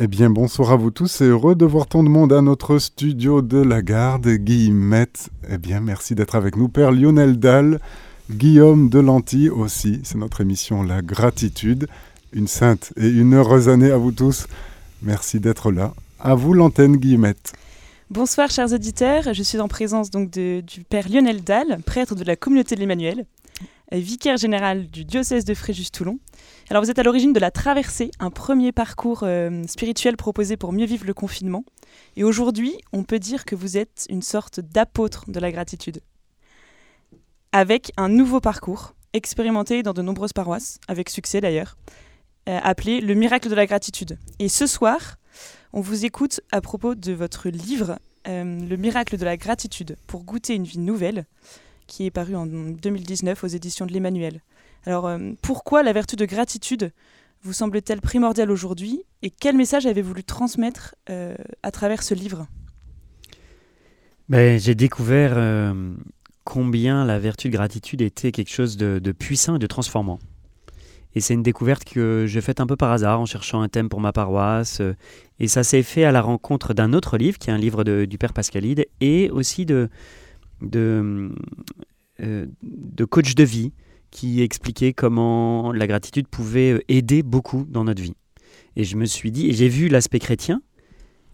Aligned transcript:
Eh 0.00 0.06
bien, 0.06 0.30
bonsoir 0.30 0.70
à 0.70 0.76
vous 0.76 0.92
tous 0.92 1.22
et 1.22 1.24
heureux 1.24 1.56
de 1.56 1.64
voir 1.64 1.88
tant 1.88 2.04
de 2.04 2.08
monde 2.08 2.32
à 2.32 2.40
notre 2.40 2.78
studio 2.78 3.42
de 3.42 3.58
la 3.58 3.82
garde. 3.82 4.28
Guillemette, 4.28 5.30
eh 5.50 5.58
bien, 5.58 5.80
merci 5.80 6.14
d'être 6.14 6.36
avec 6.36 6.54
nous. 6.54 6.68
Père 6.68 6.92
Lionel 6.92 7.40
Dalle, 7.40 7.80
Guillaume 8.30 8.90
Delanty 8.90 9.48
aussi, 9.48 9.98
c'est 10.04 10.16
notre 10.16 10.40
émission 10.40 10.84
La 10.84 11.02
Gratitude. 11.02 11.88
Une 12.32 12.46
sainte 12.46 12.92
et 12.96 13.08
une 13.08 13.34
heureuse 13.34 13.68
année 13.68 13.90
à 13.90 13.96
vous 13.96 14.12
tous. 14.12 14.46
Merci 15.02 15.40
d'être 15.40 15.72
là. 15.72 15.92
À 16.20 16.36
vous 16.36 16.54
l'antenne, 16.54 16.96
Guillemette. 16.96 17.54
Bonsoir, 18.08 18.52
chers 18.52 18.72
auditeurs. 18.72 19.34
Je 19.34 19.42
suis 19.42 19.58
en 19.58 19.66
présence 19.66 20.10
donc 20.12 20.30
du 20.30 20.84
Père 20.88 21.08
Lionel 21.08 21.42
Dalle, 21.42 21.80
prêtre 21.84 22.14
de 22.14 22.22
la 22.22 22.36
communauté 22.36 22.76
de 22.76 22.80
l'Emmanuel, 22.80 23.24
vicaire 23.90 24.36
général 24.36 24.86
du 24.86 25.04
diocèse 25.04 25.44
de 25.44 25.54
Fréjus-Toulon 25.54 26.20
alors 26.70 26.84
vous 26.84 26.90
êtes 26.90 26.98
à 26.98 27.02
l'origine 27.02 27.32
de 27.32 27.40
la 27.40 27.50
traversée, 27.50 28.10
un 28.18 28.30
premier 28.30 28.72
parcours 28.72 29.22
euh, 29.22 29.62
spirituel 29.66 30.18
proposé 30.18 30.58
pour 30.58 30.72
mieux 30.72 30.84
vivre 30.84 31.06
le 31.06 31.14
confinement. 31.14 31.64
Et 32.16 32.24
aujourd'hui, 32.24 32.76
on 32.92 33.04
peut 33.04 33.18
dire 33.18 33.46
que 33.46 33.54
vous 33.54 33.78
êtes 33.78 34.06
une 34.10 34.20
sorte 34.20 34.60
d'apôtre 34.60 35.24
de 35.30 35.40
la 35.40 35.50
gratitude. 35.50 36.00
Avec 37.52 37.90
un 37.96 38.10
nouveau 38.10 38.40
parcours, 38.40 38.94
expérimenté 39.14 39.82
dans 39.82 39.94
de 39.94 40.02
nombreuses 40.02 40.34
paroisses, 40.34 40.78
avec 40.88 41.08
succès 41.08 41.40
d'ailleurs, 41.40 41.78
euh, 42.50 42.58
appelé 42.62 43.00
Le 43.00 43.14
miracle 43.14 43.48
de 43.48 43.54
la 43.54 43.64
gratitude. 43.64 44.18
Et 44.38 44.50
ce 44.50 44.66
soir, 44.66 45.16
on 45.72 45.80
vous 45.80 46.04
écoute 46.04 46.42
à 46.52 46.60
propos 46.60 46.94
de 46.94 47.12
votre 47.12 47.48
livre 47.48 47.98
euh, 48.26 48.44
Le 48.44 48.76
miracle 48.76 49.16
de 49.16 49.24
la 49.24 49.38
gratitude 49.38 49.96
pour 50.06 50.22
goûter 50.22 50.54
une 50.54 50.64
vie 50.64 50.78
nouvelle, 50.78 51.24
qui 51.86 52.04
est 52.04 52.10
paru 52.10 52.36
en 52.36 52.44
2019 52.44 53.42
aux 53.42 53.46
éditions 53.46 53.86
de 53.86 53.94
l'Emmanuel. 53.94 54.42
Alors, 54.86 55.06
euh, 55.06 55.18
pourquoi 55.42 55.82
la 55.82 55.92
vertu 55.92 56.16
de 56.16 56.24
gratitude 56.24 56.92
vous 57.42 57.52
semble-t-elle 57.52 58.00
primordiale 58.00 58.50
aujourd'hui 58.50 59.02
et 59.22 59.30
quel 59.30 59.56
message 59.56 59.86
avez-vous 59.86 60.08
voulu 60.08 60.24
transmettre 60.24 60.94
euh, 61.08 61.36
à 61.62 61.70
travers 61.70 62.02
ce 62.02 62.14
livre? 62.14 62.46
Ben, 64.28 64.58
J'ai 64.58 64.74
découvert 64.74 65.34
euh, 65.36 65.94
combien 66.44 67.04
la 67.04 67.18
vertu 67.18 67.48
de 67.48 67.52
gratitude 67.52 68.02
était 68.02 68.32
quelque 68.32 68.50
chose 68.50 68.76
de, 68.76 69.12
puissant 69.12 69.56
et 69.56 69.58
de 69.58 69.66
transformant. 69.66 70.18
Et 71.14 71.20
c'est 71.20 71.34
une 71.34 71.42
découverte 71.42 71.84
que 71.84 72.26
j'ai 72.26 72.40
faite 72.40 72.60
un 72.60 72.66
peu 72.66 72.76
par 72.76 72.92
hasard 72.92 73.20
en 73.20 73.26
cherchant 73.26 73.62
un 73.62 73.68
thème 73.68 73.88
pour 73.88 74.00
ma 74.00 74.12
paroisse. 74.12 74.82
Et 75.40 75.48
ça 75.48 75.64
s'est 75.64 75.82
fait 75.82 76.04
à 76.04 76.12
la 76.12 76.20
rencontre 76.20 76.74
d'un 76.74 76.92
autre 76.92 77.16
livre, 77.16 77.38
qui 77.38 77.50
est 77.50 77.52
un 77.52 77.58
livre 77.58 77.82
du 77.82 78.18
Père 78.18 78.32
Pascalide, 78.32 78.86
et 79.00 79.30
aussi 79.30 79.64
de, 79.64 79.88
de 80.60 81.30
coach 83.08 83.34
de 83.34 83.44
vie 83.44 83.72
qui 84.10 84.42
expliquait 84.42 84.92
comment 84.92 85.72
la 85.72 85.86
gratitude 85.86 86.28
pouvait 86.28 86.72
euh, 86.72 86.80
aider 86.88 87.22
beaucoup 87.22 87.64
dans 87.68 87.84
notre 87.84 88.02
vie. 88.02 88.14
Et 88.76 88.84
je 88.84 88.96
me 88.96 89.04
suis 89.04 89.30
dit, 89.30 89.48
et 89.48 89.52
j'ai 89.52 89.68
vu 89.68 89.88
l'aspect 89.88 90.18
chrétien, 90.18 90.62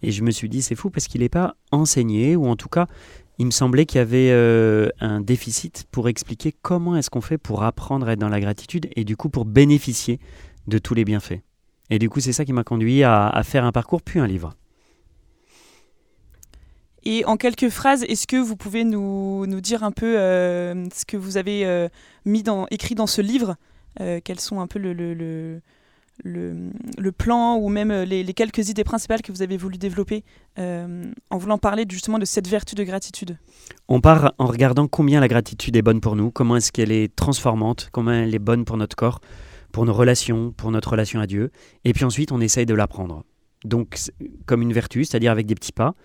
et 0.01 0.11
je 0.11 0.23
me 0.23 0.31
suis 0.31 0.49
dit, 0.49 0.61
c'est 0.61 0.75
fou 0.75 0.89
parce 0.89 1.07
qu'il 1.07 1.21
n'est 1.21 1.29
pas 1.29 1.55
enseigné, 1.71 2.35
ou 2.35 2.47
en 2.47 2.55
tout 2.55 2.69
cas, 2.69 2.87
il 3.37 3.45
me 3.45 3.51
semblait 3.51 3.85
qu'il 3.85 3.97
y 3.97 4.01
avait 4.01 4.31
euh, 4.31 4.89
un 4.99 5.21
déficit 5.21 5.85
pour 5.91 6.09
expliquer 6.09 6.53
comment 6.61 6.95
est-ce 6.95 7.09
qu'on 7.09 7.21
fait 7.21 7.37
pour 7.37 7.63
apprendre 7.63 8.07
à 8.07 8.13
être 8.13 8.19
dans 8.19 8.29
la 8.29 8.39
gratitude, 8.39 8.87
et 8.95 9.03
du 9.03 9.15
coup 9.17 9.29
pour 9.29 9.45
bénéficier 9.45 10.19
de 10.67 10.77
tous 10.77 10.93
les 10.93 11.05
bienfaits. 11.05 11.41
Et 11.89 11.99
du 11.99 12.09
coup, 12.09 12.19
c'est 12.19 12.33
ça 12.33 12.45
qui 12.45 12.53
m'a 12.53 12.63
conduit 12.63 13.03
à 13.03 13.41
faire 13.43 13.63
un 13.63 13.71
parcours 13.71 14.01
puis 14.01 14.19
un 14.19 14.25
livre. 14.25 14.55
Et 17.05 17.23
en 17.25 17.37
quelques 17.37 17.69
phrases, 17.69 18.03
est-ce 18.03 18.25
que 18.25 18.37
vous 18.37 18.55
pouvez 18.55 18.83
nous, 18.83 19.45
dire 19.61 19.83
un 19.83 19.91
peu 19.91 20.17
euh, 20.17 20.85
ce 20.93 21.05
que 21.05 21.17
vous 21.17 21.37
avez 21.37 21.65
euh, 21.65 21.87
mis 22.25 22.43
écrit 22.71 22.95
dans 22.95 23.05
ce 23.07 23.21
livre 23.21 23.55
euh, 24.01 24.19
Quels 24.23 24.39
sont 24.39 24.59
un 24.59 24.65
peu 24.65 24.79
le, 24.79 24.93
le, 24.93 25.13
le, 26.23 26.71
le, 26.97 27.11
plan 27.11 27.57
ou 27.57 27.69
même 27.69 27.91
les, 27.91 28.23
les, 28.23 28.33
quelques 28.33 28.69
idées 28.69 28.83
principales 28.83 29.21
que 29.21 29.31
vous 29.31 29.43
avez 29.43 29.55
voulu 29.55 29.77
développer 29.77 30.23
en 30.57 31.37
voulant 31.37 31.59
parler 31.59 31.85
justement 31.87 32.17
de 32.17 32.25
cette 32.25 32.47
vertu 32.47 32.73
de 32.73 32.83
gratitude? 32.83 33.37
On 33.87 34.01
part 34.01 34.33
en 34.39 34.47
regardant 34.47 34.87
combien 34.87 35.19
la 35.19 35.27
gratitude 35.27 35.75
est 35.75 35.83
bonne 35.83 36.01
pour 36.01 36.15
nous, 36.15 36.31
comment 36.31 36.55
est-ce 36.55 36.71
qu'elle 36.71 36.91
est 36.91 37.15
transformante, 37.15 37.89
comment 37.91 38.13
elle 38.13 38.33
est 38.33 38.39
bonne 38.39 38.65
pour 38.65 38.77
notre 38.77 38.95
corps, 38.95 39.21
pour 39.71 39.85
nos 39.85 39.93
relations, 39.93 40.53
pour 40.57 40.71
notre 40.71 40.89
relation 40.89 41.19
à 41.19 41.27
Dieu. 41.27 41.51
Et 41.83 41.93
puis 41.93 42.03
ensuite, 42.03 42.31
on 42.31 42.41
essaye 42.41 42.65
de 42.65 42.73
l'apprendre. 42.73 43.23
Donc, 43.65 43.97
comme 44.45 44.61
une 44.61 44.73
vertu, 44.73 45.03
c'est-à-dire 45.05 45.31
avec 45.31 45.45
des 45.45 45.55
petits 45.55 45.71
pas 45.71 45.95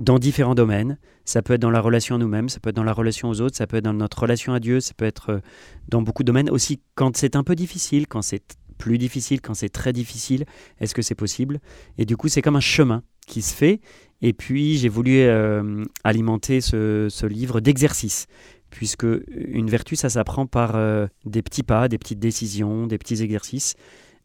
dans 0.00 0.18
différents 0.18 0.54
domaines. 0.54 0.98
Ça 1.24 1.42
peut 1.42 1.54
être 1.54 1.60
dans 1.60 1.70
la 1.70 1.80
relation 1.80 2.16
à 2.16 2.18
nous-mêmes, 2.18 2.48
ça 2.48 2.58
peut 2.58 2.70
être 2.70 2.76
dans 2.76 2.82
la 2.84 2.92
relation 2.92 3.28
aux 3.28 3.40
autres, 3.40 3.56
ça 3.56 3.66
peut 3.66 3.76
être 3.76 3.84
dans 3.84 3.92
notre 3.92 4.20
relation 4.20 4.52
à 4.54 4.58
Dieu, 4.58 4.80
ça 4.80 4.94
peut 4.96 5.04
être 5.04 5.30
euh, 5.30 5.38
dans 5.88 6.02
beaucoup 6.02 6.24
de 6.24 6.26
domaines. 6.26 6.50
Aussi, 6.50 6.80
quand 6.94 7.16
c'est 7.16 7.36
un 7.36 7.44
peu 7.44 7.54
difficile, 7.54 8.08
quand 8.08 8.22
c'est 8.22 8.56
plus 8.78 8.98
difficile, 8.98 9.40
quand 9.42 9.54
c'est 9.54 9.68
très 9.68 9.92
difficile, 9.92 10.46
est-ce 10.80 10.94
que 10.94 11.02
c'est 11.02 11.14
possible? 11.14 11.60
Et 11.98 12.06
du 12.06 12.16
coup, 12.16 12.28
c'est 12.28 12.42
comme 12.42 12.56
un 12.56 12.60
chemin 12.60 13.02
qui 13.26 13.42
se 13.42 13.54
fait. 13.54 13.80
Et 14.22 14.32
puis, 14.32 14.78
j'ai 14.78 14.88
voulu 14.88 15.18
euh, 15.18 15.84
alimenter 16.02 16.62
ce, 16.62 17.26
livre 17.26 17.60
d'exercices, 17.60 18.26
puisque 18.70 19.06
une 19.28 19.68
vertu, 19.68 19.96
ça 19.96 20.08
s'apprend 20.08 20.46
par 20.46 20.76
euh, 20.76 21.06
des 21.26 21.42
petits 21.42 21.62
pas, 21.62 21.88
des 21.88 21.98
petites 21.98 22.18
décisions, 22.18 22.86
des 22.86 22.96
petits 22.96 23.22
exercices. 23.22 23.74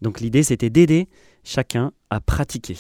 Donc 0.02 0.20
l'idée, 0.20 0.44
c'était 0.44 0.70
d'aider 0.70 1.08
chacun 1.44 1.92
à 2.10 2.20
pratiquer. 2.20 2.78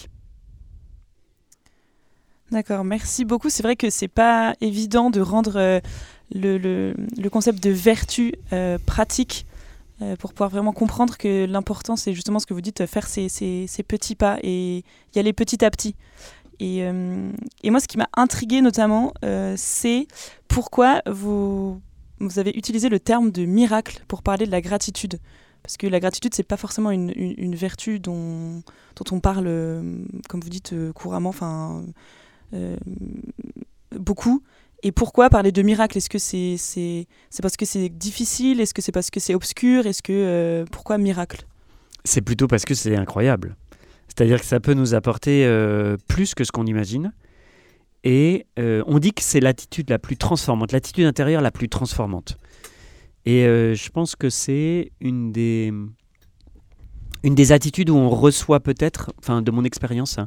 D'accord, 2.51 2.83
merci 2.83 3.25
beaucoup. 3.25 3.49
C'est 3.49 3.63
vrai 3.63 3.75
que 3.75 3.89
c'est 3.89 4.07
pas 4.07 4.53
évident 4.61 5.09
de 5.09 5.19
rendre 5.19 5.55
euh, 5.55 5.79
le, 6.31 7.29
concept 7.29 7.63
de 7.63 7.71
vertu 7.71 8.35
euh, 8.53 8.77
pratique 8.85 9.47
euh, 10.01 10.15
pour 10.15 10.31
pouvoir 10.31 10.51
vraiment 10.51 10.71
comprendre 10.71 11.17
que 11.17 11.45
l'important, 11.45 11.95
c'est 11.95 12.13
justement 12.13 12.37
ce 12.37 12.45
que 12.45 12.53
vous 12.53 12.61
dites, 12.61 12.85
faire 12.85 13.07
ces, 13.07 13.27
petits 13.87 14.15
pas 14.15 14.37
et 14.43 14.83
y 15.15 15.19
aller 15.19 15.33
petit 15.33 15.65
à 15.65 15.71
petit. 15.71 15.95
Et, 16.59 16.89
moi, 17.65 17.79
ce 17.79 17.87
qui 17.87 17.97
m'a 17.97 18.07
intrigué 18.15 18.61
notamment, 18.61 19.13
c'est 19.57 20.07
pourquoi 20.47 21.01
vous 21.07 21.81
avez 22.37 22.51
utilisé 22.51 22.87
le 22.87 22.99
terme 22.99 23.31
de 23.31 23.43
miracle 23.45 24.03
pour 24.07 24.21
parler 24.21 24.45
de 24.45 24.51
la 24.51 24.61
gratitude. 24.61 25.19
Parce 25.65 25.77
que 25.77 25.87
la 25.87 25.99
gratitude, 25.99 26.33
c'est 26.35 26.43
pas 26.43 26.57
forcément 26.57 26.91
une, 26.91 27.11
une, 27.15 27.55
vertu 27.55 27.99
dont, 27.99 28.61
dont 28.95 29.05
on 29.11 29.19
parle, 29.19 29.45
comme 30.29 30.41
vous 30.41 30.49
dites, 30.49 30.75
couramment. 30.93 31.29
Enfin 31.29 31.83
euh, 32.53 32.77
beaucoup. 33.91 34.43
Et 34.83 34.91
pourquoi 34.91 35.29
parler 35.29 35.51
de 35.51 35.61
miracle 35.61 35.97
Est-ce 35.97 36.09
que 36.09 36.19
c'est 36.19 36.57
c'est 36.57 37.41
parce 37.41 37.57
que 37.57 37.65
c'est 37.65 37.89
difficile? 37.89 38.61
Est-ce 38.61 38.73
que 38.73 38.81
c'est 38.81 38.91
parce 38.91 39.09
que 39.09 39.19
c'est 39.19 39.33
obscur? 39.33 39.87
Est-ce 39.87 40.03
que 40.03 40.13
euh, 40.13 40.65
pourquoi 40.71 40.97
miracle? 40.97 41.45
C'est 42.03 42.21
plutôt 42.21 42.47
parce 42.47 42.65
que 42.65 42.75
c'est 42.75 42.95
incroyable. 42.95 43.55
C'est-à-dire 44.07 44.39
que 44.39 44.45
ça 44.45 44.59
peut 44.59 44.73
nous 44.73 44.93
apporter 44.93 45.45
euh, 45.45 45.97
plus 46.07 46.35
que 46.35 46.43
ce 46.43 46.51
qu'on 46.51 46.65
imagine. 46.65 47.13
Et 48.03 48.45
on 48.57 48.99
dit 48.99 49.13
que 49.13 49.23
c'est 49.23 49.39
l'attitude 49.39 49.89
la 49.89 49.97
plus 49.97 50.15
transformante, 50.15 50.71
l'attitude 50.71 51.05
intérieure 51.05 51.41
la 51.41 51.49
plus 51.49 51.69
transformante. 51.69 52.37
Et 53.25 53.43
je 53.43 53.89
pense 53.89 54.15
que 54.15 54.29
c'est 54.29 54.91
une 55.01 55.31
des, 55.31 55.71
attitudes 57.51 57.89
où 57.89 57.95
on 57.95 58.09
reçoit 58.09 58.59
peut-être, 58.59 59.11
enfin 59.17 59.41
de 59.41 59.49
mon 59.49 59.63
expérience, 59.63 60.19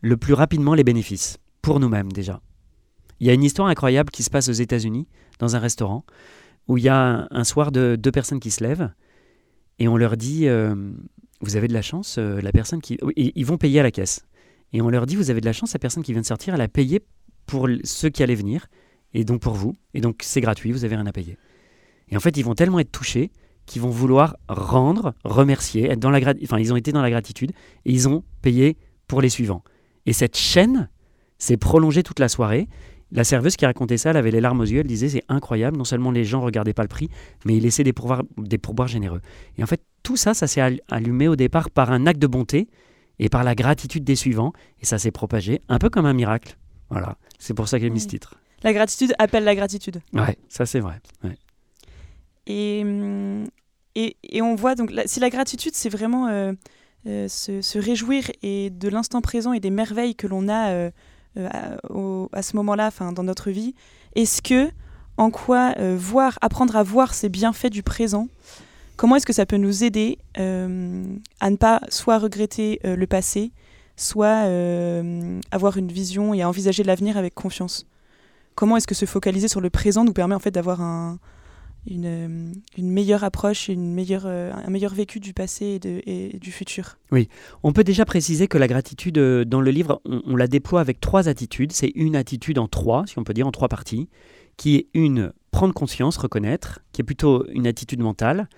le 0.00 0.16
plus 0.16 0.32
rapidement 0.32 0.74
les 0.74 0.84
bénéfices 0.84 1.38
pour 1.60 1.78
nous-mêmes 1.78 2.10
déjà. 2.10 2.40
Il 3.20 3.26
y 3.26 3.30
a 3.30 3.34
une 3.34 3.44
histoire 3.44 3.68
incroyable 3.68 4.10
qui 4.10 4.22
se 4.22 4.30
passe 4.30 4.48
aux 4.48 4.52
États-Unis, 4.52 5.06
dans 5.38 5.56
un 5.56 5.58
restaurant, 5.58 6.04
où 6.68 6.78
il 6.78 6.84
y 6.84 6.88
a 6.88 7.28
un, 7.30 7.44
soir 7.44 7.70
de, 7.70 7.96
deux 7.96 8.10
personnes 8.10 8.40
qui 8.40 8.50
se 8.50 8.64
lèvent 8.64 8.90
et 9.78 9.88
on 9.88 9.96
leur 9.96 10.16
dit 10.16 10.46
euh, 10.46 10.74
Vous 11.40 11.56
avez 11.56 11.68
de 11.68 11.72
la 11.72 11.82
chance, 11.82 12.16
euh, 12.18 12.40
la 12.40 12.52
personne 12.52 12.80
qui. 12.80 12.98
ils 13.16 13.46
vont 13.46 13.58
payer 13.58 13.80
à 13.80 13.82
la 13.82 13.90
caisse. 13.90 14.24
Et 14.72 14.80
on 14.80 14.88
leur 14.88 15.06
dit 15.06 15.16
Vous 15.16 15.30
avez 15.30 15.40
de 15.40 15.46
la 15.46 15.52
chance, 15.52 15.72
la 15.72 15.78
personne 15.78 16.02
qui 16.02 16.12
vient 16.12 16.20
de 16.20 16.26
sortir, 16.26 16.54
elle 16.54 16.60
a 16.60 16.68
payé 16.68 17.00
pour 17.46 17.68
ceux 17.84 18.08
qui 18.08 18.22
allaient 18.22 18.34
venir, 18.34 18.66
et 19.12 19.24
donc 19.24 19.40
pour 19.40 19.54
vous. 19.54 19.74
Et 19.94 20.00
donc 20.00 20.20
c'est 20.22 20.40
gratuit, 20.40 20.72
vous 20.72 20.84
avez 20.84 20.96
rien 20.96 21.06
à 21.06 21.12
payer. 21.12 21.36
Et 22.12 22.16
en 22.16 22.20
fait, 22.20 22.36
ils 22.36 22.44
vont 22.44 22.54
tellement 22.54 22.78
être 22.78 22.92
touchés 22.92 23.32
qu'ils 23.64 23.80
vont 23.80 23.88
vouloir 23.88 24.36
rendre, 24.48 25.14
remercier, 25.24 25.90
être 25.90 25.98
dans 25.98 26.10
la 26.10 26.20
enfin, 26.42 26.58
ils 26.58 26.72
ont 26.72 26.76
été 26.76 26.92
dans 26.92 27.00
la 27.00 27.10
gratitude 27.10 27.52
et 27.86 27.92
ils 27.92 28.06
ont 28.06 28.22
payé 28.42 28.76
pour 29.08 29.22
les 29.22 29.30
suivants. 29.30 29.64
Et 30.04 30.12
cette 30.12 30.36
chaîne, 30.36 30.90
c'est 31.38 31.56
prolongé 31.56 32.02
toute 32.02 32.18
la 32.18 32.28
soirée. 32.28 32.68
La 33.12 33.24
serveuse 33.24 33.56
qui 33.56 33.64
racontait 33.64 33.96
ça, 33.96 34.10
elle 34.10 34.16
avait 34.16 34.30
les 34.30 34.40
larmes 34.40 34.60
aux 34.60 34.64
yeux, 34.64 34.80
elle 34.80 34.86
disait 34.86 35.08
c'est 35.08 35.24
incroyable, 35.28 35.76
non 35.76 35.84
seulement 35.84 36.10
les 36.10 36.24
gens 36.24 36.40
regardaient 36.40 36.74
pas 36.74 36.82
le 36.82 36.88
prix, 36.88 37.08
mais 37.44 37.56
ils 37.56 37.62
laissaient 37.62 37.84
des 37.84 37.92
pourboires, 37.92 38.22
des 38.36 38.58
pourboires 38.58 38.88
généreux. 38.88 39.20
Et 39.56 39.62
en 39.62 39.66
fait, 39.66 39.82
tout 40.02 40.16
ça, 40.16 40.34
ça 40.34 40.46
s'est 40.46 40.80
allumé 40.90 41.28
au 41.28 41.36
départ 41.36 41.70
par 41.70 41.92
un 41.92 42.06
acte 42.06 42.20
de 42.20 42.26
bonté 42.26 42.68
et 43.18 43.28
par 43.28 43.44
la 43.44 43.54
gratitude 43.54 44.04
des 44.04 44.16
suivants, 44.16 44.52
et 44.80 44.86
ça 44.86 44.98
s'est 44.98 45.10
propagé 45.10 45.60
un 45.68 45.78
peu 45.78 45.88
comme 45.88 46.06
un 46.06 46.14
miracle. 46.14 46.58
Voilà, 46.90 47.16
c'est 47.38 47.54
pour 47.54 47.68
ça 47.68 47.78
qu'elle 47.78 47.90
a 47.90 47.94
mis 47.94 48.00
ce 48.00 48.08
titre. 48.08 48.34
La 48.62 48.72
gratitude 48.72 49.14
appelle 49.18 49.44
la 49.44 49.54
gratitude. 49.54 50.00
Ouais, 50.12 50.36
ça 50.48 50.66
c'est 50.66 50.80
vrai. 50.80 51.00
Et, 52.46 52.82
hum, 52.82 53.46
et, 53.94 54.16
et, 54.22 54.42
on 54.42 54.54
voit 54.54 54.74
donc, 54.74 54.92
si 55.06 55.20
la 55.20 55.30
gratitude, 55.30 55.74
c'est 55.74 55.88
vraiment 55.88 56.28
euh, 56.28 56.52
euh, 57.08 57.26
se, 57.26 57.62
se, 57.62 57.80
réjouir 57.80 58.30
et 58.42 58.70
de 58.70 58.88
l'instant 58.88 59.20
présent 59.20 59.52
et 59.52 59.58
des 59.58 59.70
merveilles 59.70 60.14
que 60.14 60.28
l'on 60.28 60.48
a 60.48 60.70
euh, 60.70 60.90
euh, 61.36 62.26
à 62.32 62.42
ce 62.42 62.54
moment-là, 62.54 62.92
dans 63.12 63.24
notre 63.24 63.50
vie, 63.50 63.74
est-ce 64.14 64.40
que, 64.40 64.70
en 65.16 65.30
quoi 65.30 65.74
voir, 65.96 66.38
apprendre 66.42 66.76
à 66.76 66.84
voir 66.84 67.12
ces 67.12 67.28
bienfaits 67.28 67.70
du 67.70 67.82
présent, 67.82 68.28
comment 68.96 69.16
est-ce 69.16 69.26
que 69.26 69.32
ça 69.32 69.46
peut 69.46 69.56
nous 69.56 69.82
aider 69.82 70.18
à 70.36 71.50
ne 71.50 71.56
pas 71.56 71.80
soit 71.88 72.18
regretter 72.18 72.80
le 72.84 73.06
passé, 73.06 73.50
soit 73.96 74.46
avoir 75.50 75.76
une 75.78 75.90
vision 75.90 76.34
et 76.34 76.42
à 76.42 76.48
envisager 76.48 76.82
l'avenir 76.82 77.16
avec 77.16 77.34
confiance? 77.34 77.86
Comment 78.54 78.76
est-ce 78.76 78.86
que 78.86 78.94
se 78.94 79.06
focaliser 79.06 79.48
sur 79.48 79.60
le 79.60 79.70
présent 79.70 80.04
nous 80.04 80.12
permet 80.12 80.34
en 80.34 80.40
fait 80.40 80.50
d'avoir 80.50 80.82
un, 80.82 81.18
une, 81.86 82.06
euh, 82.06 82.52
une, 82.76 82.90
meilleure 82.90 83.24
approche, 83.24 83.68
une 83.68 83.92
meilleure, 83.92 84.26
euh, 84.26 84.52
un 84.52 84.70
meilleur 84.70 84.94
vécu 84.94 85.20
du 85.20 85.34
passé 85.34 85.66
et, 85.66 85.78
de, 85.78 86.38
du 86.38 86.52
futur. 86.52 86.98
Oui, 87.10 87.28
on 87.62 87.72
peut 87.72 87.84
déjà 87.84 88.04
préciser 88.04 88.48
que 88.48 88.58
la 88.58 88.68
gratitude 88.68 89.18
dans 89.18 89.60
le 89.60 89.70
livre, 89.70 90.00
on, 90.04 90.22
on 90.26 90.36
la 90.36 90.46
déploie 90.46 90.80
avec 90.80 91.00
trois 91.00 91.28
attitudes. 91.28 91.72
C'est 91.72 91.92
une 91.94 92.16
attitude 92.16 92.58
en 92.58 92.68
trois, 92.68 93.06
si 93.06 93.18
on 93.18 93.24
peut 93.24 93.34
dire, 93.34 93.46
en 93.46 93.52
trois 93.52 93.68
parties, 93.68 94.08
qui 94.56 94.76
est 94.76 94.88
une 94.94 95.32
prendre 95.50 95.74
conscience, 95.74 96.16
reconnaître, 96.16 96.80
qui 96.92 97.02
est 97.02 97.04
plutôt 97.04 97.46
une 97.48 97.66
attitude 97.66 98.00
mentale, 98.00 98.48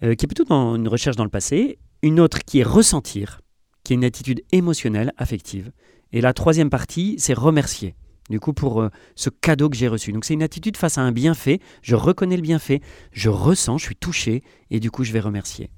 qui 0.00 0.08
est 0.08 0.26
plutôt 0.26 0.44
dans 0.44 0.74
une 0.74 0.88
recherche 0.88 1.16
dans 1.16 1.24
le 1.24 1.30
passé, 1.30 1.78
une 2.02 2.20
autre 2.20 2.40
qui 2.44 2.58
est 2.58 2.64
ressentir, 2.64 3.40
qui 3.84 3.92
est 3.92 3.96
une 3.96 4.04
attitude 4.04 4.42
émotionnelle, 4.52 5.12
affective. 5.16 5.70
Et 6.12 6.20
la 6.20 6.32
troisième 6.32 6.70
partie, 6.70 7.14
c'est 7.18 7.34
remercier. 7.34 7.94
Du 8.30 8.40
coup, 8.40 8.54
pour 8.54 8.80
euh, 8.80 8.88
ce 9.16 9.28
cadeau 9.28 9.68
que 9.68 9.76
j'ai 9.76 9.88
reçu. 9.88 10.12
Donc, 10.12 10.24
c'est 10.24 10.34
une 10.34 10.42
attitude 10.42 10.76
face 10.76 10.96
à 10.96 11.02
un 11.02 11.12
bienfait. 11.12 11.60
Je 11.82 11.94
reconnais 11.94 12.36
le 12.36 12.42
bienfait, 12.42 12.80
je 13.12 13.28
ressens, 13.28 13.78
je 13.78 13.84
suis 13.84 13.96
touché, 13.96 14.42
et 14.70 14.80
du 14.80 14.90
coup, 14.90 15.04
je 15.04 15.12
vais 15.12 15.20
remercier. 15.20 15.68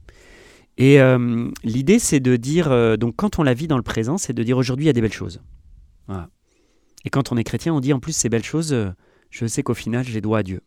Et 0.79 1.01
euh, 1.01 1.51
l'idée, 1.65 1.99
c'est 1.99 2.21
de 2.21 2.37
dire, 2.37 2.71
euh, 2.71 2.97
donc, 2.97 3.17
quand 3.17 3.39
on 3.41 3.43
la 3.43 3.55
vit 3.55 3.67
dans 3.67 3.77
le 3.77 3.83
présent, 3.83 4.17
c'est 4.17 4.33
de 4.33 4.43
dire 4.45 4.59
aujourd'hui, 4.59 4.85
il 4.85 4.87
y 4.87 4.91
a 4.91 4.93
des 4.93 5.01
belles 5.01 5.13
choses. 5.13 5.41
Et 7.05 7.11
quand 7.11 7.33
on 7.33 7.37
est 7.37 7.45
chrétien, 7.45 7.75
on 7.75 7.81
dit 7.81 7.93
en 7.93 7.99
plus, 7.99 8.13
ces 8.13 8.29
belles 8.29 8.45
choses, 8.45 8.77
je 9.31 9.47
sais 9.47 9.65
qu'au 9.65 9.75
final, 9.75 10.05
je 10.05 10.13
les 10.13 10.21
dois 10.21 10.39
à 10.39 10.43
Dieu. 10.45 10.61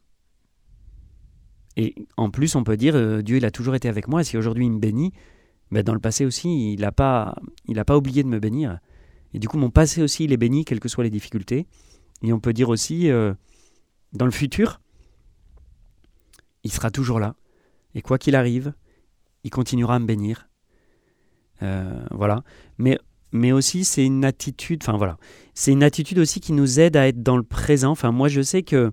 Et 1.77 1.95
en 2.17 2.29
plus, 2.29 2.55
on 2.55 2.63
peut 2.63 2.75
dire, 2.75 3.23
Dieu, 3.23 3.37
il 3.37 3.45
a 3.45 3.51
toujours 3.51 3.75
été 3.75 3.87
avec 3.87 4.09
moi, 4.09 4.21
et 4.21 4.23
si 4.25 4.37
aujourd'hui 4.37 4.65
il 4.65 4.71
me 4.71 4.79
bénit, 4.79 5.13
mais 5.71 5.83
dans 5.83 5.93
le 5.93 5.99
passé 5.99 6.25
aussi, 6.25 6.73
il 6.73 6.81
n'a 6.81 6.91
pas, 6.91 7.35
pas 7.85 7.97
oublié 7.97 8.23
de 8.23 8.27
me 8.27 8.39
bénir. 8.39 8.79
Et 9.33 9.39
du 9.39 9.47
coup, 9.47 9.57
mon 9.57 9.69
passé 9.69 10.01
aussi, 10.01 10.23
il 10.23 10.33
est 10.33 10.37
béni, 10.37 10.65
quelles 10.65 10.79
que 10.79 10.89
soient 10.89 11.03
les 11.03 11.09
difficultés. 11.09 11.67
Et 12.23 12.33
on 12.33 12.39
peut 12.39 12.53
dire 12.53 12.69
aussi, 12.69 13.09
euh, 13.09 13.33
dans 14.13 14.25
le 14.25 14.31
futur, 14.31 14.81
il 16.63 16.71
sera 16.71 16.91
toujours 16.91 17.19
là. 17.19 17.35
Et 17.95 18.01
quoi 18.01 18.17
qu'il 18.17 18.35
arrive, 18.35 18.73
il 19.43 19.49
continuera 19.49 19.95
à 19.95 19.99
me 19.99 20.05
bénir. 20.05 20.49
Euh, 21.61 22.03
voilà. 22.11 22.43
Mais, 22.77 22.97
mais 23.31 23.51
aussi, 23.51 23.85
c'est 23.85 24.05
une 24.05 24.25
attitude, 24.25 24.81
enfin 24.83 24.97
voilà, 24.97 25.17
c'est 25.53 25.71
une 25.71 25.83
attitude 25.83 26.19
aussi 26.19 26.39
qui 26.39 26.53
nous 26.53 26.79
aide 26.79 26.97
à 26.97 27.07
être 27.07 27.21
dans 27.21 27.37
le 27.37 27.43
présent. 27.43 27.91
Enfin, 27.91 28.11
moi, 28.11 28.27
je 28.27 28.41
sais 28.41 28.63
que 28.63 28.91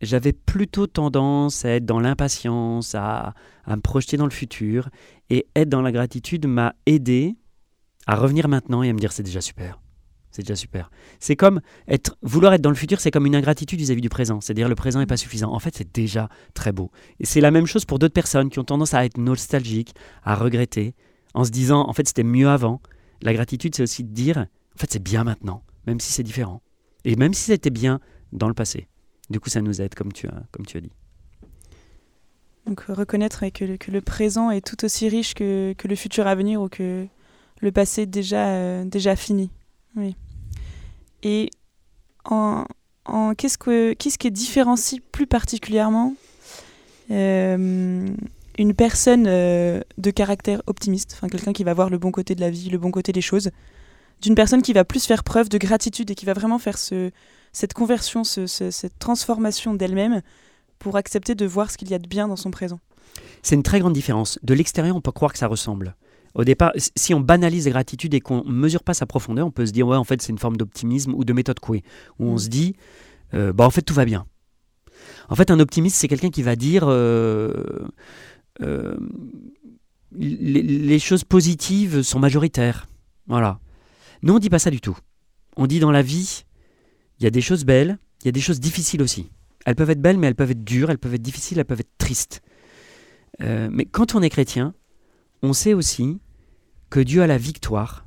j'avais 0.00 0.32
plutôt 0.32 0.86
tendance 0.86 1.64
à 1.64 1.70
être 1.70 1.84
dans 1.84 2.00
l'impatience, 2.00 2.94
à, 2.94 3.34
à, 3.64 3.76
me 3.76 3.80
projeter 3.80 4.16
dans 4.16 4.24
le 4.24 4.32
futur. 4.32 4.88
Et 5.30 5.46
être 5.56 5.68
dans 5.68 5.80
la 5.80 5.92
gratitude 5.92 6.46
m'a 6.46 6.74
aidé 6.86 7.36
à 8.06 8.16
revenir 8.16 8.48
maintenant 8.48 8.82
et 8.82 8.90
à 8.90 8.92
me 8.92 8.98
dire 8.98 9.12
c'est 9.12 9.22
déjà 9.22 9.40
super. 9.40 9.80
C'est 10.30 10.42
déjà 10.42 10.56
super. 10.56 10.90
C'est 11.20 11.36
comme 11.36 11.60
être, 11.86 12.16
vouloir 12.22 12.54
être 12.54 12.62
dans 12.62 12.70
le 12.70 12.76
futur, 12.76 13.00
c'est 13.00 13.10
comme 13.10 13.26
une 13.26 13.36
ingratitude 13.36 13.78
vis-à-vis 13.78 14.00
du 14.00 14.08
présent. 14.08 14.40
C'est-à-dire 14.40 14.68
le 14.68 14.74
présent 14.74 14.98
n'est 14.98 15.06
pas 15.06 15.18
suffisant. 15.18 15.52
En 15.52 15.58
fait, 15.58 15.76
c'est 15.76 15.94
déjà 15.94 16.30
très 16.54 16.72
beau. 16.72 16.90
Et 17.20 17.26
c'est 17.26 17.42
la 17.42 17.50
même 17.50 17.66
chose 17.66 17.84
pour 17.84 17.98
d'autres 17.98 18.14
personnes 18.14 18.48
qui 18.48 18.58
ont 18.58 18.64
tendance 18.64 18.94
à 18.94 19.04
être 19.04 19.18
nostalgiques, 19.18 19.94
à 20.24 20.34
regretter, 20.34 20.94
en 21.34 21.44
se 21.44 21.50
disant 21.50 21.86
en 21.86 21.92
fait 21.92 22.08
c'était 22.08 22.22
mieux 22.22 22.48
avant. 22.48 22.80
La 23.20 23.34
gratitude, 23.34 23.74
c'est 23.74 23.82
aussi 23.82 24.04
de 24.04 24.12
dire 24.12 24.38
en 24.38 24.78
fait 24.78 24.90
c'est 24.90 25.02
bien 25.02 25.22
maintenant, 25.22 25.62
même 25.86 26.00
si 26.00 26.10
c'est 26.12 26.22
différent. 26.22 26.62
Et 27.04 27.14
même 27.16 27.34
si 27.34 27.42
c'était 27.42 27.70
bien 27.70 28.00
dans 28.32 28.48
le 28.48 28.54
passé. 28.54 28.88
Du 29.28 29.38
coup, 29.38 29.50
ça 29.50 29.60
nous 29.60 29.80
aide, 29.80 29.94
comme 29.94 30.12
tu 30.12 30.26
as, 30.28 30.42
comme 30.50 30.66
tu 30.66 30.78
as 30.78 30.80
dit. 30.80 30.92
Donc 32.66 32.82
reconnaître 32.82 33.44
que 33.52 33.64
le, 33.64 33.76
que 33.76 33.90
le 33.90 34.00
présent 34.00 34.50
est 34.50 34.64
tout 34.64 34.84
aussi 34.84 35.08
riche 35.08 35.34
que, 35.34 35.74
que, 35.76 35.88
le 35.88 35.96
futur 35.96 36.26
à 36.26 36.34
venir 36.34 36.62
ou 36.62 36.68
que 36.68 37.06
le 37.62 37.72
passé 37.72 38.04
déjà, 38.04 38.48
euh, 38.48 38.84
déjà 38.84 39.16
fini. 39.16 39.50
Oui. 39.96 40.16
Et 41.22 41.48
en, 42.24 42.66
qu'est-ce, 43.38 43.56
que, 43.56 43.94
qu'est-ce 43.94 44.18
qui 44.18 44.30
différencie 44.30 45.00
plus 45.12 45.26
particulièrement 45.26 46.14
euh, 47.10 48.06
une 48.58 48.74
personne 48.74 49.26
euh, 49.26 49.80
de 49.96 50.10
caractère 50.10 50.62
optimiste, 50.66 51.18
quelqu'un 51.30 51.52
qui 51.52 51.64
va 51.64 51.72
voir 51.72 51.88
le 51.88 51.98
bon 51.98 52.10
côté 52.10 52.34
de 52.34 52.40
la 52.40 52.50
vie, 52.50 52.68
le 52.68 52.78
bon 52.78 52.90
côté 52.90 53.12
des 53.12 53.20
choses, 53.20 53.50
d'une 54.20 54.34
personne 54.34 54.62
qui 54.62 54.72
va 54.72 54.84
plus 54.84 55.06
faire 55.06 55.24
preuve 55.24 55.48
de 55.48 55.58
gratitude 55.58 56.10
et 56.10 56.14
qui 56.14 56.26
va 56.26 56.32
vraiment 56.32 56.58
faire 56.58 56.78
ce, 56.78 57.10
cette 57.52 57.74
conversion, 57.74 58.24
cette 58.24 58.98
transformation 58.98 59.74
d'elle-même 59.74 60.22
pour 60.78 60.96
accepter 60.96 61.34
de 61.34 61.46
voir 61.46 61.70
ce 61.70 61.78
qu'il 61.78 61.90
y 61.90 61.94
a 61.94 61.98
de 61.98 62.08
bien 62.08 62.28
dans 62.28 62.36
son 62.36 62.50
présent? 62.50 62.80
C'est 63.42 63.54
une 63.54 63.62
très 63.62 63.80
grande 63.80 63.92
différence. 63.92 64.38
De 64.42 64.54
l'extérieur, 64.54 64.96
on 64.96 65.00
peut 65.00 65.12
croire 65.12 65.32
que 65.32 65.38
ça 65.38 65.48
ressemble. 65.48 65.94
Au 66.34 66.44
départ, 66.44 66.72
si 66.96 67.12
on 67.14 67.20
banalise 67.20 67.66
la 67.66 67.72
gratitude 67.72 68.14
et 68.14 68.20
qu'on 68.20 68.44
ne 68.44 68.52
mesure 68.52 68.82
pas 68.82 68.94
sa 68.94 69.06
profondeur, 69.06 69.46
on 69.46 69.50
peut 69.50 69.66
se 69.66 69.72
dire, 69.72 69.86
ouais, 69.86 69.96
en 69.96 70.04
fait, 70.04 70.22
c'est 70.22 70.30
une 70.30 70.38
forme 70.38 70.56
d'optimisme 70.56 71.12
ou 71.14 71.24
de 71.24 71.32
méthode 71.32 71.60
Coué, 71.60 71.82
où 72.18 72.26
on 72.26 72.34
mm. 72.34 72.38
se 72.38 72.48
dit, 72.48 72.76
euh, 73.34 73.52
bah, 73.52 73.64
en 73.64 73.70
fait, 73.70 73.82
tout 73.82 73.94
va 73.94 74.04
bien. 74.04 74.26
En 75.28 75.34
fait, 75.34 75.50
un 75.50 75.60
optimiste, 75.60 75.96
c'est 75.96 76.08
quelqu'un 76.08 76.30
qui 76.30 76.42
va 76.42 76.56
dire 76.56 76.84
euh, 76.86 77.52
euh, 78.60 78.96
les, 80.12 80.62
les, 80.62 80.98
choses 80.98 81.24
positives 81.24 82.02
sont 82.02 82.18
majoritaires. 82.18 82.86
Voilà. 83.26 83.60
Nous, 84.22 84.32
on 84.32 84.36
ne 84.36 84.40
dit 84.40 84.50
pas 84.50 84.58
ça 84.58 84.70
du 84.70 84.80
tout. 84.80 84.96
On 85.56 85.66
dit 85.66 85.80
dans 85.80 85.90
la 85.90 86.02
vie, 86.02 86.44
il 87.18 87.24
y 87.24 87.26
a 87.26 87.30
des 87.30 87.40
choses 87.40 87.64
belles, 87.64 87.98
il 88.22 88.26
y 88.26 88.28
a 88.28 88.32
des 88.32 88.40
choses 88.40 88.60
difficiles 88.60 89.02
aussi. 89.02 89.30
Elles 89.64 89.76
peuvent 89.76 89.90
être 89.90 90.02
belles, 90.02 90.18
mais 90.18 90.26
elles 90.26 90.34
peuvent 90.34 90.50
être 90.50 90.64
dures, 90.64 90.90
elles 90.90 90.98
peuvent 90.98 91.14
être 91.14 91.22
difficiles, 91.22 91.58
elles 91.58 91.64
peuvent 91.64 91.80
être 91.80 91.98
tristes. 91.98 92.42
Euh, 93.40 93.68
mais 93.72 93.84
quand 93.84 94.14
on 94.14 94.22
est 94.22 94.30
chrétien, 94.30 94.74
on 95.42 95.52
sait 95.52 95.74
aussi 95.74 96.20
que 96.90 97.00
Dieu 97.00 97.22
a 97.22 97.26
la 97.26 97.38
victoire, 97.38 98.06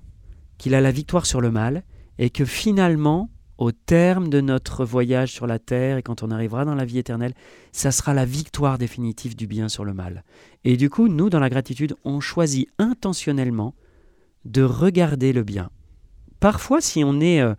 qu'il 0.57 0.75
a 0.75 0.81
la 0.81 0.91
victoire 0.91 1.25
sur 1.25 1.41
le 1.41 1.51
mal, 1.51 1.83
et 2.17 2.29
que 2.29 2.45
finalement, 2.45 3.29
au 3.57 3.71
terme 3.71 4.29
de 4.29 4.41
notre 4.41 4.85
voyage 4.85 5.31
sur 5.31 5.47
la 5.47 5.59
terre 5.59 5.97
et 5.97 6.03
quand 6.03 6.23
on 6.23 6.31
arrivera 6.31 6.65
dans 6.65 6.75
la 6.75 6.85
vie 6.85 6.97
éternelle, 6.97 7.33
ça 7.71 7.91
sera 7.91 8.13
la 8.13 8.25
victoire 8.25 8.77
définitive 8.77 9.35
du 9.35 9.47
bien 9.47 9.69
sur 9.69 9.85
le 9.85 9.93
mal. 9.93 10.23
Et 10.63 10.77
du 10.77 10.89
coup, 10.89 11.07
nous, 11.07 11.29
dans 11.29 11.39
la 11.39 11.49
gratitude, 11.49 11.95
on 12.03 12.19
choisit 12.19 12.69
intentionnellement 12.79 13.75
de 14.43 14.61
regarder 14.61 15.33
le 15.33 15.43
bien. 15.43 15.69
Parfois, 16.39 16.81
si 16.81 17.03
on 17.03 17.19
est... 17.21 17.41
Euh, 17.41 17.55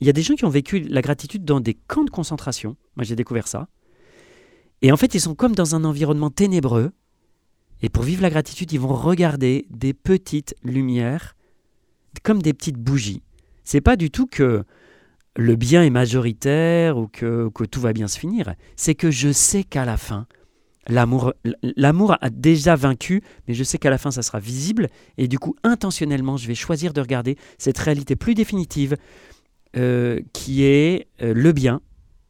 il 0.00 0.06
y 0.06 0.10
a 0.10 0.12
des 0.12 0.22
gens 0.22 0.34
qui 0.34 0.44
ont 0.44 0.50
vécu 0.50 0.80
la 0.80 1.02
gratitude 1.02 1.44
dans 1.44 1.60
des 1.60 1.74
camps 1.74 2.04
de 2.04 2.10
concentration. 2.10 2.76
Moi, 2.96 3.04
j'ai 3.04 3.16
découvert 3.16 3.46
ça. 3.46 3.68
Et 4.82 4.90
en 4.90 4.96
fait, 4.96 5.14
ils 5.14 5.20
sont 5.20 5.34
comme 5.34 5.54
dans 5.54 5.74
un 5.76 5.84
environnement 5.84 6.30
ténébreux. 6.30 6.90
Et 7.82 7.88
pour 7.88 8.02
vivre 8.02 8.22
la 8.22 8.30
gratitude, 8.30 8.72
ils 8.72 8.80
vont 8.80 8.94
regarder 8.94 9.66
des 9.70 9.92
petites 9.92 10.54
lumières, 10.62 11.36
comme 12.22 12.40
des 12.40 12.54
petites 12.54 12.78
bougies. 12.78 13.22
C'est 13.64 13.80
pas 13.80 13.96
du 13.96 14.10
tout 14.10 14.26
que 14.26 14.64
le 15.36 15.56
bien 15.56 15.82
est 15.82 15.90
majoritaire 15.90 16.96
ou 16.96 17.08
que, 17.08 17.50
tout 17.70 17.80
va 17.80 17.92
bien 17.92 18.08
se 18.08 18.18
finir. 18.18 18.54
C'est 18.76 18.94
que 18.94 19.10
je 19.10 19.32
sais 19.32 19.64
qu'à 19.64 19.84
la 19.84 19.96
fin, 19.96 20.26
l'amour, 20.88 21.34
l'amour 21.62 22.16
a 22.20 22.30
déjà 22.30 22.76
vaincu, 22.76 23.22
mais 23.48 23.54
je 23.54 23.64
sais 23.64 23.78
qu'à 23.78 23.90
la 23.90 23.98
fin, 23.98 24.10
ça 24.10 24.22
sera 24.22 24.38
visible. 24.38 24.88
Et 25.18 25.28
du 25.28 25.38
coup, 25.38 25.56
intentionnellement, 25.64 26.36
je 26.36 26.46
vais 26.46 26.54
choisir 26.54 26.92
de 26.92 27.00
regarder 27.00 27.36
cette 27.58 27.78
réalité 27.78 28.16
plus 28.16 28.34
définitive, 28.34 28.96
euh, 29.76 30.20
qui 30.32 30.62
est 30.64 31.08
euh, 31.20 31.34
le 31.34 31.52
bien 31.52 31.80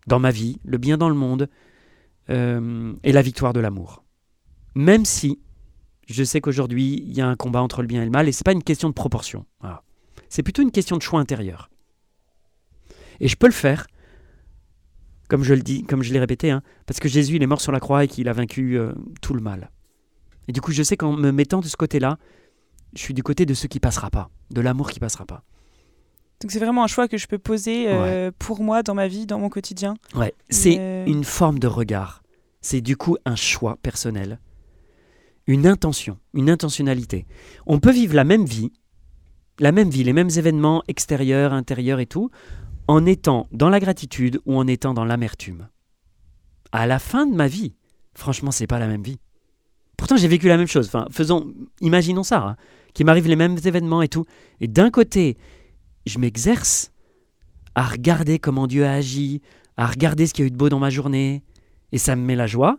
dans 0.06 0.18
ma 0.18 0.30
vie, 0.30 0.58
le 0.64 0.78
bien 0.78 0.96
dans 0.96 1.08
le 1.08 1.14
monde, 1.14 1.48
euh, 2.30 2.94
et 3.02 3.12
la 3.12 3.22
victoire 3.22 3.52
de 3.52 3.60
l'amour. 3.60 4.03
Même 4.74 5.04
si 5.04 5.38
je 6.06 6.24
sais 6.24 6.40
qu'aujourd'hui, 6.40 7.02
il 7.06 7.16
y 7.16 7.20
a 7.20 7.28
un 7.28 7.36
combat 7.36 7.62
entre 7.62 7.80
le 7.82 7.88
bien 7.88 8.02
et 8.02 8.04
le 8.04 8.10
mal, 8.10 8.28
et 8.28 8.32
ce 8.32 8.40
n'est 8.40 8.44
pas 8.44 8.52
une 8.52 8.62
question 8.62 8.88
de 8.88 8.94
proportion. 8.94 9.46
C'est 10.28 10.42
plutôt 10.42 10.62
une 10.62 10.72
question 10.72 10.96
de 10.96 11.02
choix 11.02 11.20
intérieur. 11.20 11.70
Et 13.20 13.28
je 13.28 13.36
peux 13.36 13.46
le 13.46 13.52
faire, 13.52 13.86
comme 15.28 15.44
je 15.44 15.54
le 15.54 15.62
dis, 15.62 15.84
comme 15.84 16.02
je 16.02 16.12
l'ai 16.12 16.18
répété, 16.18 16.50
hein, 16.50 16.62
parce 16.86 16.98
que 16.98 17.08
Jésus 17.08 17.36
il 17.36 17.42
est 17.42 17.46
mort 17.46 17.60
sur 17.60 17.70
la 17.70 17.78
croix 17.78 18.04
et 18.04 18.08
qu'il 18.08 18.28
a 18.28 18.32
vaincu 18.32 18.78
tout 19.22 19.34
le 19.34 19.40
mal. 19.40 19.70
Et 20.48 20.52
du 20.52 20.60
coup, 20.60 20.72
je 20.72 20.82
sais 20.82 20.96
qu'en 20.96 21.12
me 21.12 21.30
mettant 21.30 21.60
de 21.60 21.68
ce 21.68 21.76
côté-là, 21.76 22.18
je 22.94 23.00
suis 23.00 23.14
du 23.14 23.22
côté 23.22 23.46
de 23.46 23.54
ce 23.54 23.66
qui 23.66 23.80
passera 23.80 24.10
pas, 24.10 24.30
de 24.50 24.60
l'amour 24.60 24.90
qui 24.90 25.00
passera 25.00 25.24
pas. 25.24 25.42
Donc 26.40 26.50
c'est 26.50 26.58
vraiment 26.58 26.84
un 26.84 26.88
choix 26.88 27.08
que 27.08 27.16
je 27.16 27.26
peux 27.26 27.38
poser 27.38 27.86
euh, 27.88 28.30
pour 28.38 28.62
moi 28.62 28.82
dans 28.82 28.94
ma 28.94 29.08
vie, 29.08 29.26
dans 29.26 29.38
mon 29.38 29.48
quotidien. 29.48 29.94
Ouais, 30.14 30.34
c'est 30.50 30.76
euh, 30.78 31.06
une 31.06 31.24
forme 31.24 31.58
de 31.58 31.66
regard. 31.66 32.22
C'est 32.60 32.80
du 32.80 32.96
coup 32.96 33.16
un 33.24 33.36
choix 33.36 33.78
personnel, 33.82 34.38
une 35.46 35.66
intention, 35.66 36.18
une 36.32 36.50
intentionnalité. 36.50 37.26
On 37.66 37.80
peut 37.80 37.92
vivre 37.92 38.14
la 38.14 38.24
même 38.24 38.44
vie, 38.44 38.72
la 39.58 39.72
même 39.72 39.90
vie, 39.90 40.04
les 40.04 40.12
mêmes 40.12 40.30
événements 40.30 40.82
extérieurs, 40.88 41.52
intérieurs 41.52 42.00
et 42.00 42.06
tout, 42.06 42.30
en 42.88 43.06
étant 43.06 43.48
dans 43.52 43.68
la 43.68 43.80
gratitude 43.80 44.40
ou 44.46 44.56
en 44.56 44.66
étant 44.66 44.94
dans 44.94 45.04
l'amertume. 45.04 45.68
À 46.72 46.86
la 46.86 46.98
fin 46.98 47.26
de 47.26 47.34
ma 47.34 47.46
vie, 47.46 47.74
franchement, 48.14 48.50
c'est 48.50 48.66
pas 48.66 48.78
la 48.78 48.88
même 48.88 49.02
vie. 49.02 49.18
Pourtant, 49.96 50.16
j'ai 50.16 50.28
vécu 50.28 50.48
la 50.48 50.56
même 50.56 50.66
chose. 50.66 50.86
Enfin, 50.86 51.06
faisons, 51.10 51.54
imaginons 51.80 52.24
ça, 52.24 52.42
hein, 52.42 52.56
qu'il 52.94 53.06
m'arrive 53.06 53.28
les 53.28 53.36
mêmes 53.36 53.56
événements 53.64 54.02
et 54.02 54.08
tout. 54.08 54.24
Et 54.60 54.68
d'un 54.68 54.90
côté, 54.90 55.36
je 56.06 56.18
m'exerce 56.18 56.90
à 57.74 57.84
regarder 57.84 58.38
comment 58.38 58.66
Dieu 58.66 58.84
a 58.84 58.92
agi, 58.92 59.40
à 59.76 59.86
regarder 59.86 60.26
ce 60.26 60.34
qu'il 60.34 60.44
y 60.44 60.46
a 60.46 60.48
eu 60.48 60.50
de 60.50 60.56
beau 60.56 60.68
dans 60.68 60.78
ma 60.78 60.90
journée, 60.90 61.42
et 61.92 61.98
ça 61.98 62.16
me 62.16 62.22
met 62.22 62.36
la 62.36 62.46
joie. 62.46 62.78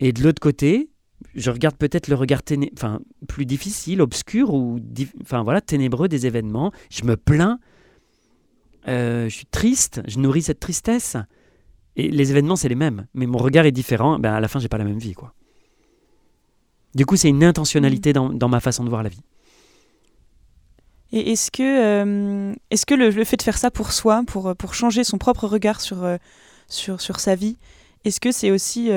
Et 0.00 0.12
de 0.12 0.22
l'autre 0.22 0.40
côté, 0.40 0.90
je 1.34 1.50
regarde 1.50 1.76
peut-être 1.76 2.08
le 2.08 2.14
regard 2.14 2.40
enfin, 2.74 3.00
plus 3.28 3.46
difficile, 3.46 4.00
obscur 4.00 4.54
ou 4.54 4.80
enfin, 5.22 5.42
voilà, 5.42 5.60
ténébreux 5.60 6.08
des 6.08 6.26
événements. 6.26 6.72
Je 6.90 7.04
me 7.04 7.16
plains, 7.16 7.58
euh, 8.88 9.28
je 9.28 9.34
suis 9.34 9.46
triste, 9.46 10.02
je 10.06 10.18
nourris 10.18 10.42
cette 10.42 10.60
tristesse. 10.60 11.16
Et 11.96 12.08
les 12.08 12.30
événements, 12.30 12.56
c'est 12.56 12.68
les 12.68 12.74
mêmes, 12.74 13.06
mais 13.14 13.26
mon 13.26 13.38
regard 13.38 13.66
est 13.66 13.72
différent. 13.72 14.18
Ben, 14.18 14.32
à 14.32 14.40
la 14.40 14.48
fin, 14.48 14.58
j'ai 14.58 14.68
pas 14.68 14.78
la 14.78 14.84
même 14.84 14.98
vie. 14.98 15.12
quoi. 15.12 15.34
Du 16.94 17.06
coup, 17.06 17.16
c'est 17.16 17.28
une 17.28 17.44
intentionnalité 17.44 18.10
mmh. 18.10 18.14
dans, 18.14 18.28
dans, 18.30 18.48
ma 18.48 18.60
façon 18.60 18.84
de 18.84 18.88
voir 18.88 19.02
la 19.02 19.08
vie. 19.08 19.22
Et 21.12 21.32
est-ce 21.32 21.50
que, 21.50 21.62
euh, 22.52 22.54
que 22.86 22.94
le, 22.94 23.24
fait 23.24 23.36
de 23.36 23.42
faire 23.42 23.58
ça 23.58 23.70
pour 23.70 23.92
soi, 23.92 24.22
pour, 24.26 24.56
pour 24.56 24.74
changer 24.74 25.04
son 25.04 25.18
propre 25.18 25.46
regard 25.46 25.82
sur, 25.82 26.02
euh, 26.04 26.16
sur, 26.68 27.02
sur 27.02 27.20
sa 27.20 27.34
vie, 27.34 27.58
est-ce 28.04 28.18
que 28.18 28.32
c'est 28.32 28.50
aussi 28.50 28.88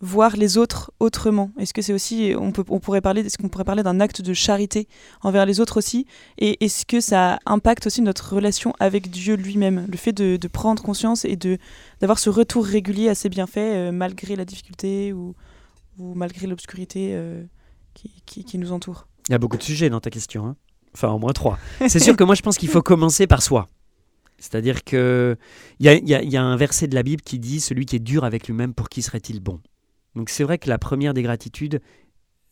voir 0.00 0.36
les 0.36 0.58
autres 0.58 0.92
autrement. 1.00 1.50
Est-ce 1.58 1.72
que 1.72 1.82
c'est 1.82 1.92
aussi, 1.92 2.34
on, 2.38 2.52
peut, 2.52 2.64
on 2.68 2.80
pourrait 2.80 3.00
parler, 3.00 3.22
est-ce 3.22 3.38
qu'on 3.38 3.48
pourrait 3.48 3.64
parler 3.64 3.82
d'un 3.82 4.00
acte 4.00 4.20
de 4.20 4.34
charité 4.34 4.88
envers 5.22 5.46
les 5.46 5.60
autres 5.60 5.78
aussi? 5.78 6.06
Et 6.38 6.64
est-ce 6.64 6.84
que 6.84 7.00
ça 7.00 7.38
impacte 7.46 7.86
aussi 7.86 8.02
notre 8.02 8.34
relation 8.34 8.74
avec 8.78 9.10
Dieu 9.10 9.36
lui-même? 9.36 9.86
Le 9.90 9.96
fait 9.96 10.12
de, 10.12 10.48
prendre 10.48 10.82
conscience 10.82 11.24
et 11.24 11.36
de 11.36 11.58
d'avoir 12.00 12.18
ce 12.18 12.30
retour 12.30 12.64
régulier 12.64 13.08
à 13.08 13.14
ses 13.14 13.28
bienfaits 13.28 13.56
euh, 13.58 13.92
malgré 13.92 14.36
la 14.36 14.44
difficulté 14.44 15.12
ou, 15.12 15.34
ou 15.98 16.14
malgré 16.14 16.46
l'obscurité 16.46 17.10
euh, 17.14 17.42
qui, 17.94 18.44
qui, 18.44 18.58
nous 18.58 18.72
entoure? 18.72 19.08
Il 19.28 19.32
y 19.32 19.34
a 19.34 19.38
beaucoup 19.38 19.56
de 19.56 19.62
sujets 19.62 19.90
dans 19.90 20.00
ta 20.00 20.10
question, 20.10 20.46
hein. 20.46 20.56
Enfin 20.94 21.08
au 21.08 21.18
moins 21.18 21.32
trois. 21.32 21.58
C'est 21.88 21.98
sûr 21.98 22.16
que 22.16 22.24
moi 22.24 22.34
je 22.34 22.42
pense 22.42 22.56
qu'il 22.56 22.68
faut 22.68 22.80
commencer 22.80 23.26
par 23.26 23.42
soi. 23.42 23.68
C'est-à-dire 24.38 24.80
y, 24.90 25.88
a, 25.88 25.94
y 25.98 26.36
a 26.36 26.42
un 26.42 26.56
verset 26.56 26.86
de 26.86 26.94
la 26.94 27.02
Bible 27.02 27.22
qui 27.22 27.38
dit 27.38 27.60
Celui 27.60 27.86
qui 27.86 27.96
est 27.96 28.00
dur 28.00 28.24
avec 28.24 28.46
lui-même, 28.46 28.72
pour 28.72 28.88
qui 28.88 29.02
serait-il 29.02 29.40
bon? 29.40 29.60
Donc 30.16 30.30
c'est 30.30 30.44
vrai 30.44 30.58
que 30.58 30.68
la 30.68 30.78
première 30.78 31.14
des 31.14 31.22
gratitudes, 31.22 31.80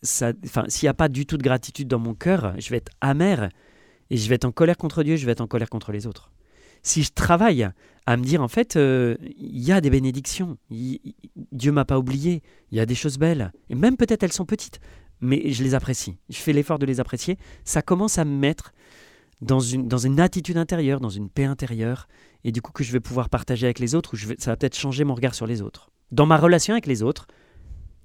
s'il 0.03 0.35
n'y 0.83 0.89
a 0.89 0.95
pas 0.95 1.09
du 1.09 1.27
tout 1.27 1.39
de 1.39 1.43
gratitude 1.43 1.89
dans 1.89 1.99
mon 1.99 2.15
cœur, 2.15 2.55
je 2.59 2.69
vais 2.71 2.77
être 2.77 2.93
amer 3.01 3.49
et 4.11 4.17
je 4.19 4.29
vais 4.29 4.35
être 4.35 4.45
en 4.45 4.53
colère 4.53 4.77
contre 4.77 5.03
Dieu, 5.03 5.17
je 5.17 5.25
vais 5.25 5.33
être 5.33 5.41
en 5.41 5.47
colère 5.47 5.71
contre 5.71 5.91
les 5.91 6.07
autres. 6.07 6.31
Si 6.83 7.03
je 7.03 7.11
travaille 7.13 7.67
à 8.05 8.17
me 8.19 8.23
dire, 8.23 8.43
en 8.43 8.49
fait, 8.49 8.77
euh, 8.77 9.17
il 9.39 9.65
y 9.65 9.73
a 9.73 9.81
des 9.81 9.89
bénédictions, 9.89 10.59
Dieu 10.71 10.99
Dieu 11.53 11.73
m'a 11.73 11.87
pas 11.87 11.99
oublié, 11.99 12.43
il 12.71 12.77
y 12.77 12.81
a 12.81 12.87
des 12.87 12.95
choses 12.95 13.17
belles, 13.17 13.51
et 13.71 13.75
même 13.75 13.97
peut-être 13.97 14.23
elles 14.23 14.33
sont 14.33 14.45
petites, 14.45 14.81
mais 15.23 15.51
je 15.51 15.63
les 15.63 15.75
apprécie, 15.75 16.19
je 16.29 16.37
fais 16.37 16.53
l'effort 16.53 16.79
de 16.79 16.85
les 16.85 17.01
apprécier, 17.01 17.39
ça 17.65 17.81
commence 17.81 18.19
à 18.19 18.27
me 18.27 18.37
mettre 18.37 18.75
dans 19.41 19.61
une, 19.61 20.21
attitude 20.21 20.59
intérieure, 20.59 21.01
dans 21.01 21.09
une 21.09 21.31
paix 21.31 21.45
intérieure, 21.45 22.09
et 22.45 22.53
du 22.53 22.61
coup 22.61 22.73
que 22.73 22.85
je 22.85 22.93
vais 22.93 23.01
pouvoir 23.01 23.31
partager 23.31 23.67
avec 23.67 23.79
les 23.79 23.95
autres, 23.95 24.13
ou 24.13 24.17
je 24.17 24.29
ça 24.39 24.51
va 24.51 24.57
peut-être 24.59 24.77
changer 24.77 25.05
mon 25.05 25.15
regard 25.15 25.35
sur 25.35 25.47
les 25.47 25.63
autres. 25.63 25.91
Dans 26.13 26.27
ma 26.27 26.37
relation 26.37 26.75
avec 26.75 26.87
les 26.87 27.03
autres, 27.03 27.27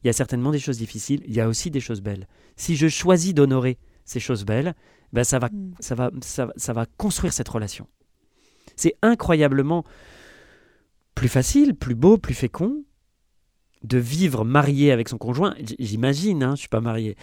il 0.04 0.08
y 0.08 0.10
a 0.10 0.14
certainement 0.14 0.52
des 0.52 0.60
choses 0.60 0.78
difficiles, 0.78 1.22
il 1.28 1.34
y 1.34 1.42
a 1.42 1.48
aussi 1.48 1.72
des 1.72 1.80
choses 1.80 2.02
belles. 2.02 2.28
Si 2.56 2.76
je 2.76 2.88
choisis 2.88 3.34
d'honorer 3.34 3.78
ces 4.06 4.20
choses 4.20 4.46
belles, 4.46 4.74
ben 5.14 5.24
ça, 5.24 5.40
va, 5.40 5.50
mm. 5.50 5.74
ça, 5.80 5.96
va, 5.96 6.12
ça, 6.22 6.74
va 6.74 6.86
construire 6.98 7.34
cette 7.34 7.50
relation. 7.50 7.88
C'est 8.76 8.96
incroyablement 9.02 9.84
plus 11.16 11.28
facile, 11.28 11.76
plus 11.76 11.96
beau, 11.96 12.18
plus 12.18 12.34
fécond 12.34 12.84
de 13.84 13.98
vivre 13.98 14.44
marié 14.44 14.92
avec 14.92 15.08
son 15.08 15.18
conjoint, 15.18 15.56
j'imagine, 15.80 16.44
hein, 16.44 16.50
je 16.50 16.52
ne 16.52 16.58
suis 16.58 16.68
pas 16.68 16.82
marié, 16.82 17.16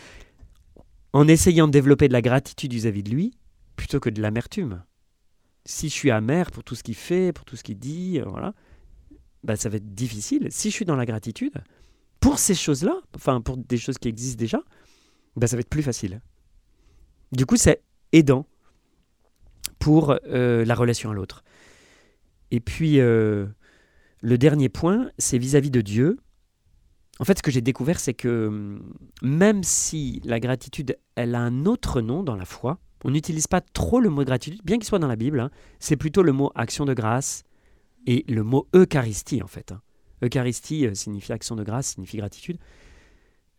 en 1.13 1.29
essayant 1.29 1.67
de 1.67 1.73
développer 1.73 2.09
de 2.09 2.15
la 2.15 2.23
gratitude 2.23 2.73
vis-à-vis 2.73 3.03
de 3.03 3.11
lui, 3.11 3.35
plutôt 3.77 4.01
que 4.01 4.09
de 4.09 4.23
l'amertume. 4.23 4.83
Si 5.67 5.89
je 5.89 5.95
suis 5.95 6.11
amer 6.11 6.51
pour 6.51 6.65
tout 6.65 6.75
ce 6.75 6.83
qu'il 6.83 6.95
fait, 6.95 7.33
pour 7.33 7.45
tout 7.45 7.57
ce 7.57 7.63
qu'il 7.63 7.79
dit, 7.79 8.21
voilà, 8.21 8.55
ben 9.45 9.57
ça 9.57 9.69
va 9.69 9.77
être 9.77 9.95
difficile. 9.95 10.49
Si 10.51 10.71
je 10.71 10.75
suis 10.75 10.85
dans 10.85 10.97
la 10.97 11.05
gratitude, 11.05 11.63
pour 12.21 12.39
ces 12.39 12.55
choses-là, 12.55 13.01
enfin 13.15 13.41
pour 13.41 13.57
des 13.57 13.77
choses 13.77 13.99
qui 13.99 14.09
existent 14.09 14.39
déjà, 14.39 14.61
ben, 15.37 15.47
ça 15.47 15.57
va 15.57 15.61
être 15.61 15.69
plus 15.69 15.83
facile. 15.83 16.21
Du 17.33 17.47
coup, 17.47 17.57
c'est 17.57 17.83
aidant 18.13 18.47
pour 19.79 20.17
euh, 20.27 20.65
la 20.65 20.75
relation 20.75 21.11
à 21.11 21.15
l'autre. 21.15 21.45
Et 22.51 22.61
puis, 22.61 23.01
euh, 23.01 23.47
le 24.23 24.39
dernier 24.39 24.69
point, 24.69 25.11
c'est 25.19 25.39
vis-à-vis 25.39 25.71
de 25.71 25.81
Dieu. 25.81 26.19
En 27.19 27.25
fait, 27.25 27.39
ce 27.39 27.43
que 27.43 27.51
j'ai 27.51 27.61
découvert, 27.61 28.01
c'est 28.01 28.15
que 28.15 28.47
hum, 28.49 28.93
même 29.23 29.63
si 29.63 30.21
la 30.25 30.41
gratitude, 30.41 30.97
elle 31.17 31.35
a 31.35 31.41
un 31.41 31.67
autre 31.67 32.01
nom 32.01 32.23
dans 32.23 32.37
la 32.37 32.45
foi, 32.45 32.79
on 33.05 33.11
n'utilise 33.11 33.47
pas 33.47 33.61
trop 33.61 34.01
le 34.01 34.09
mot 34.09 34.25
gratitude, 34.25 34.61
bien 34.65 34.79
qu'il 34.79 34.87
soit 34.87 34.99
dans 34.99 35.07
la 35.07 35.17
Bible, 35.17 35.41
hein, 35.41 35.51
c'est 35.79 35.97
plutôt 35.97 36.23
le 36.23 36.33
mot 36.33 36.51
action 36.55 36.85
de 36.85 36.95
grâce 36.95 37.45
et 38.07 38.25
le 38.29 38.43
mot 38.43 38.69
Eucharistie, 38.75 39.43
en 39.43 39.47
fait. 39.47 39.73
Hein. 39.73 39.81
Eucharistie 40.23 40.87
euh, 40.87 40.95
signifie 40.95 41.33
action 41.33 41.57
de 41.57 41.65
grâce, 41.65 41.95
signifie 41.95 42.17
gratitude. 42.17 42.59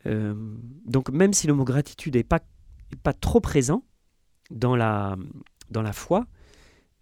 Euh, 0.05 0.33
donc 0.85 1.09
même 1.09 1.33
si 1.33 1.47
le 1.47 1.53
mot 1.53 1.63
gratitude 1.63 2.15
n'est 2.15 2.23
pas, 2.23 2.39
pas 3.03 3.13
trop 3.13 3.39
présent 3.39 3.83
dans 4.51 4.75
la, 4.75 5.17
dans 5.69 5.81
la 5.81 5.93
foi, 5.93 6.25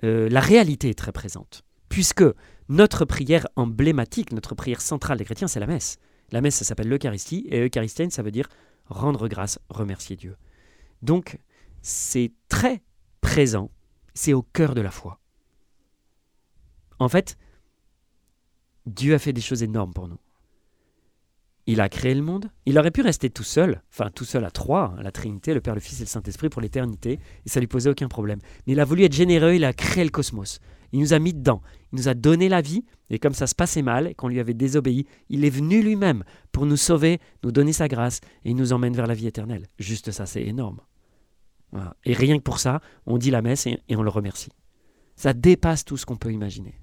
euh, 0.03 0.29
la 0.29 0.39
réalité 0.39 0.89
est 0.89 0.97
très 0.97 1.11
présente. 1.11 1.63
Puisque 1.89 2.23
notre 2.67 3.05
prière 3.05 3.47
emblématique, 3.55 4.31
notre 4.31 4.55
prière 4.55 4.81
centrale 4.81 5.17
des 5.17 5.25
chrétiens, 5.25 5.47
c'est 5.47 5.59
la 5.59 5.67
messe. 5.67 5.97
La 6.31 6.41
messe, 6.41 6.55
ça 6.55 6.65
s'appelle 6.65 6.89
l'Eucharistie, 6.89 7.45
et 7.49 7.61
Eucharistienne, 7.61 8.09
ça 8.09 8.23
veut 8.23 8.31
dire 8.31 8.49
rendre 8.87 9.27
grâce, 9.27 9.59
remercier 9.69 10.15
Dieu. 10.15 10.35
Donc, 11.01 11.37
c'est 11.81 12.31
très 12.49 12.81
présent, 13.21 13.69
c'est 14.15 14.33
au 14.33 14.41
cœur 14.41 14.73
de 14.73 14.81
la 14.81 14.89
foi. 14.89 15.19
En 16.97 17.09
fait, 17.09 17.37
Dieu 18.85 19.13
a 19.13 19.19
fait 19.19 19.33
des 19.33 19.41
choses 19.41 19.63
énormes 19.63 19.93
pour 19.93 20.07
nous. 20.07 20.17
Il 21.67 21.81
a 21.81 21.89
créé 21.89 22.13
le 22.13 22.21
monde. 22.21 22.51
Il 22.67 22.77
aurait 22.77 22.91
pu 22.91 23.01
rester 23.01 23.31
tout 23.31 23.43
seul, 23.43 23.81
enfin 23.91 24.11
tout 24.13 24.25
seul 24.25 24.45
à 24.45 24.51
trois, 24.51 24.93
hein, 24.95 25.01
la 25.01 25.11
Trinité, 25.11 25.53
le 25.55 25.61
Père, 25.61 25.73
le 25.73 25.79
Fils 25.79 25.99
et 25.99 26.03
le 26.03 26.09
Saint-Esprit 26.09 26.49
pour 26.49 26.61
l'éternité, 26.61 27.19
et 27.45 27.49
ça 27.49 27.59
lui 27.59 27.65
posait 27.67 27.89
aucun 27.89 28.07
problème. 28.07 28.39
Mais 28.67 28.73
il 28.73 28.79
a 28.79 28.85
voulu 28.85 29.03
être 29.03 29.15
généreux, 29.15 29.55
il 29.55 29.65
a 29.65 29.73
créé 29.73 30.03
le 30.03 30.11
cosmos. 30.11 30.59
Il 30.91 30.99
nous 30.99 31.13
a 31.13 31.19
mis 31.19 31.33
dedans, 31.33 31.61
il 31.91 31.97
nous 31.97 32.07
a 32.07 32.13
donné 32.13 32.49
la 32.49 32.61
vie, 32.61 32.85
et 33.09 33.17
comme 33.17 33.33
ça 33.33 33.47
se 33.47 33.55
passait 33.55 33.81
mal, 33.81 34.07
et 34.07 34.13
qu'on 34.13 34.27
lui 34.27 34.39
avait 34.39 34.53
désobéi, 34.53 35.07
il 35.29 35.43
est 35.43 35.49
venu 35.49 35.81
lui-même 35.81 36.23
pour 36.51 36.67
nous 36.67 36.77
sauver, 36.77 37.19
nous 37.43 37.51
donner 37.51 37.73
sa 37.73 37.87
grâce, 37.87 38.21
et 38.43 38.51
il 38.51 38.55
nous 38.55 38.71
emmène 38.71 38.95
vers 38.95 39.07
la 39.07 39.15
vie 39.15 39.27
éternelle. 39.27 39.65
Juste 39.79 40.11
ça, 40.11 40.27
c'est 40.27 40.43
énorme. 40.43 40.79
Et 42.05 42.13
rien 42.13 42.37
que 42.37 42.43
pour 42.43 42.59
ça, 42.59 42.79
on 43.07 43.17
dit 43.17 43.31
la 43.31 43.41
messe 43.41 43.65
et 43.65 43.95
on 43.95 44.03
le 44.03 44.09
remercie. 44.09 44.51
Ça 45.15 45.33
dépasse 45.33 45.83
tout 45.83 45.97
ce 45.97 46.05
qu'on 46.05 46.15
peut 46.15 46.31
imaginer. 46.31 46.75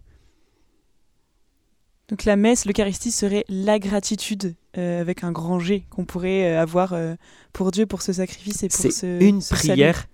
Donc 2.08 2.24
la 2.24 2.36
messe, 2.36 2.64
l'Eucharistie 2.66 3.10
serait 3.10 3.44
la 3.48 3.78
gratitude 3.78 4.54
euh, 4.76 5.00
avec 5.00 5.24
un 5.24 5.32
grand 5.32 5.58
G 5.58 5.86
qu'on 5.90 6.04
pourrait 6.04 6.52
euh, 6.52 6.60
avoir 6.60 6.92
euh, 6.92 7.14
pour 7.52 7.70
Dieu, 7.70 7.86
pour 7.86 8.02
ce 8.02 8.12
sacrifice 8.12 8.62
et 8.62 8.68
pour 8.68 8.80
ce 8.80 8.90
C'est 8.90 9.18
une 9.28 9.40
prière, 9.40 10.06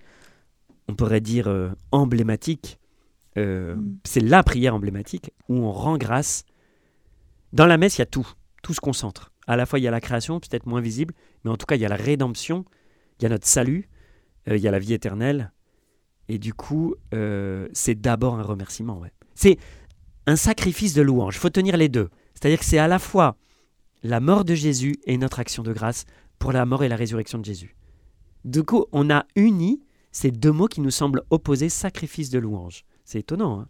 on 0.89 0.95
pourrait 0.95 1.21
dire 1.21 1.75
emblématique. 1.93 2.79
Mm. 3.37 3.75
C'est 4.05 4.21
la 4.21 4.43
prière 4.43 4.75
emblématique 4.75 5.33
où 5.49 5.57
on 5.57 5.73
rend 5.73 5.97
grâce. 5.97 6.45
Dans 7.53 7.67
la 7.67 7.79
messe, 7.79 7.99
il 7.99 8.01
y 8.01 8.03
a 8.03 8.07
tout, 8.07 8.29
tout 8.63 8.75
se 8.75 8.81
concentre. 8.81 9.33
À 9.47 9.57
la 9.57 9.65
fois, 9.65 9.79
il 9.79 9.83
y 9.83 9.89
a 9.89 9.91
la 9.91 10.01
création, 10.01 10.41
peut-être 10.41 10.67
moins 10.67 10.81
visible, 10.81 11.15
mais 11.45 11.51
en 11.51 11.57
tout 11.57 11.65
cas, 11.65 11.77
il 11.77 11.81
y 11.81 11.87
a 11.87 11.89
la 11.89 11.97
rédemption, 11.97 12.65
il 13.19 13.23
y 13.23 13.27
a 13.27 13.29
notre 13.29 13.47
salut, 13.47 13.89
il 14.47 14.59
y 14.59 14.69
a 14.69 14.71
la 14.71 14.79
vie 14.79 14.93
éternelle. 14.93 15.53
Et 16.29 16.39
du 16.39 16.53
coup, 16.53 16.95
c'est 17.73 17.95
d'abord 17.95 18.35
un 18.35 18.43
remerciement. 18.43 18.99
Ouais. 18.99 19.13
C'est 19.35 19.57
un 20.29 20.37
sacrifice 20.37 20.93
de 20.93 21.01
louange. 21.01 21.37
Il 21.37 21.39
faut 21.39 21.49
tenir 21.49 21.79
les 21.79 21.89
deux. 21.89 22.11
C'est-à-dire 22.35 22.59
que 22.59 22.65
c'est 22.67 22.79
à 22.79 22.87
la 22.87 22.99
fois 22.99 23.37
la 24.03 24.21
mort 24.21 24.45
de 24.45 24.55
Jésus 24.55 24.97
et 25.05 25.17
notre 25.17 25.41
action 25.41 25.63
de 25.63 25.73
grâce 25.73 26.05
pour 26.39 26.53
la 26.53 26.67
mort 26.67 26.85
et 26.85 26.89
la 26.89 26.97
résurrection 26.97 27.39
de 27.39 27.47
Jésus. 27.47 27.75
Du 28.45 28.63
coup, 28.63 28.85
on 28.93 29.09
a 29.11 29.25
uni 29.37 29.81
ces 30.13 30.31
deux 30.31 30.53
mots 30.53 30.69
qui 30.69 30.83
nous 30.83 30.91
semblent 30.91 31.23
opposés, 31.31 31.71
sacrifice 31.71 32.29
de 32.29 32.39
louange. 32.39 32.85
C'est 33.05 33.21
étonnant, 33.21 33.61
hein 33.61 33.69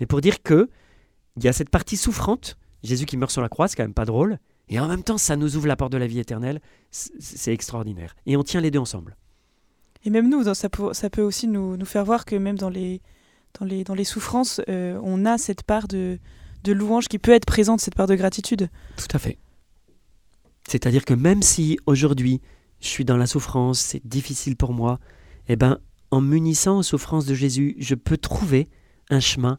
mais 0.00 0.06
pour 0.06 0.20
dire 0.20 0.42
que 0.42 0.68
il 1.36 1.44
y 1.44 1.48
a 1.48 1.52
cette 1.52 1.70
partie 1.70 1.96
souffrante, 1.96 2.58
Jésus 2.82 3.06
qui 3.06 3.16
meurt 3.16 3.30
sur 3.30 3.40
la 3.40 3.48
croix, 3.48 3.68
c'est 3.68 3.76
quand 3.76 3.84
même 3.84 3.94
pas 3.94 4.04
drôle, 4.04 4.38
et 4.68 4.80
en 4.80 4.88
même 4.88 5.04
temps, 5.04 5.18
ça 5.18 5.36
nous 5.36 5.56
ouvre 5.56 5.68
la 5.68 5.76
porte 5.76 5.92
de 5.92 5.98
la 5.98 6.06
vie 6.06 6.18
éternelle, 6.18 6.60
c'est 6.90 7.52
extraordinaire. 7.52 8.16
Et 8.26 8.36
on 8.36 8.42
tient 8.42 8.60
les 8.60 8.70
deux 8.70 8.78
ensemble. 8.78 9.16
Et 10.04 10.10
même 10.10 10.28
nous, 10.28 10.52
ça 10.52 10.68
peut, 10.68 11.22
aussi 11.22 11.46
nous 11.46 11.84
faire 11.84 12.04
voir 12.04 12.24
que 12.24 12.36
même 12.36 12.58
dans 12.58 12.70
les, 12.70 13.00
dans 13.58 13.66
les, 13.66 13.84
dans 13.84 13.94
les 13.94 14.04
souffrances, 14.04 14.60
euh, 14.68 14.98
on 15.02 15.24
a 15.24 15.38
cette 15.38 15.62
part 15.62 15.88
de, 15.88 16.18
de 16.64 16.72
louange 16.72 17.08
qui 17.08 17.18
peut 17.18 17.32
être 17.32 17.46
présente, 17.46 17.80
cette 17.80 17.94
part 17.94 18.06
de 18.06 18.14
gratitude. 18.14 18.68
Tout 18.96 19.16
à 19.16 19.18
fait. 19.18 19.38
C'est-à-dire 20.68 21.04
que 21.04 21.14
même 21.14 21.42
si 21.42 21.78
aujourd'hui 21.86 22.40
je 22.80 22.88
suis 22.88 23.04
dans 23.04 23.16
la 23.16 23.26
souffrance, 23.26 23.78
c'est 23.78 24.06
difficile 24.06 24.56
pour 24.56 24.72
moi, 24.72 24.98
eh 25.48 25.56
ben, 25.56 25.78
en 26.10 26.20
m'unissant 26.20 26.78
aux 26.78 26.82
souffrances 26.82 27.26
de 27.26 27.34
Jésus, 27.34 27.76
je 27.78 27.94
peux 27.94 28.16
trouver 28.16 28.68
un 29.10 29.20
chemin 29.20 29.58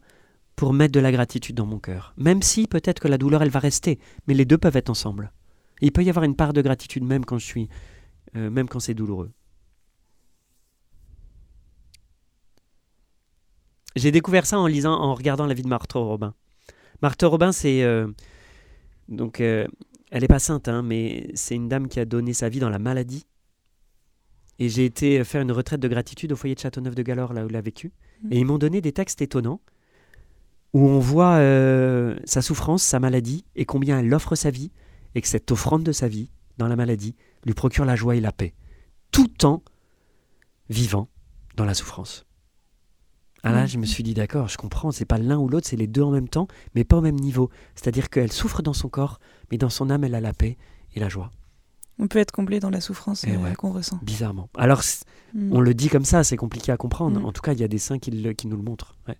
pour 0.56 0.72
mettre 0.72 0.92
de 0.92 1.00
la 1.00 1.12
gratitude 1.12 1.56
dans 1.56 1.66
mon 1.66 1.78
cœur. 1.78 2.14
Même 2.16 2.42
si 2.42 2.66
peut-être 2.66 3.00
que 3.00 3.08
la 3.08 3.18
douleur, 3.18 3.42
elle 3.42 3.50
va 3.50 3.60
rester, 3.60 3.98
mais 4.26 4.34
les 4.34 4.44
deux 4.44 4.58
peuvent 4.58 4.76
être 4.76 4.90
ensemble. 4.90 5.32
il 5.80 5.92
peut 5.92 6.02
y 6.02 6.10
avoir 6.10 6.24
une 6.24 6.34
part 6.34 6.52
de 6.52 6.62
gratitude 6.62 7.04
même 7.04 7.24
quand 7.24 7.38
je 7.38 7.46
suis, 7.46 7.68
euh, 8.36 8.50
même 8.50 8.68
quand 8.68 8.80
c'est 8.80 8.94
douloureux. 8.94 9.30
J'ai 13.98 14.12
découvert 14.12 14.46
ça 14.46 14.58
en 14.58 14.66
lisant, 14.66 14.94
en 14.94 15.14
regardant 15.14 15.46
la 15.46 15.54
vie 15.54 15.62
de 15.62 15.68
Marthe 15.68 15.92
Robin. 15.92 16.34
Marthe 17.02 17.22
Robin, 17.22 17.52
c'est 17.52 17.82
euh, 17.82 18.06
donc 19.08 19.40
euh, 19.40 19.66
elle 20.10 20.22
n'est 20.22 20.28
pas 20.28 20.38
sainte, 20.38 20.68
hein, 20.68 20.82
mais 20.82 21.30
c'est 21.34 21.54
une 21.54 21.68
dame 21.68 21.88
qui 21.88 22.00
a 22.00 22.04
donné 22.04 22.32
sa 22.32 22.48
vie 22.48 22.60
dans 22.60 22.70
la 22.70 22.78
maladie. 22.78 23.26
Et 24.58 24.68
j'ai 24.68 24.84
été 24.84 25.22
faire 25.24 25.42
une 25.42 25.52
retraite 25.52 25.80
de 25.80 25.88
gratitude 25.88 26.32
au 26.32 26.36
foyer 26.36 26.54
de 26.54 26.60
Châteauneuf 26.60 26.94
de 26.94 27.02
Galore, 27.02 27.32
là 27.32 27.44
où 27.44 27.48
elle 27.48 27.56
a 27.56 27.60
vécu. 27.60 27.92
Mhm. 28.22 28.32
Et 28.32 28.38
ils 28.38 28.44
m'ont 28.44 28.58
donné 28.58 28.80
des 28.80 28.92
textes 28.92 29.22
étonnants 29.22 29.60
où 30.74 30.86
on 30.86 30.98
voit 30.98 31.36
euh, 31.36 32.18
sa 32.24 32.42
souffrance, 32.42 32.82
sa 32.82 33.00
maladie, 33.00 33.44
et 33.56 33.64
combien 33.64 34.00
elle 34.00 34.12
offre 34.12 34.34
sa 34.34 34.50
vie, 34.50 34.70
et 35.14 35.22
que 35.22 35.28
cette 35.28 35.50
offrande 35.50 35.82
de 35.82 35.92
sa 35.92 36.08
vie, 36.08 36.30
dans 36.58 36.68
la 36.68 36.76
maladie, 36.76 37.14
lui 37.46 37.54
procure 37.54 37.84
la 37.84 37.96
joie 37.96 38.16
et 38.16 38.20
la 38.20 38.32
paix, 38.32 38.54
tout 39.12 39.46
en 39.46 39.62
vivant 40.68 41.08
dans 41.56 41.64
la 41.64 41.74
souffrance. 41.74 42.27
Ah 43.44 43.52
là, 43.52 43.66
je 43.66 43.78
me 43.78 43.86
suis 43.86 44.02
dit, 44.02 44.14
d'accord, 44.14 44.48
je 44.48 44.56
comprends, 44.56 44.90
c'est 44.90 45.04
pas 45.04 45.16
l'un 45.18 45.38
ou 45.38 45.48
l'autre, 45.48 45.66
c'est 45.68 45.76
les 45.76 45.86
deux 45.86 46.02
en 46.02 46.10
même 46.10 46.28
temps, 46.28 46.48
mais 46.74 46.82
pas 46.84 46.96
au 46.96 47.00
même 47.00 47.14
niveau. 47.16 47.50
C'est-à-dire 47.76 48.10
qu'elle 48.10 48.32
souffre 48.32 48.62
dans 48.62 48.72
son 48.72 48.88
corps, 48.88 49.20
mais 49.50 49.58
dans 49.58 49.70
son 49.70 49.90
âme, 49.90 50.02
elle 50.04 50.14
a 50.16 50.20
la 50.20 50.32
paix 50.32 50.56
et 50.94 51.00
la 51.00 51.08
joie, 51.08 51.30
On 52.00 52.08
peut 52.08 52.18
être 52.18 52.32
comblé 52.32 52.58
dans 52.60 52.70
la 52.70 52.80
souffrance 52.80 53.24
euh, 53.28 53.36
ouais. 53.36 53.54
qu'on 53.54 53.70
ressent. 53.72 53.98
bizarrement. 54.02 54.48
Alors, 54.56 54.82
c- 54.82 55.04
Mm. 55.34 55.52
on 55.52 55.60
le 55.60 55.74
dit 55.74 55.88
comme 55.90 56.06
ça, 56.06 56.24
c'est 56.24 56.38
compliqué 56.38 56.72
à 56.72 56.78
comprendre. 56.78 57.20
Mm. 57.20 57.24
En 57.26 57.32
tout 57.32 57.42
cas, 57.42 57.52
il 57.52 57.60
y 57.60 57.64
a 57.64 57.68
des 57.68 57.76
saints 57.78 57.98
qui, 57.98 58.10
le- 58.10 58.32
qui 58.32 58.46
nous 58.48 58.56
le 58.56 58.62
montrent. 58.62 58.94
ouais. 59.06 59.16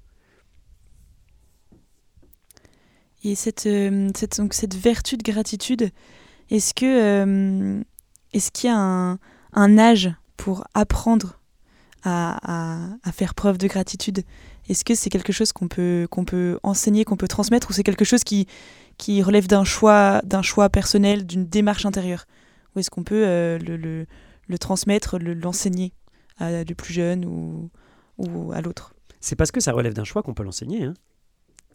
Et 3.25 3.35
cette, 3.35 3.67
euh, 3.67 4.11
cette, 4.17 4.39
donc 4.39 4.55
cette 4.55 4.75
vertu 4.75 5.17
de 5.17 5.23
gratitude, 5.23 5.91
est-ce 6.51 6.73
que 6.73 6.87
euh, 6.87 7.83
est-ce 8.33 8.51
qu'il 8.53 8.71
y 8.71 8.73
a 8.73 8.79
un, 8.79 9.19
un 9.53 9.79
âge 9.79 10.11
pour 10.37 10.65
apprendre 10.75 11.39
à, 12.05 12.97
faire 13.13 13.35
preuve 13.35 13.59
de 13.59 13.67
gratitude 13.67 14.23
Est-ce 14.69 14.85
que 14.85 14.95
c'est 14.95 15.11
quelque 15.11 15.33
chose 15.33 15.53
qu'on 15.53 15.69
peut, 15.69 16.07
qu'on 16.11 16.25
peut 16.25 16.59
enseigner, 16.63 17.05
qu'on 17.05 17.17
peut 17.17 17.29
transmettre, 17.29 17.71
ou 17.71 17.73
c'est 17.73 17.83
quelque 17.83 18.05
chose 18.05 18.25
qui, 18.25 18.47
qui 18.99 19.23
relève 19.23 19.47
d'un 19.47 19.65
choix, 19.65 20.21
choix 20.43 20.69
personnel, 20.69 21.27
d'une 21.27 21.47
démarche 21.47 21.87
intérieure? 21.87 22.27
Ou 22.75 22.81
est-ce 22.81 22.91
qu'on 22.91 23.05
peut 23.05 23.27
euh, 23.27 23.59
le, 23.59 23.77
le, 23.77 24.07
le 24.47 24.59
transmettre, 24.59 25.19
le- 25.19 25.35
l'enseigner 25.35 25.93
à 26.39 26.65
du 26.65 26.75
plus 26.75 26.93
jeune 26.95 27.25
ou, 27.25 27.71
ou 28.19 28.53
à 28.53 28.61
l'autre? 28.61 28.95
C'est 29.21 29.37
parce 29.37 29.51
que 29.51 29.61
ça 29.61 29.73
relève 29.73 29.95
d'un 29.95 30.05
choix 30.05 30.23
qu'on 30.23 30.35
peut 30.35 30.45
l'enseigner. 30.45 30.85
hein. 30.85 30.95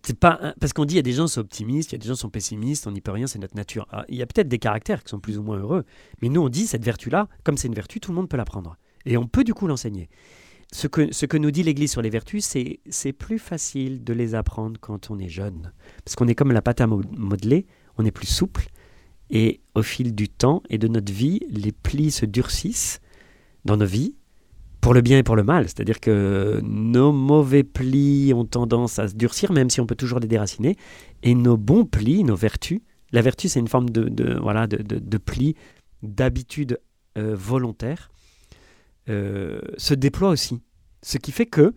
C'est 0.05 0.19
pas 0.19 0.37
un- 0.41 0.53
parce 0.59 0.73
qu'on 0.73 0.85
dit 0.85 0.95
il 0.95 0.97
y 0.97 0.99
a 0.99 1.03
des 1.03 1.13
gens 1.13 1.25
qui 1.25 1.33
sont 1.33 1.41
optimistes, 1.41 1.91
il 1.91 1.95
y 1.95 1.97
a 1.97 1.99
des 1.99 2.07
gens 2.07 2.13
qui 2.13 2.19
sont 2.19 2.29
pessimistes, 2.29 2.87
on 2.87 2.91
n'y 2.91 2.99
peut 3.01 3.11
rien, 3.11 3.25
c'est 3.25 3.39
notre 3.39 3.55
nature. 3.55 3.87
Ah, 3.91 4.05
il 4.09 4.15
y 4.15 4.21
a 4.21 4.25
peut-être 4.25 4.49
des 4.49 4.59
caractères 4.59 5.01
qui 5.03 5.09
sont 5.09 5.19
plus 5.19 5.37
ou 5.37 5.43
moins 5.43 5.57
heureux, 5.57 5.85
mais 6.21 6.27
nous 6.29 6.41
on 6.41 6.49
dit 6.49 6.67
cette 6.67 6.83
vertu-là, 6.83 7.27
comme 7.43 7.55
c'est 7.57 7.67
une 7.69 7.73
vertu, 7.73 7.99
tout 8.01 8.11
le 8.11 8.15
monde 8.15 8.27
peut 8.29 8.35
l'apprendre 8.37 8.75
et 9.05 9.17
on 9.17 9.27
peut 9.27 9.43
du 9.43 9.53
coup 9.53 9.67
l'enseigner. 9.67 10.09
Ce 10.71 10.87
que, 10.87 11.37
nous 11.37 11.51
dit 11.51 11.61
l'Église 11.61 11.91
sur 11.91 12.01
les 12.01 12.09
vertus, 12.09 12.43
c'est 12.45 12.79
c'est 12.89 13.13
plus 13.13 13.37
facile 13.37 14.03
de 14.03 14.11
les 14.11 14.33
apprendre 14.33 14.79
quand 14.79 15.11
on 15.11 15.19
est 15.19 15.29
jeune, 15.29 15.71
parce 16.03 16.15
qu'on 16.15 16.27
est 16.27 16.33
comme 16.35 16.51
la 16.51 16.63
pâte 16.63 16.81
à 16.81 16.87
mo- 16.87 17.03
modeler, 17.15 17.67
on 17.97 18.05
est 18.05 18.11
plus 18.11 18.25
souple 18.27 18.67
et 19.29 19.61
au 19.75 19.83
fil 19.83 20.15
du 20.15 20.29
temps 20.29 20.63
et 20.69 20.77
de 20.79 20.87
notre 20.87 21.13
vie, 21.13 21.41
les 21.49 21.71
plis 21.71 22.09
se 22.11 22.25
durcissent 22.25 23.01
dans 23.65 23.77
nos 23.77 23.85
vies 23.85 24.15
pour 24.81 24.93
le 24.93 25.01
bien 25.01 25.19
et 25.19 25.23
pour 25.23 25.35
le 25.35 25.43
mal. 25.43 25.65
C'est-à-dire 25.65 25.99
que 25.99 26.59
nos 26.63 27.11
mauvais 27.11 27.63
plis 27.63 28.33
ont 28.33 28.43
tendance 28.45 28.99
à 28.99 29.07
se 29.07 29.15
durcir, 29.15 29.51
même 29.51 29.69
si 29.69 29.79
on 29.79 29.85
peut 29.85 29.95
toujours 29.95 30.19
les 30.19 30.27
déraciner. 30.27 30.75
Et 31.21 31.35
nos 31.35 31.55
bons 31.55 31.85
plis, 31.85 32.23
nos 32.23 32.35
vertus, 32.35 32.81
la 33.11 33.21
vertu, 33.21 33.47
c'est 33.47 33.59
une 33.59 33.67
forme 33.67 33.89
de, 33.91 34.09
de- 34.09 34.37
voilà, 34.41 34.67
de, 34.67 34.77
de, 34.77 34.97
de 34.99 35.17
pli, 35.17 35.55
d'habitude 36.01 36.79
euh, 37.17 37.35
volontaire, 37.35 38.09
euh, 39.09 39.59
se 39.77 39.93
déploient 39.93 40.29
aussi. 40.29 40.61
Ce 41.01 41.17
qui 41.17 41.31
fait 41.31 41.45
que 41.45 41.73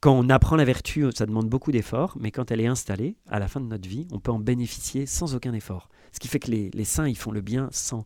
quand 0.00 0.12
on 0.12 0.28
apprend 0.28 0.56
la 0.56 0.64
vertu, 0.64 1.04
ça 1.14 1.26
demande 1.26 1.48
beaucoup 1.48 1.72
d'efforts, 1.72 2.16
mais 2.20 2.30
quand 2.30 2.50
elle 2.50 2.60
est 2.60 2.66
installée, 2.66 3.16
à 3.26 3.38
la 3.38 3.48
fin 3.48 3.60
de 3.60 3.66
notre 3.66 3.88
vie, 3.88 4.06
on 4.12 4.20
peut 4.20 4.30
en 4.30 4.38
bénéficier 4.38 5.06
sans 5.06 5.34
aucun 5.34 5.52
effort. 5.52 5.88
Ce 6.12 6.20
qui 6.20 6.28
fait 6.28 6.38
que 6.38 6.50
les, 6.50 6.70
les 6.70 6.84
saints, 6.84 7.08
ils 7.08 7.18
font 7.18 7.32
le 7.32 7.40
bien 7.40 7.68
sans, 7.72 8.04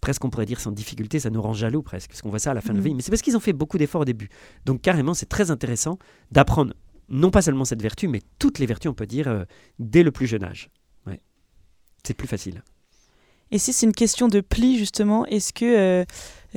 presque 0.00 0.24
on 0.24 0.30
pourrait 0.30 0.46
dire 0.46 0.60
sans 0.60 0.70
difficulté, 0.70 1.18
ça 1.18 1.30
nous 1.30 1.42
rend 1.42 1.52
jaloux 1.52 1.82
presque, 1.82 2.10
parce 2.10 2.22
qu'on 2.22 2.30
voit 2.30 2.38
ça 2.38 2.52
à 2.52 2.54
la 2.54 2.60
fin 2.60 2.72
de 2.72 2.78
la 2.78 2.84
vie. 2.84 2.94
Mais 2.94 3.02
c'est 3.02 3.10
parce 3.10 3.22
qu'ils 3.22 3.36
ont 3.36 3.40
fait 3.40 3.52
beaucoup 3.52 3.76
d'efforts 3.76 4.02
au 4.02 4.04
début. 4.04 4.28
Donc 4.64 4.82
carrément, 4.82 5.14
c'est 5.14 5.26
très 5.26 5.50
intéressant 5.50 5.98
d'apprendre 6.30 6.74
non 7.08 7.30
pas 7.30 7.42
seulement 7.42 7.64
cette 7.64 7.82
vertu, 7.82 8.08
mais 8.08 8.22
toutes 8.38 8.58
les 8.58 8.66
vertus, 8.66 8.90
on 8.90 8.94
peut 8.94 9.06
dire, 9.06 9.28
euh, 9.28 9.44
dès 9.78 10.02
le 10.02 10.12
plus 10.12 10.26
jeune 10.26 10.44
âge. 10.44 10.70
Ouais. 11.06 11.20
C'est 12.04 12.14
plus 12.14 12.28
facile. 12.28 12.62
Et 13.52 13.58
si 13.58 13.72
c'est 13.72 13.86
une 13.86 13.92
question 13.92 14.26
de 14.28 14.40
pli, 14.40 14.76
justement, 14.76 15.24
est-ce 15.26 15.52
que 15.52 15.64
euh, 15.64 16.04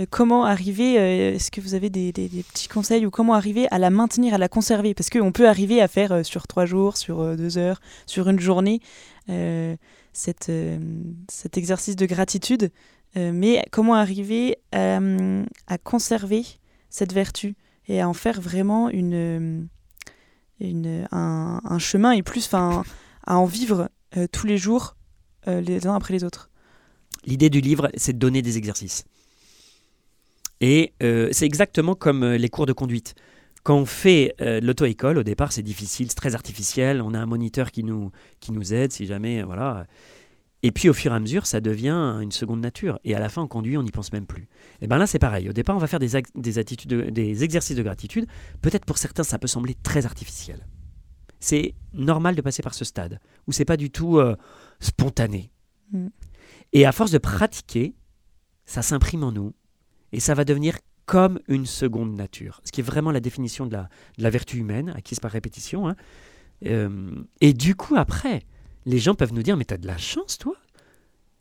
comment 0.10 0.46
arriver, 0.46 1.00
euh, 1.00 1.36
est-ce 1.36 1.52
que 1.52 1.62
vous 1.62 1.74
avez 1.74 1.90
des, 1.90 2.12
petits 2.12 2.68
conseils 2.68 3.06
ou 3.06 3.10
comment 3.10 3.34
arriver 3.34 3.68
à 3.72 3.80
la 3.80 3.90
maintenir, 3.90 4.34
à 4.34 4.38
la 4.38 4.48
conserver? 4.48 4.94
Parce 4.94 5.10
qu'on 5.10 5.32
peut 5.32 5.48
arriver 5.48 5.82
à 5.82 5.88
faire 5.88 6.12
euh, 6.12 6.24
sur 6.24 6.48
trois 6.48 6.66
jours, 6.66 6.98
sur 6.98 7.22
euh, 7.22 7.36
deux 7.36 7.58
heures, 7.58 7.82
sur 8.06 8.30
une 8.30 8.40
journée, 8.40 8.82
euh, 9.30 9.76
euh, 10.50 10.80
cet 11.30 11.58
exercice 11.58 11.96
de 11.96 12.06
gratitude, 12.06 12.72
euh, 13.18 13.32
mais 13.34 13.64
comment 13.72 13.96
arriver 13.96 14.58
à, 14.72 15.00
conserver 15.84 16.46
cette 16.90 17.14
vertu 17.14 17.56
et 17.88 18.02
à 18.02 18.10
en 18.10 18.14
faire 18.14 18.42
vraiment 18.42 18.90
une, 18.90 19.68
euh, 20.62 21.06
un, 21.12 21.80
chemin 21.80 22.12
et 22.12 22.24
plus, 22.24 22.54
à 22.54 22.84
en 23.28 23.46
vivre 23.46 23.90
euh, 24.18 24.28
tous 24.32 24.46
les 24.46 24.58
jours, 24.58 24.96
euh, 25.48 25.62
les 25.62 25.88
uns 25.88 25.96
après 25.96 26.14
les 26.14 26.24
autres? 26.24 26.50
L'idée 27.26 27.50
du 27.50 27.62
livre, 27.62 27.90
c'est 27.96 28.14
de 28.14 28.20
donner 28.20 28.42
des 28.42 28.58
exercices. 28.58 29.06
Et 30.62 30.94
euh, 31.04 31.30
c'est 31.32 31.46
exactement 31.46 31.96
comme 31.96 32.24
euh, 32.24 32.38
les 32.38 32.50
cours 32.50 32.66
de 32.66 32.74
conduite. 32.74 33.16
Quand 33.64 33.78
on 33.78 33.86
fait 33.86 34.36
euh, 34.42 34.60
l'auto-école, 34.62 35.18
au 35.18 35.24
départ, 35.24 35.52
c'est 35.52 35.62
difficile, 35.62 36.08
c'est 36.10 36.16
très 36.16 36.36
artificiel. 36.36 37.02
On 37.02 37.14
a 37.14 37.20
un 37.20 37.26
moniteur 37.26 37.72
qui 37.72 37.84
nous, 37.84 38.12
qui 38.40 38.52
nous 38.52 38.74
aide 38.74 38.92
si 38.92 39.06
jamais. 39.06 39.42
euh, 39.42 39.46
voilà. 39.46 39.86
Et 40.62 40.72
puis, 40.72 40.90
au 40.90 40.94
fur 40.94 41.14
et 41.14 41.16
à 41.16 41.20
mesure, 41.22 41.46
ça 41.46 41.62
devient 41.62 42.18
une 42.22 42.32
seconde 42.34 42.60
nature. 42.60 43.00
Et 43.06 43.16
à 43.16 43.20
la 43.20 43.30
fin, 43.30 43.42
on 43.42 43.48
conduit, 43.48 43.78
on 43.78 43.84
n'y 43.84 43.92
pense 43.92 44.12
même 44.12 44.26
plus. 44.26 44.50
Et 44.82 44.88
bien 44.88 44.98
là, 44.98 45.08
c'est 45.08 45.20
pareil. 45.20 45.50
Au 45.50 45.54
départ, 45.54 45.76
on 45.76 45.80
va 45.80 45.88
faire 45.88 46.00
des, 46.00 46.22
des, 46.36 46.58
attitudes 46.60 46.90
de- 46.90 47.10
des 47.10 47.44
exercices 47.46 47.78
de 47.78 47.84
gratitude. 47.84 48.26
Peut-être 48.62 48.84
pour 48.86 48.98
certains, 48.98 49.24
ça 49.24 49.40
peut 49.40 49.48
sembler 49.48 49.76
très 49.84 50.06
artificiel. 50.06 50.66
C'est 51.40 51.74
normal 51.94 52.36
de 52.36 52.42
passer 52.42 52.62
par 52.62 52.74
ce 52.74 52.84
stade 52.84 53.22
où 53.48 53.54
c'est 53.54 53.64
pas 53.64 53.78
du 53.78 53.90
tout 53.90 54.18
euh, 54.20 54.36
spontané. 54.82 55.52
Mm. 55.94 56.08
Et 56.74 56.86
à 56.86 56.92
force 56.92 57.12
de 57.12 57.18
pratiquer, 57.20 57.96
ça 58.66 58.82
s'imprime 58.82 59.24
en 59.24 59.32
nous 59.32 59.54
et 60.12 60.20
ça 60.20 60.34
va 60.34 60.46
devenir 60.46 60.78
comme 61.06 61.40
une 61.48 61.66
seconde 61.66 62.16
nature, 62.16 62.62
ce 62.64 62.72
qui 62.72 62.82
est 62.82 62.84
vraiment 62.84 63.12
la 63.12 63.20
définition 63.20 63.66
de 63.66 63.74
la, 63.74 63.90
de 64.18 64.24
la 64.24 64.30
vertu 64.30 64.58
humaine, 64.58 64.94
acquise 64.96 65.20
par 65.20 65.32
répétition. 65.32 65.88
hein. 65.88 65.96
Euh, 66.66 67.12
et 67.42 67.54
du 67.54 67.76
coup, 67.76 67.96
après, 67.96 68.44
les 68.86 69.00
gens 69.00 69.16
peuvent 69.16 69.34
nous 69.34 69.44
dire, 69.44 69.58
mais 69.58 69.66
t'as 69.66 69.78
de 69.78 69.88
la 69.88 69.98
chance, 69.98 70.38
toi? 70.38 70.56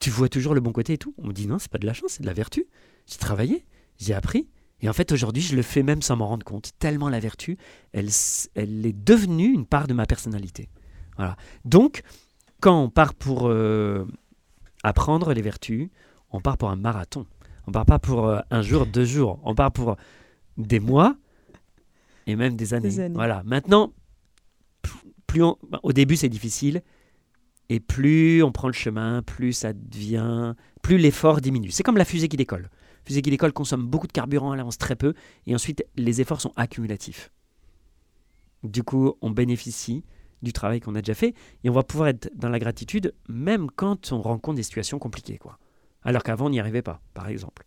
Tu 0.01 0.11
vois 0.11 0.29
toujours 0.29 0.55
le 0.55 0.61
bon 0.61 0.73
côté 0.73 0.95
et 0.95 0.99
tout 0.99 1.15
On 1.19 1.27
me 1.27 1.33
dit, 1.33 1.47
non, 1.47 1.59
c'est 1.59 1.71
pas 1.71 1.79
de 1.79 1.87
la 1.87 1.93
chance, 1.93 2.13
c'est 2.13 2.23
de 2.23 2.27
la 2.27 2.33
vertu. 2.33 2.67
J'ai 3.07 3.19
travaillé, 3.19 3.67
j'ai 3.99 4.15
appris. 4.15 4.49
Et 4.81 4.89
en 4.89 4.93
fait, 4.93 5.11
aujourd'hui, 5.13 5.43
je 5.43 5.57
le 5.57 5.63
fais 5.63 5.83
même 5.83 6.03
sans 6.03 6.17
m'en 6.17 6.29
rendre 6.29 6.45
compte, 6.45 6.71
tellement 6.79 7.09
la 7.09 7.19
vertu, 7.21 7.59
elle, 7.93 8.09
elle 8.55 8.87
est 8.87 8.93
devenue 8.93 9.53
une 9.53 9.67
part 9.67 9.89
de 9.89 9.95
ma 9.95 10.07
personnalité. 10.07 10.69
Voilà. 11.17 11.37
Donc, 11.65 12.03
quand 12.61 12.81
on 12.81 12.89
part 12.89 13.15
pour 13.15 13.49
euh, 13.49 14.07
apprendre 14.85 15.33
les 15.33 15.43
vertus, 15.43 15.91
on 16.31 16.41
part 16.41 16.57
pour 16.59 16.71
un 16.71 16.77
marathon. 16.77 17.27
On 17.69 17.71
part 17.71 17.85
pas 17.85 17.99
pour 17.99 18.27
euh, 18.27 18.41
un 18.51 18.63
jour, 18.63 18.87
deux 18.87 19.05
jours. 19.05 19.41
On 19.45 19.55
part 19.55 19.73
pour 19.73 19.97
des 20.57 20.81
mois 20.81 21.17
et 22.27 22.35
même 22.35 22.57
des 22.57 22.73
années. 22.73 22.89
Des 22.89 23.01
années. 23.01 23.15
Voilà. 23.15 23.43
Maintenant, 23.45 23.93
plus 25.27 25.43
on- 25.43 25.59
bah, 25.69 25.79
au 25.83 25.93
début 25.93 26.17
c'est 26.17 26.31
difficile 26.31 26.81
et 27.69 27.79
plus 27.79 28.43
on 28.43 28.53
prend 28.53 28.69
le 28.69 28.73
chemin, 28.73 29.21
plus 29.23 29.53
ça 29.53 29.75
devient, 29.75 30.55
plus 30.81 30.97
l'effort 30.97 31.43
diminue. 31.43 31.71
C'est 31.71 31.83
comme 31.83 31.99
la 31.99 32.07
fusée 32.07 32.29
qui 32.29 32.39
décolle. 32.39 32.63
La 32.63 33.05
fusée 33.05 33.21
qui 33.21 33.29
décolle 33.29 33.53
consomme 33.53 33.87
beaucoup 33.87 34.07
de 34.07 34.13
carburant, 34.13 34.55
elle 34.55 34.61
avance 34.61 34.79
très 34.79 34.97
peu 34.97 35.13
et 35.47 35.55
ensuite 35.55 35.85
les 35.97 36.23
efforts 36.23 36.41
sont 36.41 36.53
accumulatifs. 36.57 37.31
Du 38.65 38.83
coup, 38.83 39.13
on 39.21 39.29
bénéficie 39.31 40.05
du 40.41 40.55
travail 40.55 40.81
qu'on 40.81 40.95
a 40.95 41.03
déjà 41.03 41.15
fait 41.15 41.35
et 41.65 41.69
on 41.69 41.75
va 41.75 41.83
pouvoir 41.83 42.09
être 42.09 42.31
dans 42.35 42.49
la 42.49 42.59
gratitude 42.59 43.13
même 43.29 43.71
quand 43.71 44.11
on 44.13 44.23
rencontre 44.23 44.57
des 44.57 44.63
situations 44.63 44.99
compliquées 44.99 45.37
quoi. 45.37 45.59
Alors 46.05 46.23
qu'avant 46.23 46.47
on 46.47 46.51
n'y 46.51 46.61
arrivait 46.61 46.83
pas, 46.83 47.01
par 47.15 47.29
exemple. 47.29 47.65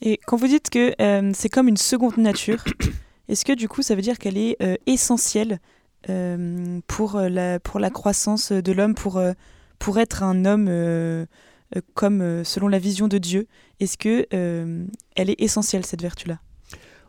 Et 0.00 0.18
quand 0.26 0.36
vous 0.36 0.46
dites 0.46 0.70
que 0.70 0.94
euh, 1.00 1.30
c'est 1.34 1.48
comme 1.48 1.68
une 1.68 1.76
seconde 1.76 2.18
nature, 2.18 2.64
est-ce 3.28 3.44
que 3.44 3.52
du 3.52 3.68
coup 3.68 3.82
ça 3.82 3.94
veut 3.94 4.02
dire 4.02 4.18
qu'elle 4.18 4.36
est 4.36 4.56
euh, 4.62 4.76
essentielle 4.86 5.58
euh, 6.08 6.80
pour, 6.86 7.18
la, 7.18 7.58
pour 7.60 7.80
la 7.80 7.90
croissance 7.90 8.52
de 8.52 8.72
l'homme, 8.72 8.94
pour, 8.94 9.20
pour 9.78 9.98
être 9.98 10.22
un 10.22 10.44
homme 10.44 11.26
comme 11.94 12.44
selon 12.44 12.68
la 12.68 12.78
vision 12.78 13.08
de 13.08 13.18
Dieu? 13.18 13.48
Est-ce 13.80 13.98
que 13.98 14.26
elle 14.30 15.30
est 15.30 15.40
essentielle 15.40 15.84
cette 15.84 16.02
vertu-là? 16.02 16.38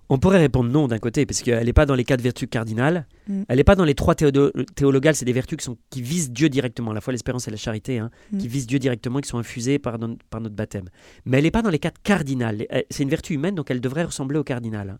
On 0.09 0.17
pourrait 0.19 0.39
répondre 0.39 0.69
non 0.69 0.87
d'un 0.87 0.99
côté, 0.99 1.25
parce 1.25 1.41
qu'elle 1.41 1.65
n'est 1.65 1.73
pas 1.73 1.85
dans 1.85 1.95
les 1.95 2.05
quatre 2.05 2.21
vertus 2.21 2.47
cardinales. 2.49 3.05
Mm. 3.27 3.43
Elle 3.49 3.57
n'est 3.57 3.63
pas 3.65 3.75
dans 3.75 3.83
les 3.83 3.93
trois 3.95 4.15
théologales, 4.15 5.15
c'est 5.15 5.25
des 5.25 5.33
vertus 5.33 5.57
qui, 5.57 5.65
sont, 5.65 5.77
qui 5.89 6.01
visent 6.01 6.31
Dieu 6.31 6.47
directement, 6.49 6.93
la 6.93 7.01
fois 7.01 7.11
l'espérance 7.11 7.47
et 7.47 7.51
la 7.51 7.57
charité, 7.57 7.99
hein, 7.99 8.09
Mm. 8.31 8.37
qui 8.37 8.47
visent 8.47 8.67
Dieu 8.67 8.79
directement, 8.79 9.19
qui 9.19 9.27
sont 9.27 9.37
infusées 9.37 9.79
par, 9.79 9.99
non- 9.99 10.17
par 10.29 10.39
notre 10.39 10.55
baptême. 10.55 10.89
Mais 11.25 11.37
elle 11.37 11.43
n'est 11.43 11.51
pas 11.51 11.61
dans 11.61 11.69
les 11.69 11.79
quatre 11.79 12.01
cardinales. 12.01 12.65
C'est 12.89 13.03
une 13.03 13.09
vertu 13.09 13.33
humaine, 13.33 13.55
donc 13.55 13.69
elle 13.69 13.81
devrait 13.81 14.05
ressembler 14.05 14.39
aux 14.39 14.43
cardinales. 14.45 14.91
hein. 14.91 14.99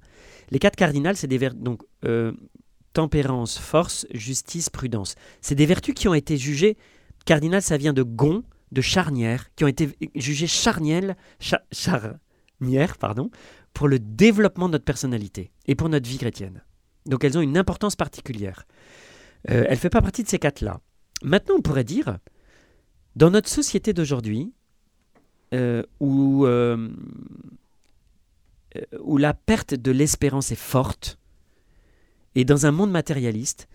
Les 0.52 0.60
quatre 0.60 0.76
cardinales, 0.76 1.16
c'est 1.16 1.28
des 1.28 1.38
vertus. 1.38 1.62
Donc, 1.62 1.84
euh, 2.06 2.34
tempérance, 2.94 3.58
force, 3.60 4.08
justice, 4.14 4.70
prudence. 4.70 5.16
C'est 5.42 5.56
des 5.56 5.66
vertus 5.66 5.94
qui 5.94 6.08
ont 6.08 6.14
été 6.14 6.36
jugées 6.38 6.78
Cardinal, 7.26 7.62
ça 7.62 7.76
vient 7.78 7.92
de 7.94 8.04
gon, 8.04 8.44
de 8.72 8.80
charnière, 8.82 9.54
qui 9.56 9.66
ont 9.66 9.68
été 9.68 9.90
jugées 10.16 10.48
charnières, 10.48 11.14
cha- 11.42 11.62
charnières 11.74 12.98
pardon, 12.98 13.30
pour 13.78 13.88
le 13.88 14.00
développement 14.00 14.70
de 14.70 14.72
notre 14.72 14.86
personnalité 14.86 15.52
et 15.68 15.76
pour 15.76 15.88
notre 15.88 16.10
vie 16.10 16.18
chrétienne. 16.18 16.64
Donc 17.06 17.24
elles 17.24 17.38
ont 17.38 17.42
une 17.42 17.60
importance 17.60 17.96
particulière. 17.96 18.66
Euh, 19.52 19.66
elle 19.68 19.74
ne 19.74 19.76
fait 19.76 19.92
pas 19.92 20.02
partie 20.02 20.24
de 20.24 20.28
ces 20.28 20.40
quatre-là. 20.40 20.82
Maintenant, 21.22 21.58
on 21.60 21.62
pourrait 21.62 21.84
dire, 21.84 22.18
dans 23.16 23.30
notre 23.30 23.50
société 23.50 23.94
d'aujourd'hui, 23.94 24.52
euh, 25.54 25.84
euh, 26.02 26.88
où 29.00 29.18
la 29.18 29.36
perte 29.36 29.76
de 29.76 29.92
l'espérance 29.92 30.52
est 30.52 30.56
forte, 30.56 31.20
et 32.34 32.46
dans 32.46 32.66
un 32.66 32.72
monde 32.72 32.90
matérialiste, 32.90 33.68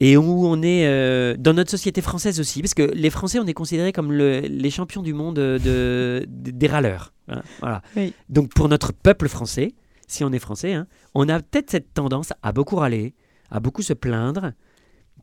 et 0.00 0.16
où 0.16 0.46
on 0.46 0.60
est 0.62 0.86
euh, 0.86 1.36
dans 1.38 1.52
notre 1.54 1.70
société 1.70 2.00
française 2.02 2.40
aussi, 2.40 2.60
parce 2.62 2.74
que 2.74 2.82
les 2.82 3.10
Français, 3.10 3.38
on 3.38 3.46
est 3.46 3.54
considérés 3.54 3.92
comme 3.92 4.12
le- 4.12 4.40
les 4.40 4.70
champions 4.70 5.02
du 5.02 5.14
monde 5.14 5.36
de, 5.36 5.58
de- 5.62 6.26
des 6.28 6.66
râleurs. 6.66 7.12
hein, 7.28 7.42
voilà. 7.60 7.80
Oui. 7.96 8.12
Donc 8.28 8.52
pour 8.54 8.68
notre 8.68 8.92
peuple 8.92 9.28
français, 9.28 9.72
si 10.08 10.24
on 10.24 10.32
est 10.32 10.38
français, 10.38 10.72
hein, 10.74 10.86
on 11.14 11.28
a 11.28 11.40
peut-être 11.40 11.70
cette 11.70 11.94
tendance 11.94 12.32
à 12.42 12.52
beaucoup 12.52 12.76
râler, 12.76 13.14
à 13.50 13.60
beaucoup 13.60 13.82
se 13.82 13.92
plaindre. 13.94 14.52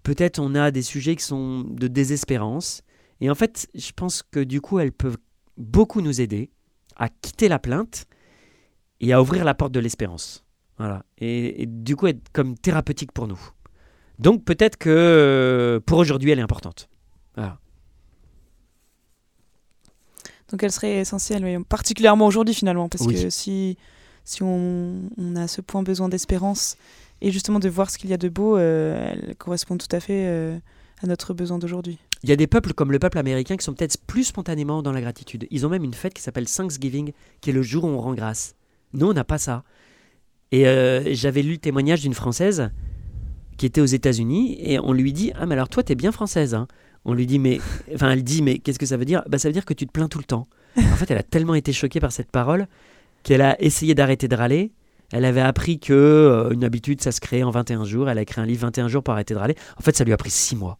Peut-être 0.03 0.39
on 0.39 0.55
a 0.55 0.71
des 0.71 0.81
sujets 0.81 1.15
qui 1.15 1.23
sont 1.23 1.61
de 1.69 1.87
désespérance. 1.87 2.81
Et 3.19 3.29
en 3.29 3.35
fait, 3.35 3.67
je 3.75 3.91
pense 3.95 4.23
que 4.23 4.39
du 4.39 4.61
coup, 4.61 4.79
elles 4.79 4.91
peuvent 4.93 5.17
beaucoup 5.57 6.01
nous 6.01 6.21
aider 6.21 6.49
à 6.95 7.09
quitter 7.09 7.47
la 7.49 7.59
plainte 7.59 8.05
et 8.99 9.13
à 9.13 9.21
ouvrir 9.21 9.43
la 9.43 9.53
porte 9.53 9.73
de 9.73 9.79
l'espérance. 9.79 10.43
Voilà. 10.79 11.03
Et, 11.19 11.61
et 11.61 11.65
du 11.67 11.95
coup, 11.95 12.07
être 12.07 12.29
comme 12.33 12.57
thérapeutique 12.57 13.11
pour 13.11 13.27
nous. 13.27 13.39
Donc 14.21 14.45
peut-être 14.45 14.77
que 14.77 14.89
euh, 14.89 15.79
pour 15.79 15.97
aujourd'hui, 15.97 16.29
elle 16.31 16.39
est 16.39 16.43
importante. 16.43 16.87
Voilà. 17.35 17.57
Donc 20.49 20.61
elle 20.63 20.71
serait 20.71 20.97
essentielle, 20.97 21.43
mais 21.43 21.57
particulièrement 21.63 22.27
aujourd'hui 22.27 22.53
finalement, 22.53 22.87
parce 22.87 23.05
Oui. 23.05 23.15
que 23.15 23.29
si, 23.29 23.77
si 24.23 24.43
on, 24.43 25.01
on 25.17 25.35
a 25.35 25.43
à 25.43 25.47
ce 25.47 25.61
point 25.61 25.81
besoin 25.81 26.07
d'espérance 26.07 26.77
et 27.21 27.31
justement 27.31 27.59
de 27.59 27.67
voir 27.69 27.89
ce 27.89 27.97
qu'il 27.97 28.09
y 28.09 28.13
a 28.13 28.17
de 28.17 28.29
beau, 28.29 28.57
euh, 28.57 29.11
elle 29.13 29.35
correspond 29.37 29.77
tout 29.77 29.87
à 29.91 29.99
fait 29.99 30.25
euh, 30.27 30.57
à 31.01 31.07
notre 31.07 31.33
besoin 31.33 31.57
d'aujourd'hui. 31.57 31.97
Il 32.23 32.29
y 32.29 32.33
a 32.33 32.35
des 32.35 32.47
peuples 32.47 32.73
comme 32.73 32.91
le 32.91 32.99
peuple 32.99 33.17
américain 33.17 33.57
qui 33.57 33.63
sont 33.63 33.73
peut-être 33.73 33.97
plus 34.05 34.25
spontanément 34.25 34.83
dans 34.83 34.91
la 34.91 35.01
gratitude. 35.01 35.47
Ils 35.49 35.65
ont 35.65 35.69
même 35.69 35.83
une 35.83 35.95
fête 35.95 36.13
qui 36.13 36.21
s'appelle 36.21 36.45
Thanksgiving, 36.45 37.13
qui 37.39 37.49
est 37.49 37.53
le 37.53 37.63
jour 37.63 37.85
où 37.85 37.87
on 37.87 37.99
rend 37.99 38.13
grâce. 38.13 38.53
Nous, 38.93 39.07
on 39.07 39.13
n'a 39.13 39.23
pas 39.23 39.39
ça. 39.39 39.63
Et 40.51 40.67
euh, 40.67 41.13
j'avais 41.15 41.41
lu 41.41 41.53
le 41.53 41.57
témoignage 41.57 42.01
d'une 42.01 42.13
Française 42.13 42.69
qui 43.61 43.67
était 43.67 43.79
aux 43.79 43.85
États-Unis 43.85 44.57
et 44.59 44.79
on 44.79 44.91
lui 44.91 45.13
dit 45.13 45.33
Ah, 45.35 45.45
mais 45.45 45.53
alors 45.53 45.69
toi, 45.69 45.83
t'es 45.83 45.93
bien 45.93 46.11
française. 46.11 46.55
hein. 46.55 46.67
On 47.05 47.13
lui 47.13 47.27
dit 47.27 47.37
Mais. 47.37 47.61
Enfin, 47.93 48.09
elle 48.09 48.23
dit 48.23 48.41
Mais 48.41 48.57
qu'est-ce 48.57 48.79
que 48.79 48.87
ça 48.87 48.97
veut 48.97 49.05
dire? 49.05 49.21
Bah, 49.29 49.37
ça 49.37 49.49
veut 49.49 49.53
dire 49.53 49.65
que 49.65 49.75
tu 49.75 49.85
te 49.85 49.91
plains 49.91 50.07
tout 50.07 50.17
le 50.17 50.23
temps. 50.23 50.47
En 50.77 50.95
fait, 50.95 51.11
elle 51.11 51.19
a 51.19 51.21
tellement 51.21 51.53
été 51.53 51.71
choquée 51.71 51.99
par 51.99 52.11
cette 52.11 52.31
parole 52.31 52.65
qu'elle 53.21 53.43
a 53.43 53.61
essayé 53.61 53.93
d'arrêter 53.93 54.27
de 54.27 54.35
râler. 54.35 54.71
Elle 55.11 55.25
avait 55.25 55.41
appris 55.41 55.77
que 55.79 55.93
euh, 55.93 56.49
une 56.49 56.63
habitude, 56.63 57.01
ça 57.03 57.11
se 57.11 57.21
crée 57.21 57.43
en 57.43 57.51
21 57.51 57.85
jours. 57.85 58.09
Elle 58.09 58.17
a 58.17 58.23
écrit 58.23 58.41
un 58.41 58.47
livre 58.47 58.61
21 58.61 58.87
jours 58.87 59.03
pour 59.03 59.13
arrêter 59.13 59.35
de 59.35 59.39
râler. 59.39 59.55
En 59.77 59.81
fait, 59.81 59.95
ça 59.95 60.03
lui 60.05 60.13
a 60.13 60.17
pris 60.17 60.31
6 60.31 60.55
mois. 60.55 60.79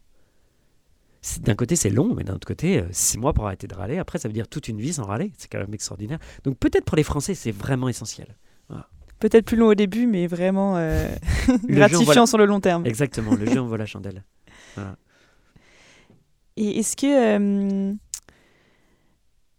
D'un 1.42 1.54
côté, 1.54 1.76
c'est 1.76 1.90
long, 1.90 2.16
mais 2.16 2.24
d'un 2.24 2.34
autre 2.34 2.48
côté, 2.48 2.82
6 2.90 3.18
mois 3.18 3.32
pour 3.32 3.46
arrêter 3.46 3.68
de 3.68 3.74
râler. 3.76 3.98
Après, 3.98 4.18
ça 4.18 4.26
veut 4.26 4.34
dire 4.34 4.48
toute 4.48 4.66
une 4.66 4.80
vie 4.80 4.92
sans 4.92 5.04
râler. 5.04 5.30
C'est 5.38 5.48
quand 5.48 5.60
même 5.60 5.72
extraordinaire. 5.72 6.18
Donc, 6.42 6.58
peut-être 6.58 6.84
pour 6.84 6.96
les 6.96 7.04
Français, 7.04 7.36
c'est 7.36 7.52
vraiment 7.52 7.88
essentiel. 7.88 8.36
Peut-être 9.22 9.44
plus 9.44 9.56
long 9.56 9.68
au 9.68 9.74
début, 9.76 10.08
mais 10.08 10.26
vraiment 10.26 10.76
euh, 10.76 11.08
en 11.48 11.56
gratifiant 11.68 12.22
la- 12.22 12.26
sur 12.26 12.38
le 12.38 12.44
long 12.46 12.58
terme. 12.60 12.84
Exactement, 12.86 13.34
le 13.36 13.46
jeu 13.46 13.60
envoie 13.60 13.78
la 13.78 13.86
chandelle. 13.86 14.24
Et 16.56 16.80
est-ce 16.80 16.96
que, 16.96 17.06
euh, 17.06 17.92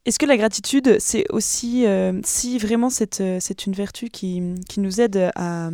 est-ce 0.05 0.19
que 0.19 0.25
la 0.25 0.35
gratitude, 0.37 0.97
c'est 0.99 1.25
aussi, 1.31 1.85
euh, 1.85 2.19
si 2.25 2.57
vraiment 2.59 2.89
c'est, 2.89 3.39
c'est 3.39 3.65
une 3.65 3.73
vertu 3.73 4.09
qui, 4.09 4.55
qui 4.67 4.79
nous 4.81 4.99
aide 4.99 5.31
à, 5.35 5.69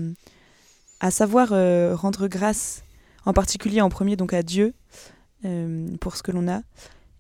à 0.99 1.11
savoir 1.11 1.49
rendre 1.97 2.27
grâce, 2.27 2.83
en 3.25 3.33
particulier 3.33 3.81
en 3.81 3.89
premier 3.89 4.15
donc 4.15 4.33
à 4.33 4.43
Dieu 4.43 4.73
pour 5.99 6.15
ce 6.15 6.21
que 6.23 6.31
l'on 6.31 6.47
a, 6.47 6.61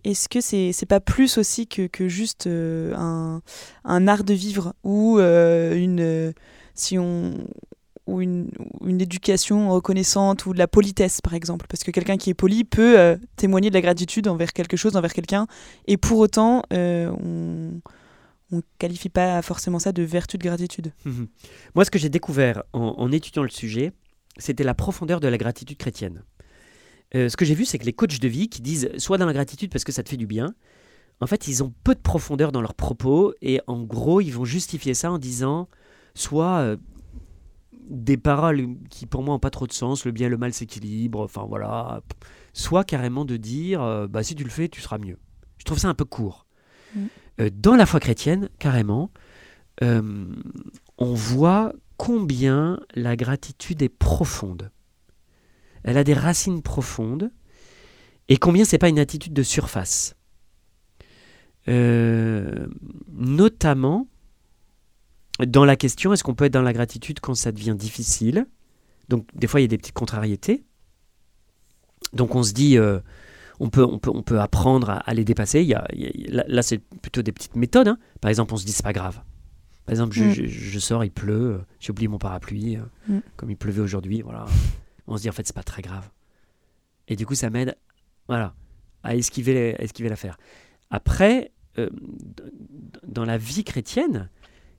est-ce 0.03 0.29
que 0.29 0.41
c'est, 0.41 0.71
c'est 0.71 0.85
pas 0.85 0.99
plus 0.99 1.37
aussi 1.37 1.67
que, 1.67 1.87
que 1.87 2.07
juste 2.07 2.47
euh, 2.47 2.93
un, 2.95 3.41
un 3.83 4.07
art 4.07 4.23
de 4.23 4.33
vivre 4.33 4.73
ou 4.83 5.19
euh, 5.19 5.75
une, 5.75 5.99
euh, 5.99 6.31
si 6.73 6.97
on, 6.97 7.33
ou 8.07 8.21
une, 8.21 8.49
une 8.85 9.01
éducation 9.01 9.69
reconnaissante 9.69 10.45
ou 10.45 10.53
de 10.53 10.57
la 10.57 10.67
politesse 10.67 11.21
par 11.21 11.33
exemple? 11.33 11.65
Parce 11.67 11.83
que 11.83 11.91
quelqu'un 11.91 12.17
qui 12.17 12.29
est 12.29 12.35
poli 12.35 12.63
peut 12.63 13.17
témoigner 13.35 13.69
de 13.69 13.75
la 13.75 13.81
gratitude 13.81 14.27
envers 14.27 14.53
quelque 14.53 14.77
chose 14.77 14.95
envers 14.95 15.13
quelqu'un 15.13 15.47
et 15.87 15.97
pour 15.97 16.19
autant 16.19 16.63
on 16.71 17.81
on 18.51 18.63
qualifie 18.79 19.09
pas 19.09 19.43
forcément 19.43 19.77
ça 19.77 19.91
de 19.91 20.01
vertu 20.01 20.39
de 20.39 20.43
gratitude. 20.43 20.91
Moi, 21.75 21.85
ce 21.85 21.91
que 21.91 21.99
j'ai 21.99 22.09
découvert 22.09 22.63
en 22.73 23.11
étudiant 23.11 23.43
le 23.43 23.49
sujet, 23.49 23.91
c'était 24.39 24.63
la 24.63 24.73
profondeur 24.73 25.19
de 25.19 25.27
la 25.27 25.37
gratitude 25.37 25.77
chrétienne. 25.77 26.23
Euh, 27.15 27.29
ce 27.29 27.37
que 27.37 27.45
j'ai 27.45 27.55
vu, 27.55 27.65
c'est 27.65 27.79
que 27.79 27.85
les 27.85 27.93
coachs 27.93 28.19
de 28.19 28.27
vie 28.27 28.49
qui 28.49 28.61
disent 28.61 28.89
soit 28.97 29.17
dans 29.17 29.25
la 29.25 29.33
gratitude 29.33 29.71
parce 29.71 29.83
que 29.83 29.91
ça 29.91 30.03
te 30.03 30.09
fait 30.09 30.17
du 30.17 30.27
bien, 30.27 30.53
en 31.21 31.27
fait, 31.27 31.47
ils 31.47 31.63
ont 31.63 31.73
peu 31.83 31.95
de 31.95 31.99
profondeur 31.99 32.51
dans 32.51 32.61
leurs 32.61 32.75
propos 32.75 33.33
et 33.41 33.61
en 33.67 33.81
gros, 33.83 34.21
ils 34.21 34.31
vont 34.31 34.45
justifier 34.45 34.93
ça 34.93 35.11
en 35.11 35.17
disant 35.17 35.67
soit 36.13 36.59
euh, 36.59 36.77
des 37.89 38.17
paroles 38.17 38.75
qui 38.89 39.05
pour 39.05 39.23
moi 39.23 39.33
n'ont 39.33 39.39
pas 39.39 39.49
trop 39.49 39.67
de 39.67 39.73
sens, 39.73 40.05
le 40.05 40.11
bien 40.11 40.27
et 40.27 40.29
le 40.29 40.37
mal 40.37 40.53
s'équilibrent, 40.53 41.21
enfin 41.21 41.45
voilà, 41.47 42.01
soit 42.53 42.83
carrément 42.83 43.25
de 43.25 43.37
dire 43.37 43.81
euh, 43.81 44.07
bah, 44.07 44.23
si 44.23 44.35
tu 44.35 44.43
le 44.43 44.49
fais, 44.49 44.69
tu 44.69 44.81
seras 44.81 44.97
mieux. 44.97 45.17
Je 45.57 45.65
trouve 45.65 45.79
ça 45.79 45.89
un 45.89 45.95
peu 45.95 46.05
court. 46.05 46.45
Mm. 46.95 47.07
Dans 47.53 47.75
la 47.75 47.85
foi 47.85 48.01
chrétienne, 48.01 48.49
carrément, 48.59 49.11
on 49.81 51.13
voit 51.13 51.71
combien 51.95 52.81
la 52.95 53.15
gratitude 53.15 53.81
est 53.81 53.89
profonde. 53.89 54.71
Elle 55.83 55.97
a 55.97 56.03
des 56.03 56.13
racines 56.13 56.61
profondes 56.61 57.31
et 58.27 58.37
combien 58.37 58.65
c'est 58.65 58.77
pas 58.77 58.89
une 58.89 58.99
attitude 58.99 59.33
de 59.33 59.43
surface. 59.43 60.15
Euh, 61.67 62.67
notamment 63.11 64.07
dans 65.45 65.65
la 65.65 65.75
question 65.75 66.13
est-ce 66.13 66.23
qu'on 66.23 66.33
peut 66.35 66.45
être 66.45 66.53
dans 66.53 66.61
la 66.61 66.73
gratitude 66.73 67.19
quand 67.19 67.35
ça 67.35 67.51
devient 67.51 67.75
difficile? 67.77 68.47
Donc 69.09 69.27
des 69.35 69.47
fois 69.47 69.59
il 69.59 69.63
y 69.63 69.65
a 69.65 69.67
des 69.67 69.77
petites 69.77 69.93
contrariétés. 69.95 70.63
Donc 72.13 72.35
on 72.35 72.43
se 72.43 72.53
dit 72.53 72.77
euh, 72.77 72.99
on 73.59 73.69
peut, 73.69 73.83
on, 73.83 73.99
peut, 73.99 74.11
on 74.13 74.23
peut 74.23 74.39
apprendre 74.39 74.89
à, 74.89 74.97
à 74.97 75.13
les 75.13 75.25
dépasser. 75.25 75.61
Il 75.61 75.67
y 75.67 75.73
a, 75.73 75.85
il 75.93 76.33
y 76.33 76.39
a- 76.39 76.45
là, 76.47 76.61
c'est 76.61 76.77
plutôt 76.77 77.21
des 77.21 77.31
petites 77.33 77.55
méthodes. 77.57 77.89
hein. 77.89 77.97
Par 78.21 78.29
exemple, 78.29 78.53
on 78.53 78.57
se 78.57 78.65
dit 78.65 78.71
c'est 78.71 78.83
pas 78.83 78.93
grave. 78.93 79.21
Par 79.85 79.91
exemple, 79.93 80.13
je, 80.15 80.23
Mm. 80.23 80.31
je- 80.31 80.45
je 80.45 80.79
sors, 80.79 81.03
il 81.03 81.11
pleut, 81.11 81.55
euh, 81.55 81.57
j'ai 81.79 81.91
oublié 81.91 82.07
mon 82.07 82.19
parapluie, 82.19 82.77
Mm. 83.09 83.17
comme 83.35 83.49
il 83.51 83.57
pleuvait 83.57 83.81
aujourd'hui. 83.81 84.21
Voilà. 84.21 84.45
On 85.09 85.17
se 85.17 85.23
dit 85.23 85.29
en 85.29 85.33
fait 85.33 85.45
c'est 85.45 85.55
pas 85.55 85.63
très 85.63 85.81
grave. 85.81 86.09
Et 87.09 87.15
du 87.15 87.25
coup, 87.25 87.35
ça 87.35 87.49
m'aide, 87.49 87.75
voilà, 88.27 88.55
à 89.03 89.15
esquiver, 89.15 89.75
l'affaire. 90.01 90.37
Après, 90.91 91.51
euh, 91.79 91.89
dans 93.05 93.25
la 93.25 93.37
vie 93.37 93.63
chrétienne, 93.63 94.29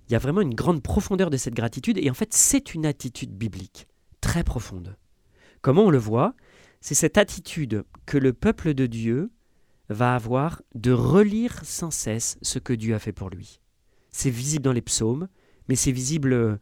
il 0.09 0.13
y 0.13 0.17
a 0.17 0.19
vraiment 0.19 0.41
une 0.41 0.55
grande 0.55 0.83
profondeur 0.83 1.29
de 1.29 1.37
cette 1.37 1.55
gratitude. 1.55 1.99
Et 1.99 2.09
en 2.09 2.15
fait, 2.15 2.33
c'est 2.33 2.75
une 2.75 2.87
attitude 2.87 3.37
biblique 3.37 3.89
très 4.21 4.45
profonde. 4.45 4.97
Comment 5.61 5.85
on 5.85 5.91
le 5.91 5.99
voit? 5.99 6.35
C'est 6.81 6.95
cette 6.95 7.19
attitude 7.19 7.85
que 8.07 8.17
le 8.17 8.33
peuple 8.33 8.75
de 8.75 8.87
Dieu 8.87 9.31
va 9.89 10.15
avoir 10.15 10.63
de 10.77 10.93
relire 10.93 11.65
sans 11.65 11.91
cesse 11.91 12.39
ce 12.43 12.61
que 12.61 12.73
Dieu 12.73 12.95
a 12.95 13.01
fait 13.01 13.13
pour 13.13 13.29
lui. 13.29 13.61
C'est 14.13 14.31
visible 14.31 14.65
dans 14.65 14.73
les 14.73 14.83
psaumes, 14.83 15.29
mais 15.69 15.75
c'est 15.75 15.93
visible 15.93 16.33
euh, 16.33 16.57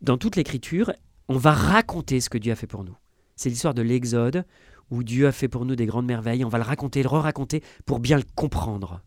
dans 0.00 0.18
toute 0.18 0.34
l'écriture. 0.34 0.92
On 1.28 1.36
va 1.38 1.52
raconter 1.52 2.20
ce 2.20 2.28
que 2.28 2.38
Dieu 2.38 2.52
a 2.52 2.56
fait 2.56 2.66
pour 2.66 2.84
nous. 2.84 2.96
C'est 3.36 3.48
l'histoire 3.48 3.74
de 3.74 3.82
l'Exode, 3.82 4.44
où 4.90 5.02
Dieu 5.02 5.26
a 5.26 5.32
fait 5.32 5.48
pour 5.48 5.64
nous 5.64 5.76
des 5.76 5.86
grandes 5.86 6.06
merveilles. 6.06 6.44
On 6.44 6.48
va 6.48 6.58
le 6.58 6.64
raconter, 6.64 7.02
le 7.02 7.08
re-raconter 7.08 7.62
pour 7.86 7.98
bien 7.98 8.16
le 8.16 8.24
comprendre. 8.34 9.02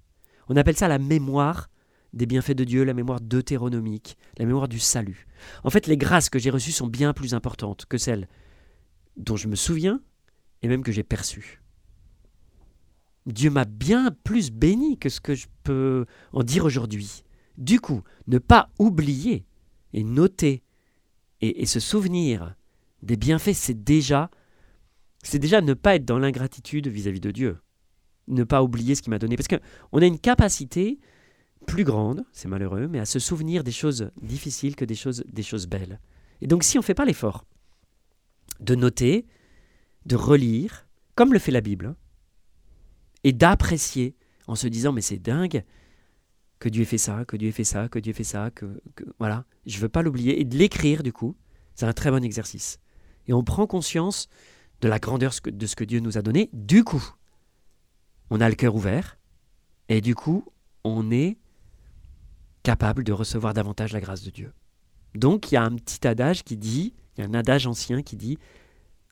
On 0.49 0.55
appelle 0.55 0.77
ça 0.77 0.87
la 0.87 0.99
mémoire 0.99 1.69
des 2.13 2.25
bienfaits 2.25 2.55
de 2.55 2.63
Dieu, 2.63 2.83
la 2.83 2.93
mémoire 2.93 3.21
deutéronomique, 3.21 4.17
la 4.37 4.45
mémoire 4.45 4.67
du 4.67 4.79
salut. 4.79 5.27
En 5.63 5.69
fait, 5.69 5.87
les 5.87 5.97
grâces 5.97 6.29
que 6.29 6.39
j'ai 6.39 6.49
reçues 6.49 6.71
sont 6.71 6.87
bien 6.87 7.13
plus 7.13 7.33
importantes 7.33 7.85
que 7.85 7.97
celles 7.97 8.27
dont 9.17 9.35
je 9.35 9.47
me 9.47 9.55
souviens 9.55 10.01
et 10.61 10.67
même 10.67 10.83
que 10.83 10.91
j'ai 10.91 11.03
perçues. 11.03 11.61
Dieu 13.25 13.49
m'a 13.49 13.65
bien 13.65 14.11
plus 14.23 14.51
béni 14.51 14.97
que 14.97 15.09
ce 15.09 15.19
que 15.19 15.35
je 15.35 15.47
peux 15.63 16.05
en 16.31 16.43
dire 16.43 16.65
aujourd'hui. 16.65 17.23
Du 17.57 17.79
coup, 17.81 18.01
ne 18.27 18.37
pas 18.37 18.69
oublier 18.79 19.45
et 19.93 20.03
noter 20.03 20.63
et, 21.41 21.65
se 21.65 21.79
souvenir 21.79 22.55
des 23.03 23.17
bienfaits, 23.17 23.53
c'est 23.53 23.83
déjà, 23.83 24.31
c'est 25.23 25.39
déjà 25.39 25.61
ne 25.61 25.73
pas 25.73 25.95
être 25.95 26.05
dans 26.05 26.19
l'ingratitude 26.19 26.87
vis-à-vis 26.87 27.19
de 27.19 27.31
Dieu. 27.31 27.57
Ne 28.27 28.43
pas 28.43 28.63
oublier 28.63 28.95
ce 28.95 29.01
qu'il 29.01 29.11
m'a 29.11 29.19
donné. 29.19 29.35
Parce 29.35 29.47
qu'on 29.47 30.01
a 30.01 30.05
une 30.05 30.19
capacité 30.19 30.99
plus 31.65 31.83
grande, 31.83 32.25
c'est 32.31 32.47
malheureux, 32.47 32.87
mais 32.87 32.99
à 32.99 33.05
se 33.05 33.19
souvenir 33.19 33.63
des 33.63 33.71
choses 33.71 34.11
difficiles 34.21 34.75
que 34.75 34.85
des 34.85 34.95
choses, 34.95 35.23
des 35.31 35.43
choses 35.43 35.67
belles. 35.67 35.99
Et 36.41 36.47
donc 36.47 36.63
si 36.63 36.77
on 36.77 36.81
ne 36.81 36.85
fait 36.85 36.93
pas 36.93 37.05
l'effort 37.05 37.45
de 38.59 38.75
noter, 38.75 39.25
de 40.05 40.15
relire, 40.15 40.87
comme 41.15 41.33
le 41.33 41.39
fait 41.39 41.51
la 41.51 41.61
Bible, 41.61 41.87
hein, 41.87 41.95
et 43.23 43.33
d'apprécier 43.33 44.15
en 44.47 44.55
se 44.55 44.67
disant 44.67 44.93
mais 44.93 45.01
c'est 45.01 45.17
dingue 45.17 45.63
que 46.59 46.69
Dieu 46.69 46.83
ait 46.83 46.85
fait 46.85 46.97
ça, 46.97 47.25
que 47.25 47.37
Dieu 47.37 47.49
ait 47.49 47.53
fait 47.53 47.63
ça, 47.63 47.87
que 47.89 47.99
Dieu 47.99 48.11
ait 48.11 48.13
fait 48.13 48.23
ça, 48.23 48.51
que, 48.51 48.81
que 48.95 49.03
voilà, 49.19 49.45
je 49.65 49.79
veux 49.79 49.89
pas 49.89 50.01
l'oublier 50.01 50.39
et 50.39 50.45
de 50.45 50.57
l'écrire 50.57 51.03
du 51.03 51.13
coup, 51.13 51.35
c'est 51.75 51.85
un 51.85 51.93
très 51.93 52.11
bon 52.11 52.23
exercice. 52.23 52.79
Et 53.27 53.33
on 53.33 53.43
prend 53.43 53.67
conscience 53.67 54.29
de 54.81 54.87
la 54.87 54.99
grandeur 54.99 55.33
de 55.45 55.65
ce 55.65 55.75
que 55.75 55.83
Dieu 55.83 55.99
nous 55.99 56.17
a 56.17 56.21
donné. 56.21 56.49
Du 56.53 56.83
coup, 56.83 57.03
on 58.29 58.41
a 58.41 58.49
le 58.49 58.55
cœur 58.55 58.75
ouvert 58.75 59.17
et 59.89 60.01
du 60.01 60.15
coup, 60.15 60.45
on 60.83 61.11
est 61.11 61.37
capable 62.63 63.03
de 63.03 63.13
recevoir 63.13 63.53
davantage 63.53 63.93
la 63.93 64.01
grâce 64.01 64.23
de 64.23 64.29
Dieu. 64.29 64.53
Donc, 65.15 65.51
il 65.51 65.55
y 65.55 65.57
a 65.57 65.63
un 65.63 65.75
petit 65.75 66.05
adage 66.07 66.43
qui 66.43 66.57
dit, 66.57 66.93
il 67.15 67.21
y 67.21 67.23
a 67.25 67.29
un 67.29 67.33
adage 67.33 67.65
ancien 67.65 68.01
qui 68.01 68.17
dit 68.17 68.37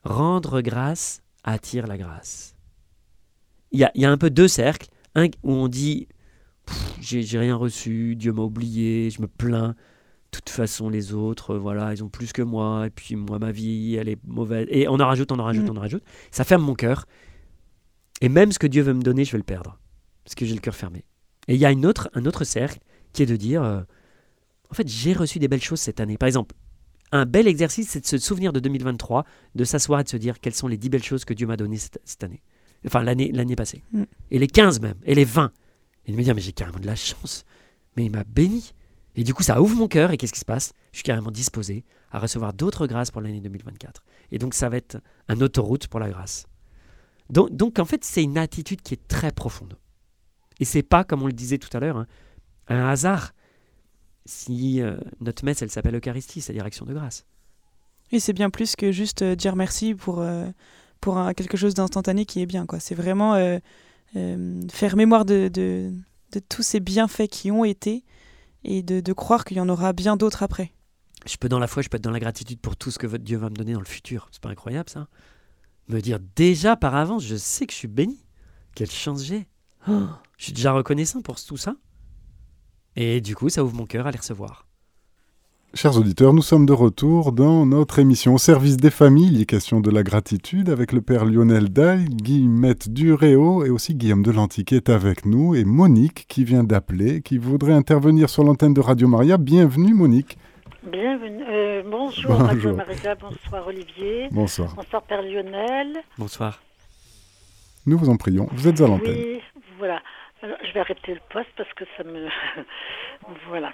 rendre 0.04 0.60
grâce 0.60 1.22
attire 1.42 1.86
la 1.86 1.96
grâce. 1.96 2.54
Il 3.72 3.80
y 3.80 3.84
a, 3.84 3.90
il 3.94 4.02
y 4.02 4.04
a 4.04 4.10
un 4.10 4.18
peu 4.18 4.30
deux 4.30 4.48
cercles, 4.48 4.88
un 5.14 5.26
où 5.42 5.52
on 5.52 5.68
dit 5.68 6.08
j'ai 7.00 7.38
rien 7.38 7.54
reçu, 7.56 8.16
Dieu 8.16 8.32
m'a 8.32 8.42
oublié, 8.42 9.10
je 9.10 9.20
me 9.22 9.26
plains. 9.28 9.68
De 10.32 10.38
toute 10.38 10.50
façon, 10.50 10.88
les 10.88 11.14
autres, 11.14 11.56
voilà, 11.56 11.92
ils 11.94 12.02
ont 12.04 12.08
plus 12.08 12.32
que 12.32 12.42
moi, 12.42 12.86
et 12.86 12.90
puis 12.90 13.16
moi, 13.16 13.38
ma 13.38 13.52
vie, 13.52 13.94
elle 13.94 14.08
est 14.08 14.18
mauvaise. 14.26 14.66
Et 14.70 14.88
on 14.88 14.94
en 14.94 15.06
rajoute, 15.06 15.30
on 15.32 15.38
en 15.38 15.44
rajoute, 15.44 15.66
Mm. 15.66 15.70
on 15.70 15.76
en 15.76 15.80
rajoute. 15.80 16.02
Ça 16.30 16.44
ferme 16.44 16.62
mon 16.62 16.74
cœur. 16.74 17.06
Et 18.20 18.28
même 18.28 18.52
ce 18.52 18.58
que 18.58 18.66
Dieu 18.66 18.82
veut 18.82 18.94
me 18.94 19.02
donner, 19.02 19.24
je 19.24 19.32
vais 19.32 19.38
le 19.38 19.44
perdre. 19.44 19.78
Parce 20.24 20.34
que 20.34 20.44
j'ai 20.44 20.54
le 20.54 20.60
cœur 20.60 20.74
fermé. 20.74 21.04
Et 21.48 21.54
il 21.54 21.60
y 21.60 21.64
a 21.64 21.70
une 21.70 21.86
autre, 21.86 22.10
un 22.14 22.26
autre 22.26 22.44
cercle 22.44 22.80
qui 23.12 23.22
est 23.22 23.26
de 23.26 23.36
dire, 23.36 23.62
euh, 23.62 23.80
en 24.70 24.74
fait, 24.74 24.88
j'ai 24.88 25.12
reçu 25.12 25.38
des 25.38 25.48
belles 25.48 25.62
choses 25.62 25.80
cette 25.80 26.00
année. 26.00 26.16
Par 26.18 26.26
exemple, 26.26 26.54
un 27.12 27.24
bel 27.24 27.46
exercice, 27.46 27.88
c'est 27.88 28.00
de 28.00 28.06
se 28.06 28.18
souvenir 28.18 28.52
de 28.52 28.58
2023, 28.58 29.24
de 29.54 29.64
s'asseoir 29.64 30.00
et 30.00 30.04
de 30.04 30.08
se 30.08 30.16
dire 30.16 30.40
quelles 30.40 30.54
sont 30.54 30.66
les 30.68 30.76
10 30.76 30.88
belles 30.88 31.04
choses 31.04 31.24
que 31.24 31.32
Dieu 31.34 31.46
m'a 31.46 31.56
données 31.56 31.76
cette, 31.76 32.00
cette 32.04 32.24
année. 32.24 32.42
Enfin, 32.84 33.02
l'année 33.04 33.30
l'année 33.32 33.54
passée. 33.56 33.82
Mm. 33.92 34.02
Et 34.32 34.38
les 34.40 34.48
15 34.48 34.80
même, 34.80 34.96
et 35.04 35.14
les 35.14 35.24
20. 35.24 35.52
Et 36.06 36.12
de 36.12 36.16
me 36.16 36.22
dire, 36.22 36.34
mais 36.34 36.40
j'ai 36.40 36.52
carrément 36.52 36.78
de 36.78 36.86
la 36.86 36.96
chance. 36.96 37.44
Mais 37.96 38.06
il 38.06 38.10
m'a 38.10 38.24
béni. 38.24 38.72
Et 39.16 39.24
du 39.24 39.34
coup, 39.34 39.42
ça 39.42 39.60
ouvre 39.60 39.76
mon 39.76 39.88
cœur. 39.88 40.10
Et 40.12 40.16
qu'est-ce 40.16 40.32
qui 40.32 40.40
se 40.40 40.44
passe? 40.44 40.72
Je 40.92 40.98
suis 40.98 41.04
carrément 41.04 41.30
disposé 41.30 41.84
à 42.10 42.18
recevoir 42.18 42.52
d'autres 42.52 42.86
grâces 42.86 43.10
pour 43.10 43.20
l'année 43.20 43.40
2024. 43.40 44.02
Et 44.30 44.38
donc, 44.38 44.54
ça 44.54 44.68
va 44.68 44.76
être 44.76 44.98
un 45.28 45.40
autoroute 45.40 45.88
pour 45.88 46.00
la 46.00 46.08
grâce. 46.08 46.46
Donc, 47.28 47.78
en 47.78 47.84
fait, 47.84 48.04
c'est 48.04 48.22
une 48.22 48.38
attitude 48.38 48.82
qui 48.82 48.94
est 48.94 49.08
très 49.08 49.32
profonde. 49.32 49.76
Et 50.60 50.64
c'est 50.64 50.82
pas, 50.82 51.04
comme 51.04 51.22
on 51.22 51.26
le 51.26 51.32
disait 51.32 51.58
tout 51.58 51.74
à 51.76 51.80
l'heure, 51.80 51.96
hein, 51.96 52.06
un 52.68 52.88
hasard 52.88 53.32
si 54.24 54.80
euh, 54.80 54.96
notre 55.20 55.44
messe, 55.44 55.62
elle 55.62 55.70
s'appelle 55.70 55.94
Eucharistie, 55.94 56.40
c'est-à-dire 56.40 56.64
action 56.64 56.84
de 56.84 56.92
grâce. 56.92 57.24
Et 58.12 58.20
c'est 58.20 58.32
bien 58.32 58.50
plus 58.50 58.76
que 58.76 58.92
juste 58.92 59.22
euh, 59.22 59.34
dire 59.34 59.56
merci 59.56 59.94
pour, 59.94 60.20
euh, 60.20 60.46
pour 61.00 61.20
quelque 61.36 61.56
chose 61.56 61.74
d'instantané 61.74 62.24
qui 62.24 62.42
est 62.42 62.46
bien. 62.46 62.66
quoi. 62.66 62.80
C'est 62.80 62.94
vraiment 62.94 63.34
faire 64.14 64.96
mémoire 64.96 65.24
de, 65.24 65.48
de, 65.48 65.92
tous 66.48 66.62
ces 66.62 66.80
bienfaits 66.80 67.28
qui 67.28 67.50
ont 67.50 67.64
été 67.64 68.04
et 68.64 68.82
de, 68.82 69.12
croire 69.12 69.44
qu'il 69.44 69.56
y 69.56 69.60
en 69.60 69.68
aura 69.68 69.92
bien 69.92 70.16
d'autres 70.16 70.42
après. 70.42 70.72
Je 71.26 71.36
peux 71.36 71.48
dans 71.48 71.58
la 71.58 71.66
foi, 71.66 71.82
je 71.82 71.88
peux 71.88 71.96
être 71.96 72.04
dans 72.04 72.10
la 72.10 72.20
gratitude 72.20 72.60
pour 72.60 72.76
tout 72.76 72.90
ce 72.90 72.98
que 72.98 73.06
votre 73.06 73.24
Dieu 73.24 73.36
va 73.36 73.50
me 73.50 73.56
donner 73.56 73.72
dans 73.72 73.80
le 73.80 73.86
futur. 73.86 74.28
C'est 74.30 74.40
pas 74.42 74.50
incroyable 74.50 74.88
ça 74.88 75.08
Me 75.88 76.00
dire 76.00 76.18
déjà 76.36 76.76
par 76.76 76.94
avance, 76.94 77.24
je 77.24 77.36
sais 77.36 77.66
que 77.66 77.72
je 77.72 77.78
suis 77.78 77.88
béni. 77.88 78.24
Quelle 78.74 78.90
chance 78.90 79.24
j'ai. 79.24 79.48
Oh, 79.88 80.06
je 80.36 80.44
suis 80.44 80.52
déjà 80.52 80.72
reconnaissant 80.72 81.22
pour 81.22 81.42
tout 81.42 81.56
ça. 81.56 81.76
Et 82.96 83.20
du 83.20 83.34
coup, 83.34 83.48
ça 83.48 83.64
ouvre 83.64 83.74
mon 83.74 83.86
cœur 83.86 84.06
à 84.06 84.10
les 84.10 84.18
recevoir. 84.18 84.65
Chers 85.74 85.98
auditeurs, 85.98 86.32
nous 86.32 86.42
sommes 86.42 86.64
de 86.64 86.72
retour 86.72 87.32
dans 87.32 87.66
notre 87.66 87.98
émission 87.98 88.34
au 88.34 88.38
service 88.38 88.78
des 88.78 88.90
familles, 88.90 89.30
les 89.36 89.44
questions 89.44 89.80
de 89.80 89.90
la 89.90 90.02
gratitude, 90.02 90.70
avec 90.70 90.92
le 90.92 91.02
père 91.02 91.26
Lionel 91.26 91.68
Dalle, 91.68 92.04
Guillemette 92.06 92.88
Duréo 92.88 93.62
et 93.64 93.68
aussi 93.68 93.94
Guillaume 93.94 94.22
Delanty 94.22 94.64
qui 94.64 94.74
est 94.74 94.88
avec 94.88 95.26
nous 95.26 95.54
et 95.54 95.64
Monique 95.64 96.24
qui 96.28 96.44
vient 96.44 96.64
d'appeler, 96.64 97.20
qui 97.20 97.36
voudrait 97.36 97.74
intervenir 97.74 98.30
sur 98.30 98.42
l'antenne 98.42 98.72
de 98.72 98.80
Radio 98.80 99.06
Maria. 99.06 99.36
Bienvenue 99.36 99.92
Monique. 99.92 100.38
Bienvenue. 100.90 101.42
euh, 101.46 101.82
bonjour, 101.84 102.30
Bonjour. 102.30 102.46
Radio 102.46 102.76
Maria, 102.76 103.14
bonsoir 103.16 103.66
Olivier, 103.66 104.28
Bonsoir. 104.30 104.74
bonsoir 104.76 105.02
Père 105.02 105.20
Lionel. 105.20 105.98
Bonsoir. 106.16 106.62
Nous 107.84 107.98
vous 107.98 108.08
en 108.08 108.16
prions. 108.16 108.48
Vous 108.52 108.66
êtes 108.66 108.80
à 108.80 108.86
l'antenne. 108.86 109.14
Oui, 109.14 109.40
voilà. 109.78 110.00
Alors, 110.42 110.56
je 110.66 110.72
vais 110.72 110.80
arrêter 110.80 111.12
le 111.14 111.20
poste 111.30 111.50
parce 111.56 111.72
que 111.74 111.84
ça 111.98 112.04
me... 112.04 112.28
voilà. 113.50 113.72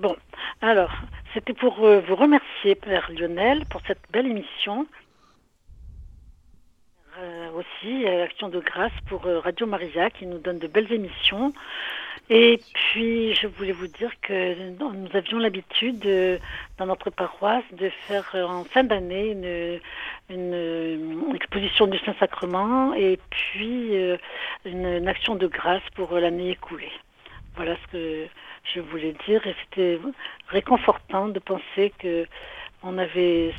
Bon, 0.00 0.16
alors, 0.62 0.90
c'était 1.34 1.52
pour 1.52 1.84
euh, 1.84 2.00
vous 2.00 2.16
remercier, 2.16 2.74
Père 2.74 3.10
Lionel, 3.12 3.66
pour 3.66 3.82
cette 3.86 4.00
belle 4.10 4.28
émission. 4.28 4.86
Euh, 7.18 7.50
aussi, 7.50 8.06
euh, 8.06 8.24
Action 8.24 8.48
de 8.48 8.60
grâce 8.60 8.98
pour 9.08 9.26
euh, 9.26 9.40
Radio 9.40 9.66
Maria 9.66 10.08
qui 10.08 10.24
nous 10.24 10.38
donne 10.38 10.58
de 10.58 10.68
belles 10.68 10.90
émissions. 10.90 11.52
Et 12.30 12.60
puis, 12.72 13.34
je 13.34 13.46
voulais 13.46 13.72
vous 13.72 13.88
dire 13.88 14.10
que 14.22 14.70
nous 14.70 15.08
avions 15.12 15.38
l'habitude, 15.38 16.00
dans 16.78 16.86
notre 16.86 17.10
paroisse, 17.10 17.64
de 17.72 17.90
faire 18.08 18.34
en 18.34 18.64
fin 18.64 18.84
d'année 18.84 19.32
une, 20.30 21.34
exposition 21.34 21.88
du 21.88 21.98
Saint-Sacrement 21.98 22.94
et 22.94 23.18
puis 23.28 23.96
une, 24.64 24.86
une 24.86 25.08
action 25.08 25.34
de 25.34 25.48
grâce 25.48 25.82
pour 25.94 26.14
l'année 26.14 26.52
écoulée. 26.52 26.92
Voilà 27.56 27.76
ce 27.76 27.92
que 27.92 28.28
je 28.74 28.80
voulais 28.80 29.14
dire 29.26 29.46
et 29.46 29.54
c'était 29.64 29.98
réconfortant 30.48 31.28
de 31.28 31.38
penser 31.38 31.92
que 31.98 32.26
on 32.82 32.96
avait 32.98 33.52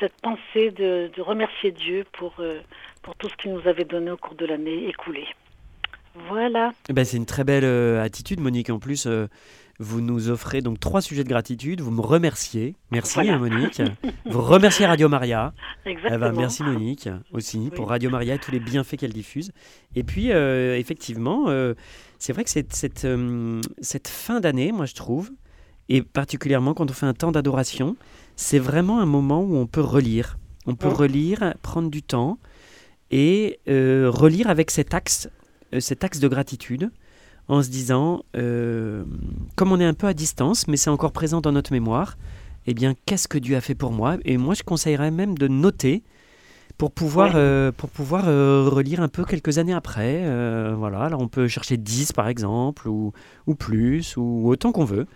cette 0.00 0.12
pensée 0.20 0.70
de, 0.70 1.10
de 1.16 1.22
remercier 1.22 1.72
Dieu 1.72 2.04
pour, 2.12 2.34
euh, 2.40 2.60
pour 3.02 3.14
tout 3.16 3.28
ce 3.28 3.34
qu'il 3.36 3.52
nous 3.54 3.66
avait 3.66 3.84
donné 3.84 4.10
au 4.10 4.16
cours 4.18 4.34
de 4.34 4.44
l'année 4.44 4.88
écoulée. 4.88 5.26
Voilà. 6.28 6.72
Eh 6.88 6.92
ben, 6.92 7.04
c'est 7.04 7.16
une 7.16 7.26
très 7.26 7.44
belle 7.44 7.64
euh, 7.64 8.02
attitude, 8.02 8.40
Monique. 8.40 8.68
En 8.70 8.78
plus, 8.78 9.06
euh, 9.06 9.28
vous 9.78 10.00
nous 10.02 10.28
offrez 10.30 10.60
donc 10.60 10.78
trois 10.80 11.00
sujets 11.00 11.24
de 11.24 11.28
gratitude. 11.28 11.80
Vous 11.80 11.90
me 11.90 12.00
remerciez. 12.02 12.74
Merci, 12.90 13.14
Voilà. 13.14 13.38
Monique. 13.38 13.80
vous 14.26 14.42
remerciez 14.42 14.84
Radio 14.86 15.08
Maria. 15.08 15.52
Eh 15.86 15.90
Exactement. 15.90 16.18
ben, 16.20 16.32
merci 16.36 16.62
Monique 16.62 17.08
aussi 17.32 17.58
Oui. 17.58 17.70
pour 17.70 17.88
Radio 17.88 18.10
Maria 18.10 18.34
et 18.34 18.38
tous 18.38 18.52
les 18.52 18.60
bienfaits 18.60 18.96
qu'elle 18.96 19.12
diffuse. 19.12 19.52
Et 19.94 20.02
puis 20.04 20.28
effectivement, 20.30 21.46
c'est 22.18 22.32
vrai 22.32 22.44
que 22.44 22.50
cette, 22.50 22.74
cette, 22.74 23.04
euh, 23.04 23.60
cette 23.80 24.08
fin 24.08 24.40
d'année, 24.40 24.72
moi 24.72 24.86
je 24.86 24.94
trouve, 24.94 25.30
et 25.88 26.02
particulièrement 26.02 26.74
quand 26.74 26.90
on 26.90 26.94
fait 26.94 27.06
un 27.06 27.14
temps 27.14 27.32
d'adoration, 27.32 27.96
c'est 28.36 28.58
vraiment 28.58 29.00
un 29.00 29.06
moment 29.06 29.42
où 29.42 29.56
on 29.56 29.66
peut 29.66 29.80
relire. 29.80 30.38
On 30.66 30.74
peut 30.74 30.88
relire, 30.88 31.54
prendre 31.62 31.90
du 31.90 32.02
temps 32.02 32.38
et 33.10 33.60
euh, 33.68 34.10
relire 34.12 34.50
avec 34.50 34.70
cet 34.70 34.94
axe, 34.94 35.28
euh, 35.74 35.80
cet 35.80 36.02
axe 36.02 36.18
de 36.18 36.28
gratitude 36.28 36.90
en 37.48 37.62
se 37.62 37.68
disant, 37.68 38.24
euh, 38.36 39.04
comme 39.54 39.70
on 39.70 39.78
est 39.78 39.84
un 39.84 39.94
peu 39.94 40.08
à 40.08 40.14
distance, 40.14 40.66
mais 40.66 40.76
c'est 40.76 40.90
encore 40.90 41.12
présent 41.12 41.40
dans 41.40 41.52
notre 41.52 41.72
mémoire, 41.72 42.18
eh 42.66 42.74
bien, 42.74 42.94
qu'est-ce 43.06 43.28
que 43.28 43.38
Dieu 43.38 43.54
a 43.54 43.60
fait 43.60 43.76
pour 43.76 43.92
moi? 43.92 44.16
Et 44.24 44.36
moi, 44.36 44.54
je 44.54 44.64
conseillerais 44.64 45.12
même 45.12 45.38
de 45.38 45.46
noter 45.46 46.02
pour 46.78 46.90
pouvoir, 46.92 47.28
Ouais. 47.34 47.40
euh, 47.40 47.72
pour 47.76 47.88
pouvoir 47.90 48.24
euh, 48.28 48.68
relire 48.70 49.00
un 49.00 49.08
peu 49.08 49.24
quelques 49.24 49.58
années 49.58 49.72
après. 49.74 50.22
euh, 50.24 50.74
voilà, 50.76 51.00
alors 51.00 51.20
on 51.22 51.28
peut 51.28 51.48
chercher 51.48 51.76
10 51.76 52.12
par 52.12 52.28
exemple, 52.28 52.88
ou, 52.88 53.12
ou 53.46 53.54
plus, 53.54 54.16
ou 54.16 54.48
autant 54.48 54.72
qu'on 54.72 54.84
veut. 54.84 55.06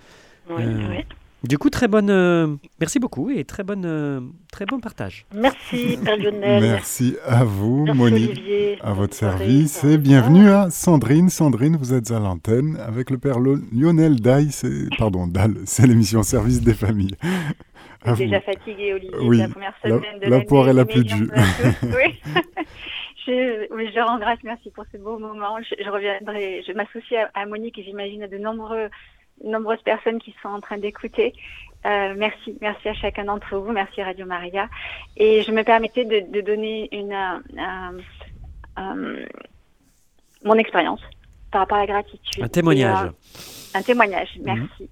Euh. 0.51 0.99
Du 1.43 1.57
coup, 1.57 1.71
très 1.71 1.89
bonne. 1.89 2.11
euh, 2.11 2.49
merci 2.81 2.99
beaucoup 2.99 3.31
et 3.31 3.45
très, 3.45 3.63
bonne, 3.63 3.85
euh, 3.87 4.21
très 4.53 4.67
bon 4.67 4.79
partage. 4.79 5.25
Merci, 5.35 5.97
Père 6.05 6.19
Lionel. 6.19 6.61
Merci 6.61 7.17
à 7.27 7.45
vous 7.45 7.85
Merci, 7.85 7.99
Monique. 7.99 8.31
Olivier. 8.31 8.79
À 8.83 8.93
votre 8.93 9.15
service 9.15 9.83
et 9.85 9.97
bienvenue 9.97 10.51
à 10.51 10.69
Sandrine. 10.71 11.31
Sandrine, 11.31 11.77
vous 11.81 11.95
êtes 11.95 12.11
à 12.11 12.19
l'antenne 12.19 12.77
avec 12.87 13.09
le 13.09 13.17
père 13.17 13.39
Lionel 13.41 14.21
Daille. 14.21 14.51
c'est- 14.51 14.89
Pardon, 14.99 15.27
Dalle, 15.27 15.55
c'est 15.65 15.87
l'émission 15.87 16.23
Service 16.23 16.61
des 16.61 16.75
familles. 16.75 17.15
Vous. 18.05 18.17
déjà 18.17 18.41
fatiguée, 18.41 18.95
Olivier, 18.95 19.17
Oui, 19.21 19.37
de 19.39 19.43
la 19.43 19.49
première 19.49 19.75
la- 19.85 19.91
semaine 19.91 20.19
de 20.21 20.27
la 20.27 20.41
poire 20.41 20.69
est 20.69 20.73
la 20.73 20.85
plus 20.85 21.05
dure. 21.05 21.27
oui. 21.83 22.21
je, 23.27 23.73
oui, 23.75 23.91
je 23.95 24.01
rends 24.01 24.19
grâce, 24.19 24.39
merci 24.43 24.71
pour 24.71 24.85
ce 24.93 24.97
beau 24.99 25.19
moment. 25.19 25.59
Je, 25.63 25.75
je 25.85 25.91
reviendrai, 25.91 26.63
je 26.67 26.73
m'associe 26.73 27.29
à, 27.35 27.41
à 27.41 27.47
Monique 27.47 27.79
et 27.79 27.83
j'imagine 27.85 28.23
à 28.23 28.29
de 28.29 28.39
nombreux, 28.39 28.89
nombreuses 29.45 29.83
personnes 29.83 30.19
qui 30.19 30.35
sont 30.43 30.49
en 30.49 30.61
train 30.61 30.79
d'écouter. 30.79 31.35
Euh, 31.87 32.15
merci, 32.17 32.57
merci 32.61 32.89
à 32.89 32.95
chacun 32.95 33.25
d'entre 33.25 33.57
vous, 33.57 33.73
merci 33.73 34.03
Radio 34.03 34.27
Maria. 34.27 34.69
Et 35.17 35.43
je 35.43 35.51
me 35.53 35.63
permettais 35.63 36.05
de, 36.05 36.31
de 36.31 36.41
donner 36.43 36.89
une, 36.93 37.13
euh, 37.13 37.99
euh, 38.79 39.27
mon 40.45 40.55
expérience 40.55 41.01
par 41.51 41.63
rapport 41.63 41.79
à 41.79 41.81
la 41.81 41.87
gratitude. 41.87 42.43
Un 42.45 42.49
témoignage. 42.49 43.09
Et, 43.75 43.77
un 43.79 43.83
témoignage, 43.83 44.29
merci. 44.43 44.83
Euh, 44.83 44.87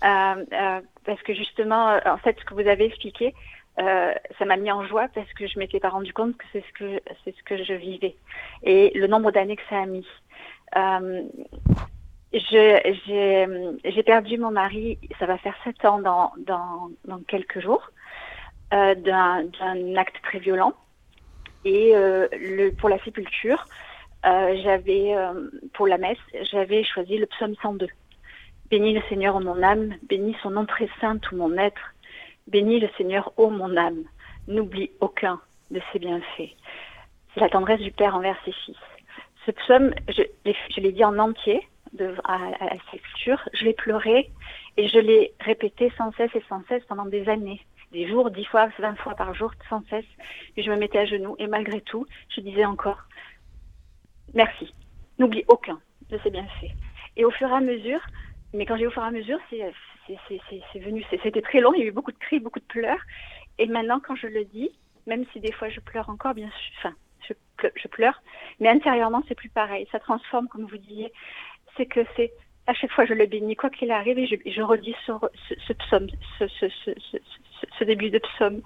parce 0.00 1.22
que 1.22 1.34
justement, 1.34 1.90
euh, 1.90 1.98
en 2.06 2.18
fait, 2.18 2.36
ce 2.38 2.44
que 2.44 2.54
vous 2.54 2.68
avez 2.68 2.84
expliqué, 2.84 3.34
euh, 3.78 4.14
ça 4.38 4.44
m'a 4.44 4.56
mis 4.56 4.70
en 4.70 4.84
joie 4.86 5.08
parce 5.14 5.32
que 5.34 5.46
je 5.46 5.58
m'étais 5.58 5.80
pas 5.80 5.88
rendu 5.88 6.12
compte 6.12 6.36
que 6.36 6.44
c'est 6.52 6.64
ce 6.64 6.72
que 6.72 7.00
c'est 7.24 7.34
ce 7.36 7.42
que 7.42 7.62
je 7.62 7.74
vivais 7.74 8.14
et 8.62 8.92
le 8.94 9.08
nombre 9.08 9.32
d'années 9.32 9.56
que 9.56 9.62
ça 9.68 9.80
a 9.80 9.86
mis. 9.86 10.06
Euh, 10.76 11.22
j'ai 12.32 14.02
perdu 14.04 14.38
mon 14.38 14.50
mari, 14.50 14.98
ça 15.18 15.26
va 15.26 15.38
faire 15.38 15.56
sept 15.64 15.84
ans 15.84 15.98
dans 15.98 16.32
dans, 16.38 16.90
dans 17.04 17.18
quelques 17.26 17.60
jours, 17.60 17.90
euh, 18.72 18.94
d'un 18.94 19.44
d'un 19.44 19.96
acte 19.96 20.16
très 20.22 20.38
violent. 20.38 20.74
Et 21.64 21.92
le, 21.94 22.70
pour 22.72 22.90
la 22.90 23.02
sépulture, 23.04 23.64
j'avais, 24.22 25.14
pour 25.72 25.86
la 25.86 25.96
messe, 25.96 26.18
j'avais 26.52 26.84
choisi 26.84 27.16
le 27.16 27.24
psaume 27.24 27.54
102. 27.62 27.88
Bénis 28.74 28.92
le 28.92 29.02
Seigneur, 29.08 29.36
ô 29.36 29.40
mon 29.40 29.62
âme, 29.62 29.94
bénis 30.08 30.34
son 30.42 30.50
nom 30.50 30.66
très 30.66 30.88
saint, 31.00 31.18
tout 31.18 31.36
mon 31.36 31.56
être. 31.58 31.94
Bénis 32.48 32.80
le 32.80 32.88
Seigneur, 32.98 33.32
ô 33.36 33.48
mon 33.48 33.76
âme, 33.76 34.02
n'oublie 34.48 34.90
aucun 34.98 35.40
de 35.70 35.80
ses 35.92 36.00
bienfaits. 36.00 36.50
C'est 37.32 37.40
la 37.40 37.48
tendresse 37.48 37.78
du 37.78 37.92
Père 37.92 38.16
envers 38.16 38.36
ses 38.44 38.50
fils. 38.50 38.76
Ce 39.46 39.52
psaume, 39.52 39.94
je, 40.08 40.22
l'ai 40.80 40.90
dit 40.90 41.04
en 41.04 41.20
entier 41.20 41.60
de, 41.92 42.16
à, 42.24 42.34
à, 42.58 42.76
sculpture, 42.88 43.48
je 43.52 43.64
l'ai 43.64 43.74
pleuré 43.74 44.28
et 44.76 44.88
je 44.88 44.98
l'ai 44.98 45.32
répété 45.38 45.92
sans 45.96 46.10
cesse 46.14 46.34
et 46.34 46.42
sans 46.48 46.64
cesse 46.66 46.82
pendant 46.88 47.06
des 47.06 47.28
années, 47.28 47.60
des 47.92 48.08
jours, 48.08 48.32
dix 48.32 48.44
fois, 48.44 48.70
vingt 48.80 48.96
fois 48.96 49.14
par 49.14 49.34
jour, 49.34 49.52
sans 49.68 49.84
cesse. 49.88 50.10
Et 50.56 50.64
je 50.64 50.70
me 50.72 50.76
mettais 50.76 50.98
à 50.98 51.06
genoux 51.06 51.36
et 51.38 51.46
malgré 51.46 51.80
tout, 51.80 52.06
je 52.28 52.40
disais 52.40 52.64
encore, 52.64 53.04
merci, 54.34 54.74
n'oublie 55.20 55.44
aucun 55.46 55.78
de 56.10 56.18
ses 56.24 56.30
bienfaits. 56.30 56.74
Et 57.16 57.24
au 57.24 57.30
fur 57.30 57.48
et 57.48 57.54
à 57.54 57.60
mesure, 57.60 58.00
mais 58.54 58.66
quand 58.66 58.76
j'ai 58.76 58.86
au 58.86 58.90
fur 58.90 59.02
et 59.02 59.06
à 59.06 59.10
mesure, 59.10 59.38
c'est 59.50 60.78
venu, 60.78 61.04
c'était 61.10 61.42
très 61.42 61.60
long, 61.60 61.74
il 61.74 61.80
y 61.80 61.82
a 61.82 61.86
eu 61.86 61.92
beaucoup 61.92 62.12
de 62.12 62.18
cris, 62.18 62.40
beaucoup 62.40 62.60
de 62.60 62.64
pleurs. 62.64 63.00
Et 63.58 63.66
maintenant, 63.66 64.00
quand 64.00 64.16
je 64.16 64.28
le 64.28 64.44
dis, 64.44 64.70
même 65.06 65.24
si 65.32 65.40
des 65.40 65.52
fois 65.52 65.68
je 65.68 65.80
pleure 65.80 66.08
encore, 66.08 66.34
bien 66.34 66.48
sûr, 66.48 66.74
enfin, 66.78 66.94
je 67.76 67.88
pleure, 67.88 68.22
mais 68.60 68.68
intérieurement, 68.68 69.22
c'est 69.28 69.34
plus 69.34 69.48
pareil. 69.48 69.86
Ça 69.90 69.98
transforme, 69.98 70.48
comme 70.48 70.66
vous 70.66 70.78
disiez. 70.78 71.12
C'est 71.76 71.86
que 71.86 72.00
c'est 72.16 72.32
à 72.66 72.74
chaque 72.74 72.92
fois 72.92 73.04
je 73.04 73.14
le 73.14 73.26
bénis, 73.26 73.56
quoi 73.56 73.70
qu'il 73.70 73.90
arrive, 73.90 74.18
et 74.18 74.26
je, 74.26 74.62
redis 74.62 74.94
ce, 75.06 75.12
ce, 75.66 75.72
psaume, 75.72 76.06
ce, 76.38 76.46
ce, 77.78 77.84
début 77.84 78.10
de 78.10 78.18
psaume. 78.18 78.62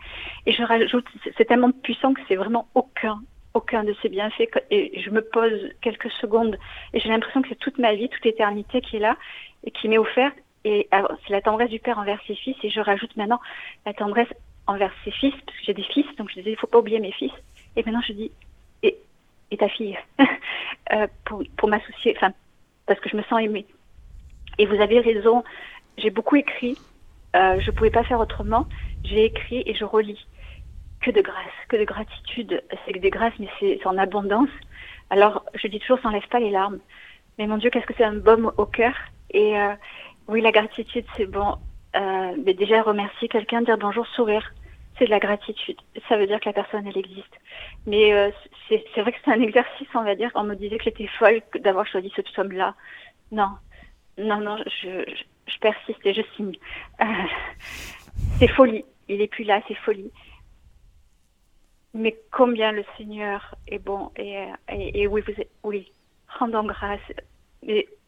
Et 0.47 0.53
je 0.53 0.63
rajoute, 0.63 1.07
c'est 1.37 1.47
tellement 1.47 1.73
puissant 1.73 2.15
que 2.15 2.21
c'est 2.29 2.37
vraiment 2.37 2.69
aucun, 2.75 3.21
aucun 3.55 3.85
de 3.85 3.95
ces 4.03 4.09
bienfaits. 4.09 4.51
Et 4.71 5.01
je 5.01 5.11
me 5.11 5.23
pose 5.23 5.71
quelques 5.81 6.11
secondes 6.13 6.59
et 6.93 7.01
j'ai 7.01 7.09
l'impression 7.09 7.43
que 7.43 7.49
c'est 7.49 7.59
toute 7.59 7.79
ma 7.79 7.95
vie, 7.95 8.09
toute 8.09 8.25
l'éternité 8.25 8.81
qui 8.81 8.97
est 8.97 9.01
là 9.01 9.17
qui 9.75 9.89
m'est 9.89 9.99
offerte. 9.99 10.37
Et 10.65 10.89
c'est 10.93 11.33
la 11.33 11.41
tendresse 11.41 11.71
du 11.71 11.79
Père 11.79 11.99
envers 11.99 12.21
ses 12.27 12.35
fils. 12.35 12.57
Et 12.63 12.71
je 12.71 12.81
rajoute 12.81 13.17
maintenant 13.17 13.41
la 13.87 13.95
tendresse 13.95 14.29
envers 14.69 14.93
ses 15.03 15.11
fils, 15.11 15.35
parce 15.47 15.59
que 15.59 15.65
j'ai 15.65 15.75
des 15.75 15.83
fils, 15.83 16.07
donc 16.17 16.29
je 16.29 16.35
disais, 16.35 16.51
il 16.51 16.55
ne 16.55 16.59
faut 16.59 16.67
pas 16.67 16.79
oublier 16.79 17.01
mes 17.01 17.13
fils. 17.13 17.33
Et 17.75 17.83
maintenant, 17.83 18.03
je 18.07 18.13
dis, 18.13 18.31
et, 18.83 18.97
et 19.51 19.57
ta 19.57 19.69
fille, 19.69 19.99
euh, 20.93 21.07
pour, 21.25 21.69
m'associer, 21.69 22.15
enfin, 22.17 22.33
parce 22.87 23.01
que 23.01 23.09
je 23.09 23.17
me 23.17 23.23
sens 23.23 23.41
aimée. 23.41 23.67
Et 24.59 24.67
vous 24.67 24.81
avez 24.81 25.01
raison, 25.01 25.43
j'ai 25.97 26.11
beaucoup 26.11 26.37
écrit, 26.37 26.77
euh, 27.35 27.59
je 27.61 27.71
ne 27.71 27.77
pouvais 27.77 27.91
pas 27.91 28.05
faire 28.05 28.21
autrement. 28.21 28.67
J'ai 29.05 29.25
écrit 29.25 29.63
et 29.65 29.75
je 29.75 29.85
relis. 29.85 30.27
Que 31.01 31.13
de 31.13 31.21
grâce, 31.21 31.55
que 31.69 31.77
de 31.77 31.85
gratitude. 31.85 32.63
C'est 32.85 32.93
que 32.93 32.99
des 32.99 33.11
grâces, 33.11 33.39
mais 33.39 33.49
c'est 33.61 33.87
en 33.87 33.97
abondance. 33.97 34.51
Alors, 35.11 35.45
je 35.55 35.69
dis 35.69 35.79
toujours, 35.79 35.99
ça 36.01 36.09
n'enlève 36.09 36.29
pas 36.29 36.41
les 36.41 36.51
larmes. 36.51 36.81
Mais 37.39 37.47
mon 37.47 37.57
Dieu, 37.57 37.71
qu'est-ce 37.71 37.87
que 37.87 37.95
c'est 37.97 38.05
un 38.05 38.17
baume 38.17 38.53
au 38.57 38.67
cœur? 38.67 38.95
Et 39.31 39.59
euh, 39.59 39.75
oui, 40.27 40.41
la 40.41 40.53
gratitude, 40.53 41.05
c'est 41.17 41.27
bon. 41.27 41.57
Euh, 41.97 42.35
mais 42.45 42.55
déjà, 42.55 42.83
remercier 42.83 43.29
quelqu'un, 43.29 43.63
dire 43.63 43.79
bonjour, 43.79 44.07
sourire 44.09 44.53
c'est 44.99 45.07
de 45.07 45.11
la 45.11 45.21
gratitude. 45.21 45.79
Ça 46.09 46.17
veut 46.17 46.27
dire 46.27 46.41
que 46.41 46.49
la 46.49 46.53
personne, 46.53 46.87
elle 46.87 46.99
existe. 46.99 47.35
Mais 47.87 48.13
euh, 48.13 48.31
c'est 48.69 49.01
vrai 49.01 49.13
que 49.13 49.19
c'est 49.25 49.31
un 49.31 49.41
exercice, 49.41 49.89
on 49.95 50.03
va 50.03 50.15
dire. 50.15 50.31
On 50.35 50.45
me 50.45 50.55
disait 50.55 50.77
que 50.77 50.85
j'étais 50.85 51.07
folle 51.07 51.41
d'avoir 51.61 51.87
choisi 51.87 52.13
ce 52.15 52.23
psaume-là. 52.23 52.75
Non, 53.31 53.51
non, 54.17 54.41
non, 54.41 54.57
je, 54.83 55.05
persiste 55.61 56.05
et 56.05 56.15
je 56.15 56.23
signe. 56.37 56.57
C'est 58.39 58.49
folie. 58.49 58.85
Il 59.09 59.21
est 59.21 59.29
plus 59.29 59.45
là, 59.45 59.61
c'est 59.69 59.75
folie. 59.75 60.11
Mais 61.95 62.17
combien 62.31 62.73
le 62.73 62.85
Seigneur 62.97 63.55
est 63.67 63.79
bon. 63.79 64.11
Et, 64.17 64.47
et, 64.69 65.07
oui, 65.07 65.23
vous 65.27 65.43
oui, 65.63 65.93
rendons 66.39 66.65
grâce. 66.65 67.01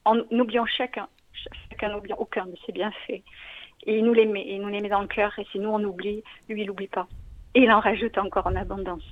En 0.04 0.18
oubliant 0.30 0.66
chacun, 0.66 1.08
chacun 1.70 1.90
n'oubliant 1.90 2.16
aucun 2.18 2.46
de 2.46 2.54
ses 2.66 2.72
bienfaits. 2.72 3.22
Et 3.86 3.98
il 3.98 4.04
nous 4.04 4.12
les 4.12 4.26
met, 4.26 4.44
il 4.46 4.60
nous 4.60 4.68
les 4.68 4.80
met 4.80 4.88
dans 4.88 5.00
le 5.00 5.06
cœur. 5.06 5.32
Et 5.38 5.46
si 5.52 5.58
nous 5.58 5.70
on 5.70 5.82
oublie, 5.84 6.22
lui 6.48 6.62
il 6.62 6.66
n'oublie 6.66 6.88
pas. 6.88 7.08
Et 7.54 7.62
il 7.62 7.70
en 7.70 7.80
rajoute 7.80 8.18
encore 8.18 8.46
en 8.46 8.56
abondance. 8.56 9.02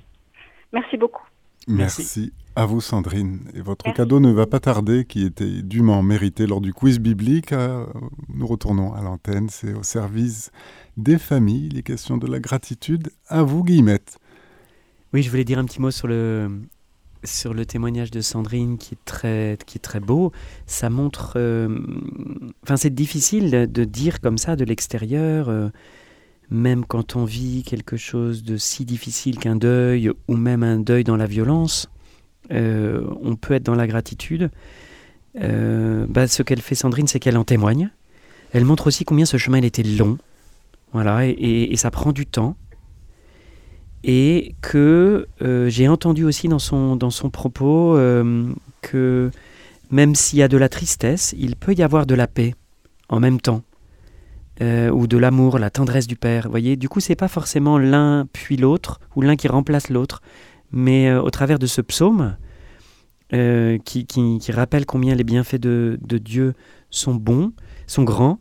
Merci 0.71 0.97
beaucoup. 0.97 1.25
Merci, 1.67 2.33
à 2.55 2.65
vous 2.65 2.81
Sandrine. 2.81 3.41
Et 3.53 3.61
votre 3.61 3.91
cadeau 3.93 4.19
ne 4.19 4.31
va 4.31 4.47
pas 4.47 4.59
tarder, 4.59 5.05
qui 5.05 5.25
était 5.25 5.61
dûment 5.61 6.01
mérité 6.01 6.47
lors 6.47 6.61
du 6.61 6.73
quiz 6.73 6.99
biblique. 6.99 7.51
Euh, 7.51 7.85
nous 8.33 8.47
retournons 8.47 8.93
à 8.93 9.01
l'antenne, 9.01 9.49
c'est 9.49 9.73
au 9.73 9.83
service 9.83 10.51
des 10.97 11.17
familles, 11.17 11.69
les 11.69 11.83
questions 11.83 12.17
de 12.17 12.27
la 12.27 12.39
gratitude. 12.39 13.11
À 13.27 13.43
vous 13.43 13.63
Guillemette. 13.63 14.19
Oui, 15.13 15.21
je 15.21 15.29
voulais 15.29 15.43
dire 15.43 15.59
un 15.59 15.65
petit 15.65 15.81
mot 15.81 15.91
sur 15.91 16.07
le, 16.07 16.49
sur 17.23 17.53
le 17.53 17.65
témoignage 17.65 18.11
de 18.11 18.21
Sandrine 18.21 18.77
qui 18.77 18.95
est 18.95 19.05
très, 19.05 19.57
qui 19.65 19.77
est 19.77 19.81
très 19.81 19.99
beau, 19.99 20.31
ça 20.65 20.89
montre... 20.89 21.33
Euh, 21.35 21.79
enfin, 22.63 22.77
c'est 22.77 22.93
difficile 22.93 23.69
de, 23.71 23.83
dire 23.83 24.21
comme 24.21 24.37
ça 24.37 24.55
de 24.55 24.63
l'extérieur, 24.63 25.49
euh, 25.49 25.69
même 26.49 26.85
quand 26.85 27.15
on 27.15 27.25
vit 27.25 27.63
quelque 27.63 27.97
chose 27.97 28.43
de 28.43 28.57
si 28.57 28.85
difficile 28.85 29.37
qu'un 29.37 29.55
deuil, 29.55 30.11
ou 30.27 30.35
même 30.35 30.63
un 30.63 30.79
deuil 30.79 31.03
dans 31.03 31.17
la 31.17 31.25
violence, 31.25 31.89
euh, 32.51 33.05
on 33.21 33.35
peut 33.35 33.53
être 33.53 33.63
dans 33.63 33.75
la 33.75 33.87
gratitude. 33.87 34.49
Bah, 35.35 36.27
ce 36.27 36.43
qu'elle 36.43 36.61
fait 36.61 36.75
Sandrine, 36.75 37.07
c'est 37.07 37.19
qu'elle 37.19 37.37
en 37.37 37.45
témoigne. 37.45 37.91
Elle 38.51 38.65
montre 38.65 38.87
aussi 38.87 39.05
combien 39.05 39.25
ce 39.25 39.37
chemin 39.37 39.61
était 39.61 39.83
long. 39.83 40.17
Voilà, 40.91 41.27
et 41.27 41.75
ça 41.75 41.91
prend 41.91 42.11
du 42.11 42.25
temps 42.25 42.57
et 44.03 44.55
que 44.61 45.27
euh, 45.41 45.69
j'ai 45.69 45.87
entendu 45.87 46.23
aussi 46.23 46.47
dans 46.47 46.59
son, 46.59 46.95
dans 46.95 47.09
son 47.09 47.29
propos 47.29 47.97
euh, 47.97 48.51
que 48.81 49.31
même 49.91 50.15
s'il 50.15 50.39
y 50.39 50.43
a 50.43 50.47
de 50.47 50.57
la 50.57 50.69
tristesse, 50.69 51.35
il 51.37 51.55
peut 51.55 51.73
y 51.73 51.83
avoir 51.83 52.05
de 52.05 52.15
la 52.15 52.27
paix 52.27 52.55
en 53.09 53.19
même 53.19 53.41
temps, 53.41 53.63
euh, 54.61 54.89
ou 54.91 55.07
de 55.07 55.17
l'amour, 55.17 55.57
la 55.57 55.69
tendresse 55.69 56.05
du 56.05 56.15
Père. 56.15 56.47
voyez, 56.49 56.75
du 56.75 56.87
coup, 56.87 56.99
c'est 56.99 57.15
pas 57.15 57.27
forcément 57.27 57.77
l'un 57.77 58.27
puis 58.31 58.55
l'autre, 58.55 58.99
ou 59.15 59.21
l'un 59.21 59.35
qui 59.35 59.47
remplace 59.47 59.89
l'autre, 59.89 60.21
mais 60.71 61.11
au 61.11 61.29
travers 61.31 61.57
de 61.57 61.65
ce 61.65 61.81
psaume, 61.81 62.37
qui, 63.31 64.05
qui, 64.05 64.39
qui, 64.39 64.51
rappelle 64.51 64.85
combien 64.85 65.15
les 65.15 65.23
bienfaits 65.23 65.59
de, 65.59 65.99
de 66.01 66.17
Dieu 66.19 66.53
sont 66.91 67.15
bons, 67.15 67.51
sont 67.87 68.03
grands, 68.03 68.39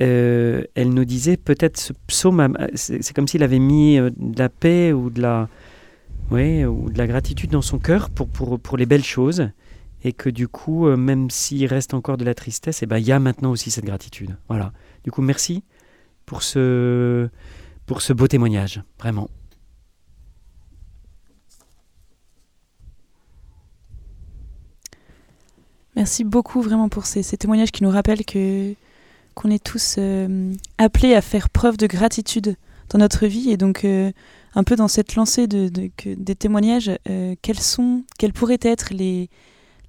euh, 0.00 0.62
elle 0.74 0.90
nous 0.90 1.04
disait 1.04 1.36
peut-être 1.36 1.78
ce 1.78 1.92
psaume, 2.06 2.56
c'est 2.74 3.12
comme 3.14 3.28
s'il 3.28 3.42
avait 3.42 3.58
mis 3.58 3.98
euh, 3.98 4.10
de 4.16 4.38
la 4.38 4.48
paix 4.48 4.92
ou 4.92 5.10
de 5.10 5.20
la, 5.20 5.48
ouais, 6.30 6.64
ou 6.64 6.90
de 6.90 6.96
la 6.96 7.06
gratitude 7.06 7.50
dans 7.50 7.62
son 7.62 7.78
cœur 7.78 8.08
pour, 8.08 8.28
pour, 8.28 8.58
pour 8.58 8.76
les 8.76 8.86
belles 8.86 9.04
choses. 9.04 9.50
Et 10.04 10.12
que 10.12 10.30
du 10.30 10.48
coup, 10.48 10.88
euh, 10.88 10.96
même 10.96 11.30
s'il 11.30 11.64
reste 11.66 11.94
encore 11.94 12.16
de 12.16 12.24
la 12.24 12.34
tristesse, 12.34 12.82
et 12.82 12.84
eh 12.84 12.86
ben, 12.86 12.98
il 12.98 13.06
y 13.06 13.12
a 13.12 13.20
maintenant 13.20 13.50
aussi 13.50 13.70
cette 13.70 13.84
gratitude. 13.84 14.36
Voilà. 14.48 14.72
Du 15.04 15.12
coup, 15.12 15.22
merci 15.22 15.62
pour 16.26 16.42
ce, 16.42 17.28
pour 17.86 18.02
ce 18.02 18.12
beau 18.12 18.26
témoignage, 18.26 18.82
vraiment. 18.98 19.28
Merci 25.94 26.24
beaucoup 26.24 26.62
vraiment 26.62 26.88
pour 26.88 27.04
ces 27.04 27.22
témoignages 27.36 27.70
qui 27.70 27.84
nous 27.84 27.90
rappellent 27.90 28.24
que 28.24 28.74
qu'on 29.34 29.50
est 29.50 29.62
tous 29.62 29.96
euh, 29.98 30.52
appelés 30.78 31.14
à 31.14 31.20
faire 31.20 31.48
preuve 31.50 31.76
de 31.76 31.86
gratitude 31.86 32.56
dans 32.90 32.98
notre 32.98 33.26
vie 33.26 33.50
et 33.50 33.56
donc 33.56 33.84
euh, 33.84 34.12
un 34.54 34.64
peu 34.64 34.76
dans 34.76 34.88
cette 34.88 35.14
lancée 35.14 35.46
de, 35.46 35.68
des 35.68 36.34
témoignages, 36.34 36.90
euh, 37.08 37.34
quels 37.42 37.58
sont, 37.58 38.04
quels 38.18 38.32
pourraient 38.32 38.58
être 38.60 38.92
les, 38.92 39.30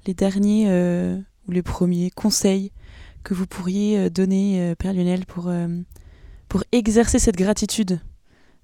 les 0.06 0.14
derniers 0.14 0.68
ou 1.48 1.52
les 1.52 1.62
premiers 1.62 2.10
conseils 2.12 2.72
que 3.24 3.34
vous 3.34 3.48
pourriez 3.48 4.10
donner, 4.10 4.74
Père 4.78 4.94
Lionel, 4.94 5.26
pour, 5.26 5.52
pour 6.48 6.64
exercer 6.72 7.20
cette 7.20 7.38
gratitude 7.38 8.00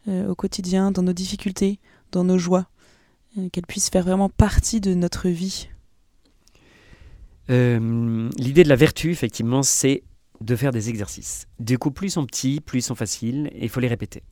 au 0.07 0.35
quotidien, 0.35 0.91
dans 0.91 1.03
nos 1.03 1.13
difficultés, 1.13 1.79
dans 2.11 2.23
nos 2.23 2.37
joies, 2.37 2.67
qu'elle 3.51 3.65
puisse 3.65 3.89
faire 3.89 4.03
vraiment 4.03 4.29
partie 4.29 4.79
de 4.79 4.93
notre 4.93 5.27
vie? 5.27 5.69
L'idée 7.49 8.63
de 8.63 8.69
la 8.69 8.75
vertu, 8.75 9.11
effectivement, 9.11 9.63
c'est 9.63 10.03
de 10.41 10.55
faire 10.55 10.71
des 10.71 10.89
exercices. 10.89 11.47
Du 11.59 11.77
coup, 11.77 11.91
plus 11.91 12.07
ils 12.07 12.11
sont 12.11 12.25
petits, 12.25 12.61
plus 12.61 12.79
ils 12.79 12.83
sont 12.83 12.95
faciles, 12.95 13.49
et 13.53 13.63
il 13.63 13.69
faut 13.69 13.79
les 13.79 13.87
répéter. 13.87 14.23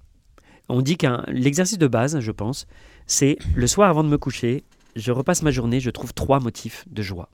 On 0.69 0.81
dit 0.81 0.97
qu'un 0.97 1.23
l'exercice 1.27 1.77
de 1.77 1.87
base, 1.87 2.19
je 2.19 2.31
pense, 2.31 2.67
c'est 3.05 3.37
le 3.55 3.67
soir 3.67 3.89
avant 3.89 4.03
de 4.03 4.09
me 4.09 4.17
coucher, 4.17 4.63
je 4.95 5.11
repasse 5.11 5.43
ma 5.43 5.51
journée, 5.51 5.79
je 5.79 5.89
trouve 5.89 6.13
trois 6.13 6.39
motifs 6.39 6.85
de 6.89 7.01
joie. 7.01 7.29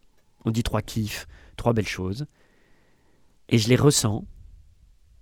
On 0.46 0.52
dit 0.52 0.64
trois 0.64 0.82
kiffs, 0.82 1.28
trois 1.56 1.74
belles 1.74 1.88
choses, 1.88 2.26
et 3.50 3.58
je 3.58 3.70
les 3.70 3.76
ressens, 3.76 4.26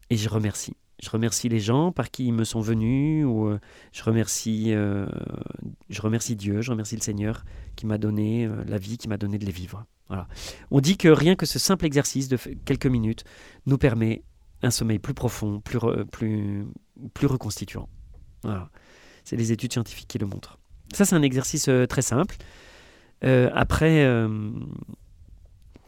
et 0.10 0.18
je 0.18 0.28
remercie. 0.28 0.76
Je 1.02 1.10
remercie 1.10 1.50
les 1.50 1.60
gens 1.60 1.92
par 1.92 2.12
qui 2.12 2.28
ils 2.28 2.34
me 2.34 2.44
sont 2.44 2.62
venus, 2.62 3.26
ou 3.26 3.48
euh, 3.48 3.60
je, 3.92 4.04
remercie, 4.04 4.74
euh, 4.74 5.08
je 5.90 6.02
remercie 6.02 6.36
Dieu, 6.36 6.62
je 6.62 6.70
remercie 6.70 6.96
le 6.96 7.02
Seigneur 7.02 7.44
qui 7.76 7.88
m'a 7.88 7.98
donné 7.98 8.46
euh, 8.46 8.64
la 8.68 8.78
vie, 8.78 8.98
qui 8.98 9.08
m'a 9.08 9.18
donné 9.18 9.40
de 9.40 9.46
les 9.46 9.52
vivre. 9.52 9.86
On 10.72 10.80
dit 10.80 10.98
que 10.98 11.08
rien 11.08 11.36
que 11.36 11.46
ce 11.46 11.60
simple 11.60 11.86
exercice 11.86 12.28
de 12.28 12.38
quelques 12.66 12.88
minutes 12.88 13.24
nous 13.66 13.78
permet 13.78 14.24
un 14.64 14.72
sommeil 14.72 15.00
plus 15.00 15.14
profond, 15.14 15.60
plus, 15.60 15.80
plus, 16.12 16.66
plus 17.14 17.28
reconstituant. 17.28 17.90
C'est 19.24 19.36
les 19.36 19.52
études 19.52 19.74
scientifiques 19.74 20.08
qui 20.08 20.18
le 20.18 20.26
montrent. 20.26 20.58
Ça, 20.94 21.06
c'est 21.06 21.16
un 21.16 21.22
exercice 21.22 21.68
euh, 21.70 21.86
très 21.86 22.02
simple. 22.02 22.36
Euh, 23.24 23.50
après, 23.54 24.04
euh, 24.04 24.52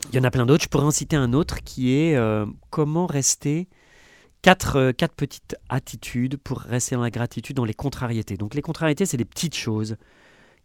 il 0.10 0.16
y 0.16 0.20
en 0.20 0.24
a 0.24 0.32
plein 0.32 0.46
d'autres. 0.46 0.64
Je 0.64 0.70
pourrais 0.70 0.86
en 0.86 0.92
citer 0.92 1.16
un 1.16 1.34
autre 1.34 1.64
qui 1.64 1.94
est 1.94 2.18
comment 2.70 3.08
rester 3.08 3.70
quatre, 4.42 4.92
quatre 4.92 5.16
petites 5.16 5.56
attitudes 5.70 6.38
pour 6.38 6.60
rester 6.60 6.96
dans 6.96 7.02
la 7.02 7.10
gratitude, 7.10 7.56
dans 7.56 7.66
les 7.66 7.74
contrariétés. 7.74 8.36
Donc 8.36 8.54
les 8.54 8.62
contrariétés, 8.62 9.06
c'est 9.06 9.18
des 9.18 9.26
petites 9.26 9.56
choses 9.56 9.96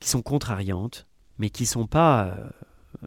qui 0.01 0.09
sont 0.09 0.23
contrariantes, 0.23 1.07
mais 1.39 1.51
qui 1.51 1.67
sont 1.67 1.87
pas, 1.87 2.37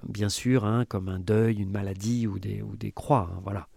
bien 0.07 0.29
sûr, 0.29 0.65
hein, 0.65 0.85
comme 0.85 1.09
un 1.09 1.19
deuil, 1.19 1.57
une 1.57 1.71
maladie 1.71 2.27
ou 2.27 2.39
des, 2.39 2.91
croix. 2.91 3.29
hein, 3.31 3.39
voilà. 3.43 3.67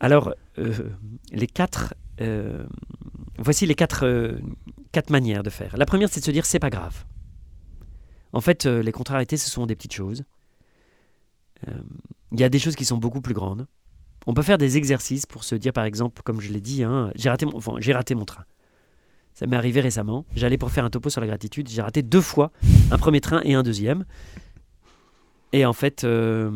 Alors, 0.00 0.34
euh, 0.58 0.90
les 1.30 1.46
quatre, 1.46 1.94
euh, 2.20 2.66
voici 3.38 3.66
les 3.66 3.74
quatre, 3.74 4.06
euh, 4.06 4.38
quatre 4.92 5.10
manières 5.10 5.42
de 5.42 5.50
faire. 5.50 5.76
La 5.76 5.84
première, 5.86 6.08
c'est 6.08 6.20
de 6.20 6.24
se 6.24 6.30
dire 6.30 6.46
c'est 6.46 6.58
pas 6.58 6.70
grave. 6.70 7.04
En 8.32 8.40
fait, 8.40 8.64
les 8.66 8.92
contrariétés, 8.92 9.36
ce 9.36 9.50
sont 9.50 9.66
des 9.66 9.74
petites 9.74 9.92
choses. 9.92 10.24
Il 12.32 12.38
y 12.38 12.44
a 12.44 12.48
des 12.48 12.60
choses 12.60 12.76
qui 12.76 12.84
sont 12.84 12.96
beaucoup 12.96 13.20
plus 13.20 13.34
grandes. 13.34 13.66
On 14.26 14.34
peut 14.34 14.42
faire 14.42 14.56
des 14.56 14.76
exercices 14.76 15.26
pour 15.26 15.42
se 15.42 15.56
dire, 15.56 15.72
par 15.72 15.84
exemple, 15.84 16.22
comme 16.22 16.40
je 16.40 16.52
l'ai 16.52 16.60
dit, 16.60 16.84
hein, 16.84 17.10
j'ai 17.16 17.28
raté, 17.28 17.44
raté 17.92 18.14
mon 18.14 18.24
train. 18.24 18.44
Ça 19.34 19.46
m'est 19.46 19.56
arrivé 19.56 19.80
récemment. 19.80 20.26
J'allais 20.36 20.58
pour 20.58 20.70
faire 20.70 20.84
un 20.84 20.90
topo 20.90 21.10
sur 21.10 21.20
la 21.20 21.26
gratitude. 21.26 21.68
J'ai 21.68 21.82
raté 21.82 22.02
deux 22.02 22.20
fois 22.20 22.52
un 22.92 22.98
premier 22.98 23.20
train 23.20 23.40
et 23.44 23.54
un 23.54 23.62
deuxième. 23.62 24.04
Et 25.52 25.66
en 25.66 25.72
fait, 25.72 26.04
euh, 26.04 26.50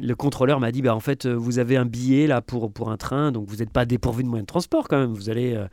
le 0.00 0.14
contrôleur 0.14 0.58
m'a 0.60 0.72
dit, 0.72 0.82
bah, 0.82 0.94
en 0.94 1.00
fait, 1.00 1.26
euh, 1.26 1.34
vous 1.34 1.58
avez 1.58 1.76
un 1.76 1.86
billet 1.86 2.26
là 2.26 2.40
pour, 2.40 2.72
pour 2.72 2.90
un 2.90 2.96
train, 2.96 3.30
donc 3.32 3.48
vous 3.48 3.56
n'êtes 3.56 3.70
pas 3.70 3.84
dépourvu 3.86 4.24
de 4.24 4.28
moyens 4.28 4.44
de 4.44 4.48
transport 4.52 4.88
quand 4.88 4.98
même. 4.98 5.12
Vous 5.12 5.30
allez. 5.30 5.54
euh, 5.54 5.68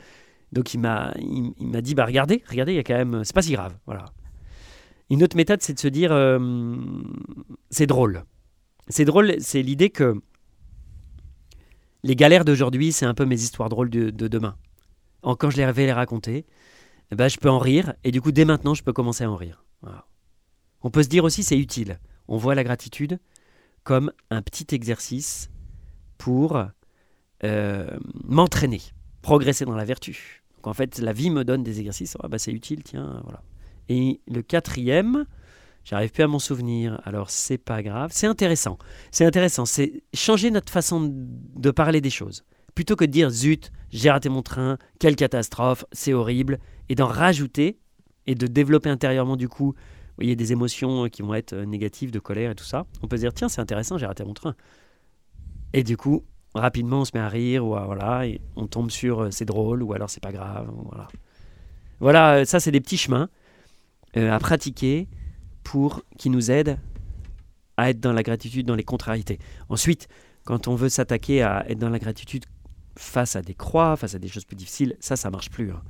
Donc 0.52 0.72
il 0.74 0.78
m'a, 0.78 1.12
il, 1.18 1.52
m'a 1.66 1.80
dit, 1.80 1.94
bah 1.94 2.06
regardez, 2.06 2.44
regardez, 2.48 2.72
il 2.72 2.76
y 2.76 2.78
a 2.78 2.84
quand 2.84 2.94
même, 2.94 3.24
c'est 3.24 3.34
pas 3.34 3.42
si 3.42 3.52
grave, 3.52 3.76
voilà. 3.84 4.04
Une 5.10 5.22
autre 5.24 5.36
méthode, 5.36 5.60
c'est 5.60 5.74
de 5.74 5.78
se 5.78 5.88
dire, 5.88 6.10
c'est 7.70 7.86
drôle. 7.86 8.24
C'est 8.88 9.04
drôle, 9.04 9.34
c'est 9.40 9.62
l'idée 9.62 9.90
que 9.90 10.14
les 12.04 12.14
galères 12.16 12.44
d'aujourd'hui, 12.44 12.92
c'est 12.92 13.06
un 13.06 13.14
peu 13.14 13.24
mes 13.24 13.40
histoires 13.40 13.68
drôles 13.68 13.90
de, 13.90 14.10
de 14.10 14.28
demain. 14.28 14.56
En, 15.22 15.34
quand 15.34 15.50
je 15.50 15.56
les 15.56 15.72
vais 15.72 15.86
les 15.86 15.92
raconter, 15.92 16.44
ben, 17.10 17.28
je 17.28 17.38
peux 17.38 17.50
en 17.50 17.58
rire, 17.58 17.94
et 18.04 18.10
du 18.12 18.20
coup, 18.20 18.32
dès 18.32 18.44
maintenant, 18.44 18.74
je 18.74 18.82
peux 18.84 18.92
commencer 18.92 19.24
à 19.24 19.30
en 19.30 19.36
rire. 19.36 19.64
On 20.82 20.90
peut 20.90 21.02
se 21.02 21.08
dire 21.08 21.24
aussi, 21.24 21.42
c'est 21.42 21.58
utile. 21.58 21.98
On 22.28 22.36
voit 22.36 22.54
la 22.54 22.64
gratitude 22.64 23.18
comme 23.84 24.12
un 24.30 24.42
petit 24.42 24.74
exercice 24.74 25.50
pour 26.18 26.62
euh, 27.44 27.98
m'entraîner, 28.24 28.80
progresser 29.22 29.64
dans 29.64 29.76
la 29.76 29.84
vertu. 29.84 30.42
Donc 30.56 30.66
en 30.66 30.74
fait, 30.74 30.98
la 30.98 31.12
vie 31.12 31.30
me 31.30 31.44
donne 31.44 31.62
des 31.62 31.78
exercices. 31.78 32.16
Ah 32.22 32.28
bah, 32.28 32.38
c'est 32.38 32.52
utile, 32.52 32.82
tiens, 32.82 33.20
voilà. 33.24 33.42
Et 33.88 34.20
le 34.26 34.42
quatrième, 34.42 35.26
j'arrive 35.84 36.10
plus 36.10 36.24
à 36.24 36.26
m'en 36.26 36.38
souvenir. 36.38 37.00
Alors 37.04 37.30
c'est 37.30 37.58
pas 37.58 37.82
grave, 37.82 38.10
c'est 38.12 38.26
intéressant. 38.26 38.78
C'est 39.12 39.24
intéressant. 39.24 39.64
C'est 39.64 40.02
changer 40.14 40.50
notre 40.50 40.72
façon 40.72 41.08
de 41.08 41.70
parler 41.70 42.00
des 42.00 42.10
choses. 42.10 42.44
Plutôt 42.74 42.96
que 42.96 43.04
de 43.04 43.10
dire 43.10 43.30
zut, 43.30 43.70
j'ai 43.90 44.10
raté 44.10 44.28
mon 44.28 44.42
train, 44.42 44.78
quelle 44.98 45.16
catastrophe, 45.16 45.84
c'est 45.92 46.12
horrible, 46.12 46.58
et 46.88 46.94
d'en 46.94 47.06
rajouter 47.06 47.78
et 48.26 48.34
de 48.34 48.46
développer 48.46 48.90
intérieurement 48.90 49.36
du 49.36 49.48
coup, 49.48 49.74
vous 50.18 50.22
voyez, 50.22 50.36
des 50.36 50.52
émotions 50.52 51.08
qui 51.08 51.22
vont 51.22 51.34
être 51.34 51.52
euh, 51.52 51.64
négatives, 51.66 52.10
de 52.10 52.18
colère 52.18 52.50
et 52.50 52.54
tout 52.54 52.64
ça. 52.64 52.86
On 53.02 53.06
peut 53.08 53.16
se 53.16 53.22
dire 53.22 53.34
tiens, 53.34 53.48
c'est 53.48 53.60
intéressant, 53.60 53.98
j'ai 53.98 54.06
raté 54.06 54.24
mon 54.24 54.32
train. 54.34 54.54
Et 55.72 55.82
du 55.82 55.96
coup, 55.96 56.24
rapidement, 56.54 57.00
on 57.00 57.04
se 57.04 57.10
met 57.14 57.20
à 57.20 57.28
rire 57.28 57.66
ou 57.66 57.76
à- 57.76 57.84
voilà, 57.84 58.26
et 58.26 58.40
on 58.56 58.66
tombe 58.66 58.90
sur 58.90 59.20
euh, 59.24 59.30
c'est 59.30 59.44
drôle 59.44 59.82
ou 59.82 59.92
alors 59.92 60.08
c'est 60.08 60.22
pas 60.22 60.32
grave. 60.32 60.70
Voilà, 60.86 61.08
voilà 62.00 62.34
euh, 62.36 62.44
ça 62.44 62.60
c'est 62.60 62.70
des 62.70 62.80
petits 62.80 62.96
chemins 62.96 63.28
euh, 64.16 64.32
à 64.32 64.38
pratiquer 64.38 65.06
pour 65.62 66.02
qui 66.18 66.30
nous 66.30 66.50
aident 66.50 66.78
à 67.76 67.90
être 67.90 68.00
dans 68.00 68.12
la 68.14 68.22
gratitude, 68.22 68.64
dans 68.66 68.74
les 68.74 68.84
contrariétés. 68.84 69.38
Ensuite, 69.68 70.08
quand 70.44 70.66
on 70.68 70.76
veut 70.76 70.88
s'attaquer 70.88 71.42
à 71.42 71.68
être 71.68 71.78
dans 71.78 71.90
la 71.90 71.98
gratitude 71.98 72.46
face 72.96 73.36
à 73.36 73.42
des 73.42 73.52
croix, 73.52 73.96
face 73.96 74.14
à 74.14 74.18
des 74.18 74.28
choses 74.28 74.46
plus 74.46 74.56
difficiles, 74.56 74.96
ça, 75.00 75.16
ça 75.16 75.28
marche 75.30 75.50
plus. 75.50 75.72
hein. 75.72 75.82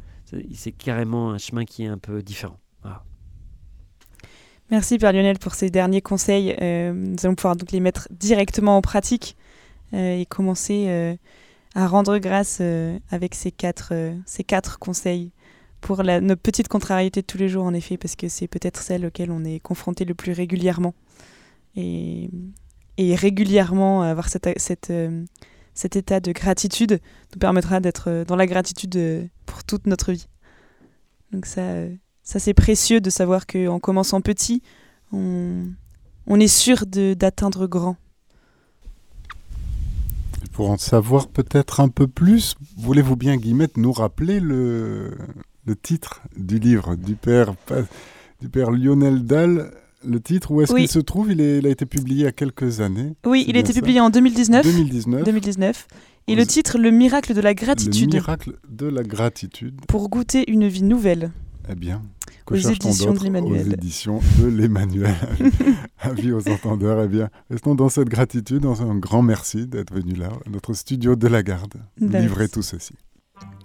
C'est 0.52 0.72
carrément 0.72 1.30
un 1.30 1.38
chemin 1.38 1.64
qui 1.64 1.84
est 1.84 1.86
un 1.86 1.98
peu 1.98 2.20
différent. 2.22 2.58
Voilà. 2.82 3.04
Merci 4.70 4.98
Père 4.98 5.12
Lionel 5.12 5.38
pour 5.38 5.54
ces 5.54 5.70
derniers 5.70 6.00
conseils. 6.00 6.56
Euh, 6.60 6.92
nous 6.92 7.16
allons 7.22 7.36
pouvoir 7.36 7.54
donc 7.54 7.70
les 7.70 7.78
mettre 7.78 8.08
directement 8.10 8.76
en 8.76 8.82
pratique 8.82 9.36
euh, 9.94 10.18
et 10.18 10.26
commencer 10.26 10.86
euh, 10.88 11.14
à 11.76 11.86
rendre 11.86 12.18
grâce 12.18 12.60
avec 13.12 13.36
ces 13.36 13.52
quatre, 13.52 13.92
ces 14.24 14.42
quatre 14.42 14.80
conseils 14.80 15.30
pour 15.80 16.02
la, 16.02 16.20
nos 16.20 16.34
petites 16.34 16.66
contrariétés 16.66 17.20
de 17.20 17.26
tous 17.26 17.38
les 17.38 17.48
jours 17.48 17.64
en 17.64 17.74
effet 17.74 17.96
parce 17.96 18.16
que 18.16 18.28
c'est 18.28 18.48
peut-être 18.48 18.82
celles 18.82 19.06
auxquelles 19.06 19.30
on 19.30 19.44
est 19.44 19.60
confronté 19.60 20.04
le 20.04 20.14
plus 20.14 20.32
régulièrement. 20.32 20.94
Et, 21.76 22.28
régulièrement 22.98 24.02
avoir 24.02 24.28
cet 24.28 24.46
état 25.96 26.20
de 26.20 26.32
gratitude 26.32 27.00
nous 27.34 27.38
permettra 27.38 27.78
d'être 27.78 28.24
dans 28.26 28.36
la 28.36 28.46
gratitude 28.46 29.28
pour 29.44 29.62
toute 29.62 29.86
notre 29.86 30.12
vie. 30.12 30.26
Donc 31.30 31.46
ça... 31.46 31.62
ça, 32.26 32.40
c'est 32.40 32.54
précieux 32.54 33.00
de 33.00 33.08
savoir 33.08 33.46
qu'en 33.46 33.78
commençant 33.78 34.20
petit, 34.20 34.60
on, 35.12 35.62
on 36.26 36.40
est 36.40 36.48
sûr 36.48 36.84
d'atteindre 36.86 37.68
grand. 37.68 37.96
Pour 40.52 40.70
en 40.70 40.76
savoir 40.78 41.28
peut-être 41.28 41.80
un 41.80 41.88
peu 41.88 42.06
plus, 42.08 42.54
voulez-vous 42.78 43.14
bien, 43.16 43.36
Guillemette, 43.36 43.76
nous 43.76 43.92
rappeler 43.92 44.40
le, 44.40 45.16
le 45.66 45.76
titre 45.76 46.22
du 46.36 46.58
livre 46.58 46.96
du 46.96 47.14
père, 47.14 47.54
du 48.40 48.48
père 48.48 48.70
Lionel 48.70 49.22
Dahl 49.24 49.70
Le 50.04 50.18
titre, 50.20 50.50
où 50.50 50.62
est-ce 50.62 50.72
Oui. 50.72 50.80
qu'il 50.82 50.90
se 50.90 50.98
trouve? 50.98 51.30
Il, 51.30 51.40
est- 51.40 51.58
il 51.58 51.66
a 51.66 51.70
été 51.70 51.84
publié 51.86 52.20
il 52.20 52.24
y 52.24 52.26
a 52.26 52.32
quelques 52.32 52.80
années. 52.80 53.14
Oui, 53.26 53.44
il 53.46 53.56
a 53.56 53.60
été 53.60 53.72
ça? 53.72 53.80
publié 53.80 54.00
en 54.00 54.08
2019. 54.10 54.64
2019. 54.64 55.24
2019. 55.24 55.86
Et 56.28 56.34
le 56.34 56.44
titre, 56.46 56.76
Le 56.78 56.90
miracle 56.90 57.34
de 57.34 57.40
la 57.40 57.50
Le 57.50 57.54
gratitude 57.54 58.12
miracle 58.14 58.54
de 58.68 58.86
la 58.86 59.02
gratitude. 59.04 59.80
pour 59.86 60.08
goûter 60.08 60.50
une 60.50 60.66
vie 60.66 60.82
nouvelle. 60.82 61.30
Eh 61.68 61.74
bien, 61.74 62.02
que 62.46 62.54
Aux 62.54 62.70
éditions 62.70 63.12
de 63.12 63.18
l'Emmanuel. 63.24 63.66
Aux 63.68 63.72
éditions 63.72 64.20
de 64.40 64.46
l'Emmanuel. 64.46 65.14
Avis 65.98 66.32
aux 66.32 66.48
entendeurs. 66.48 67.02
Eh 67.04 67.08
bien, 67.08 67.28
restons 67.50 67.74
dans 67.74 67.88
cette 67.88 68.08
gratitude. 68.08 68.60
dans 68.62 68.82
Un 68.82 68.96
grand 68.96 69.22
merci 69.22 69.66
d'être 69.66 69.92
venu 69.92 70.14
là, 70.14 70.28
à 70.46 70.50
notre 70.50 70.72
studio 70.72 71.16
de 71.16 71.26
la 71.28 71.42
garde, 71.42 71.74
nous 72.00 72.08
Ben, 72.08 72.22
livrer 72.22 72.44
merci. 72.44 72.52
tout 72.54 72.62
ceci. 72.62 72.94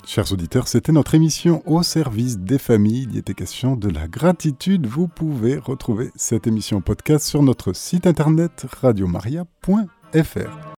Chers 0.05 0.31
auditeurs, 0.33 0.67
c'était 0.67 0.91
notre 0.91 1.13
émission 1.15 1.61
au 1.65 1.83
service 1.83 2.39
des 2.39 2.57
familles. 2.57 3.07
Il 3.09 3.15
y 3.15 3.19
était 3.19 3.35
question 3.35 3.75
de 3.75 3.87
la 3.87 4.07
gratitude. 4.07 4.87
Vous 4.87 5.07
pouvez 5.07 5.57
retrouver 5.57 6.09
cette 6.15 6.47
émission 6.47 6.81
podcast 6.81 7.25
sur 7.25 7.43
notre 7.43 7.73
site 7.73 8.07
internet 8.07 8.65
radiomaria.fr. 8.81 10.67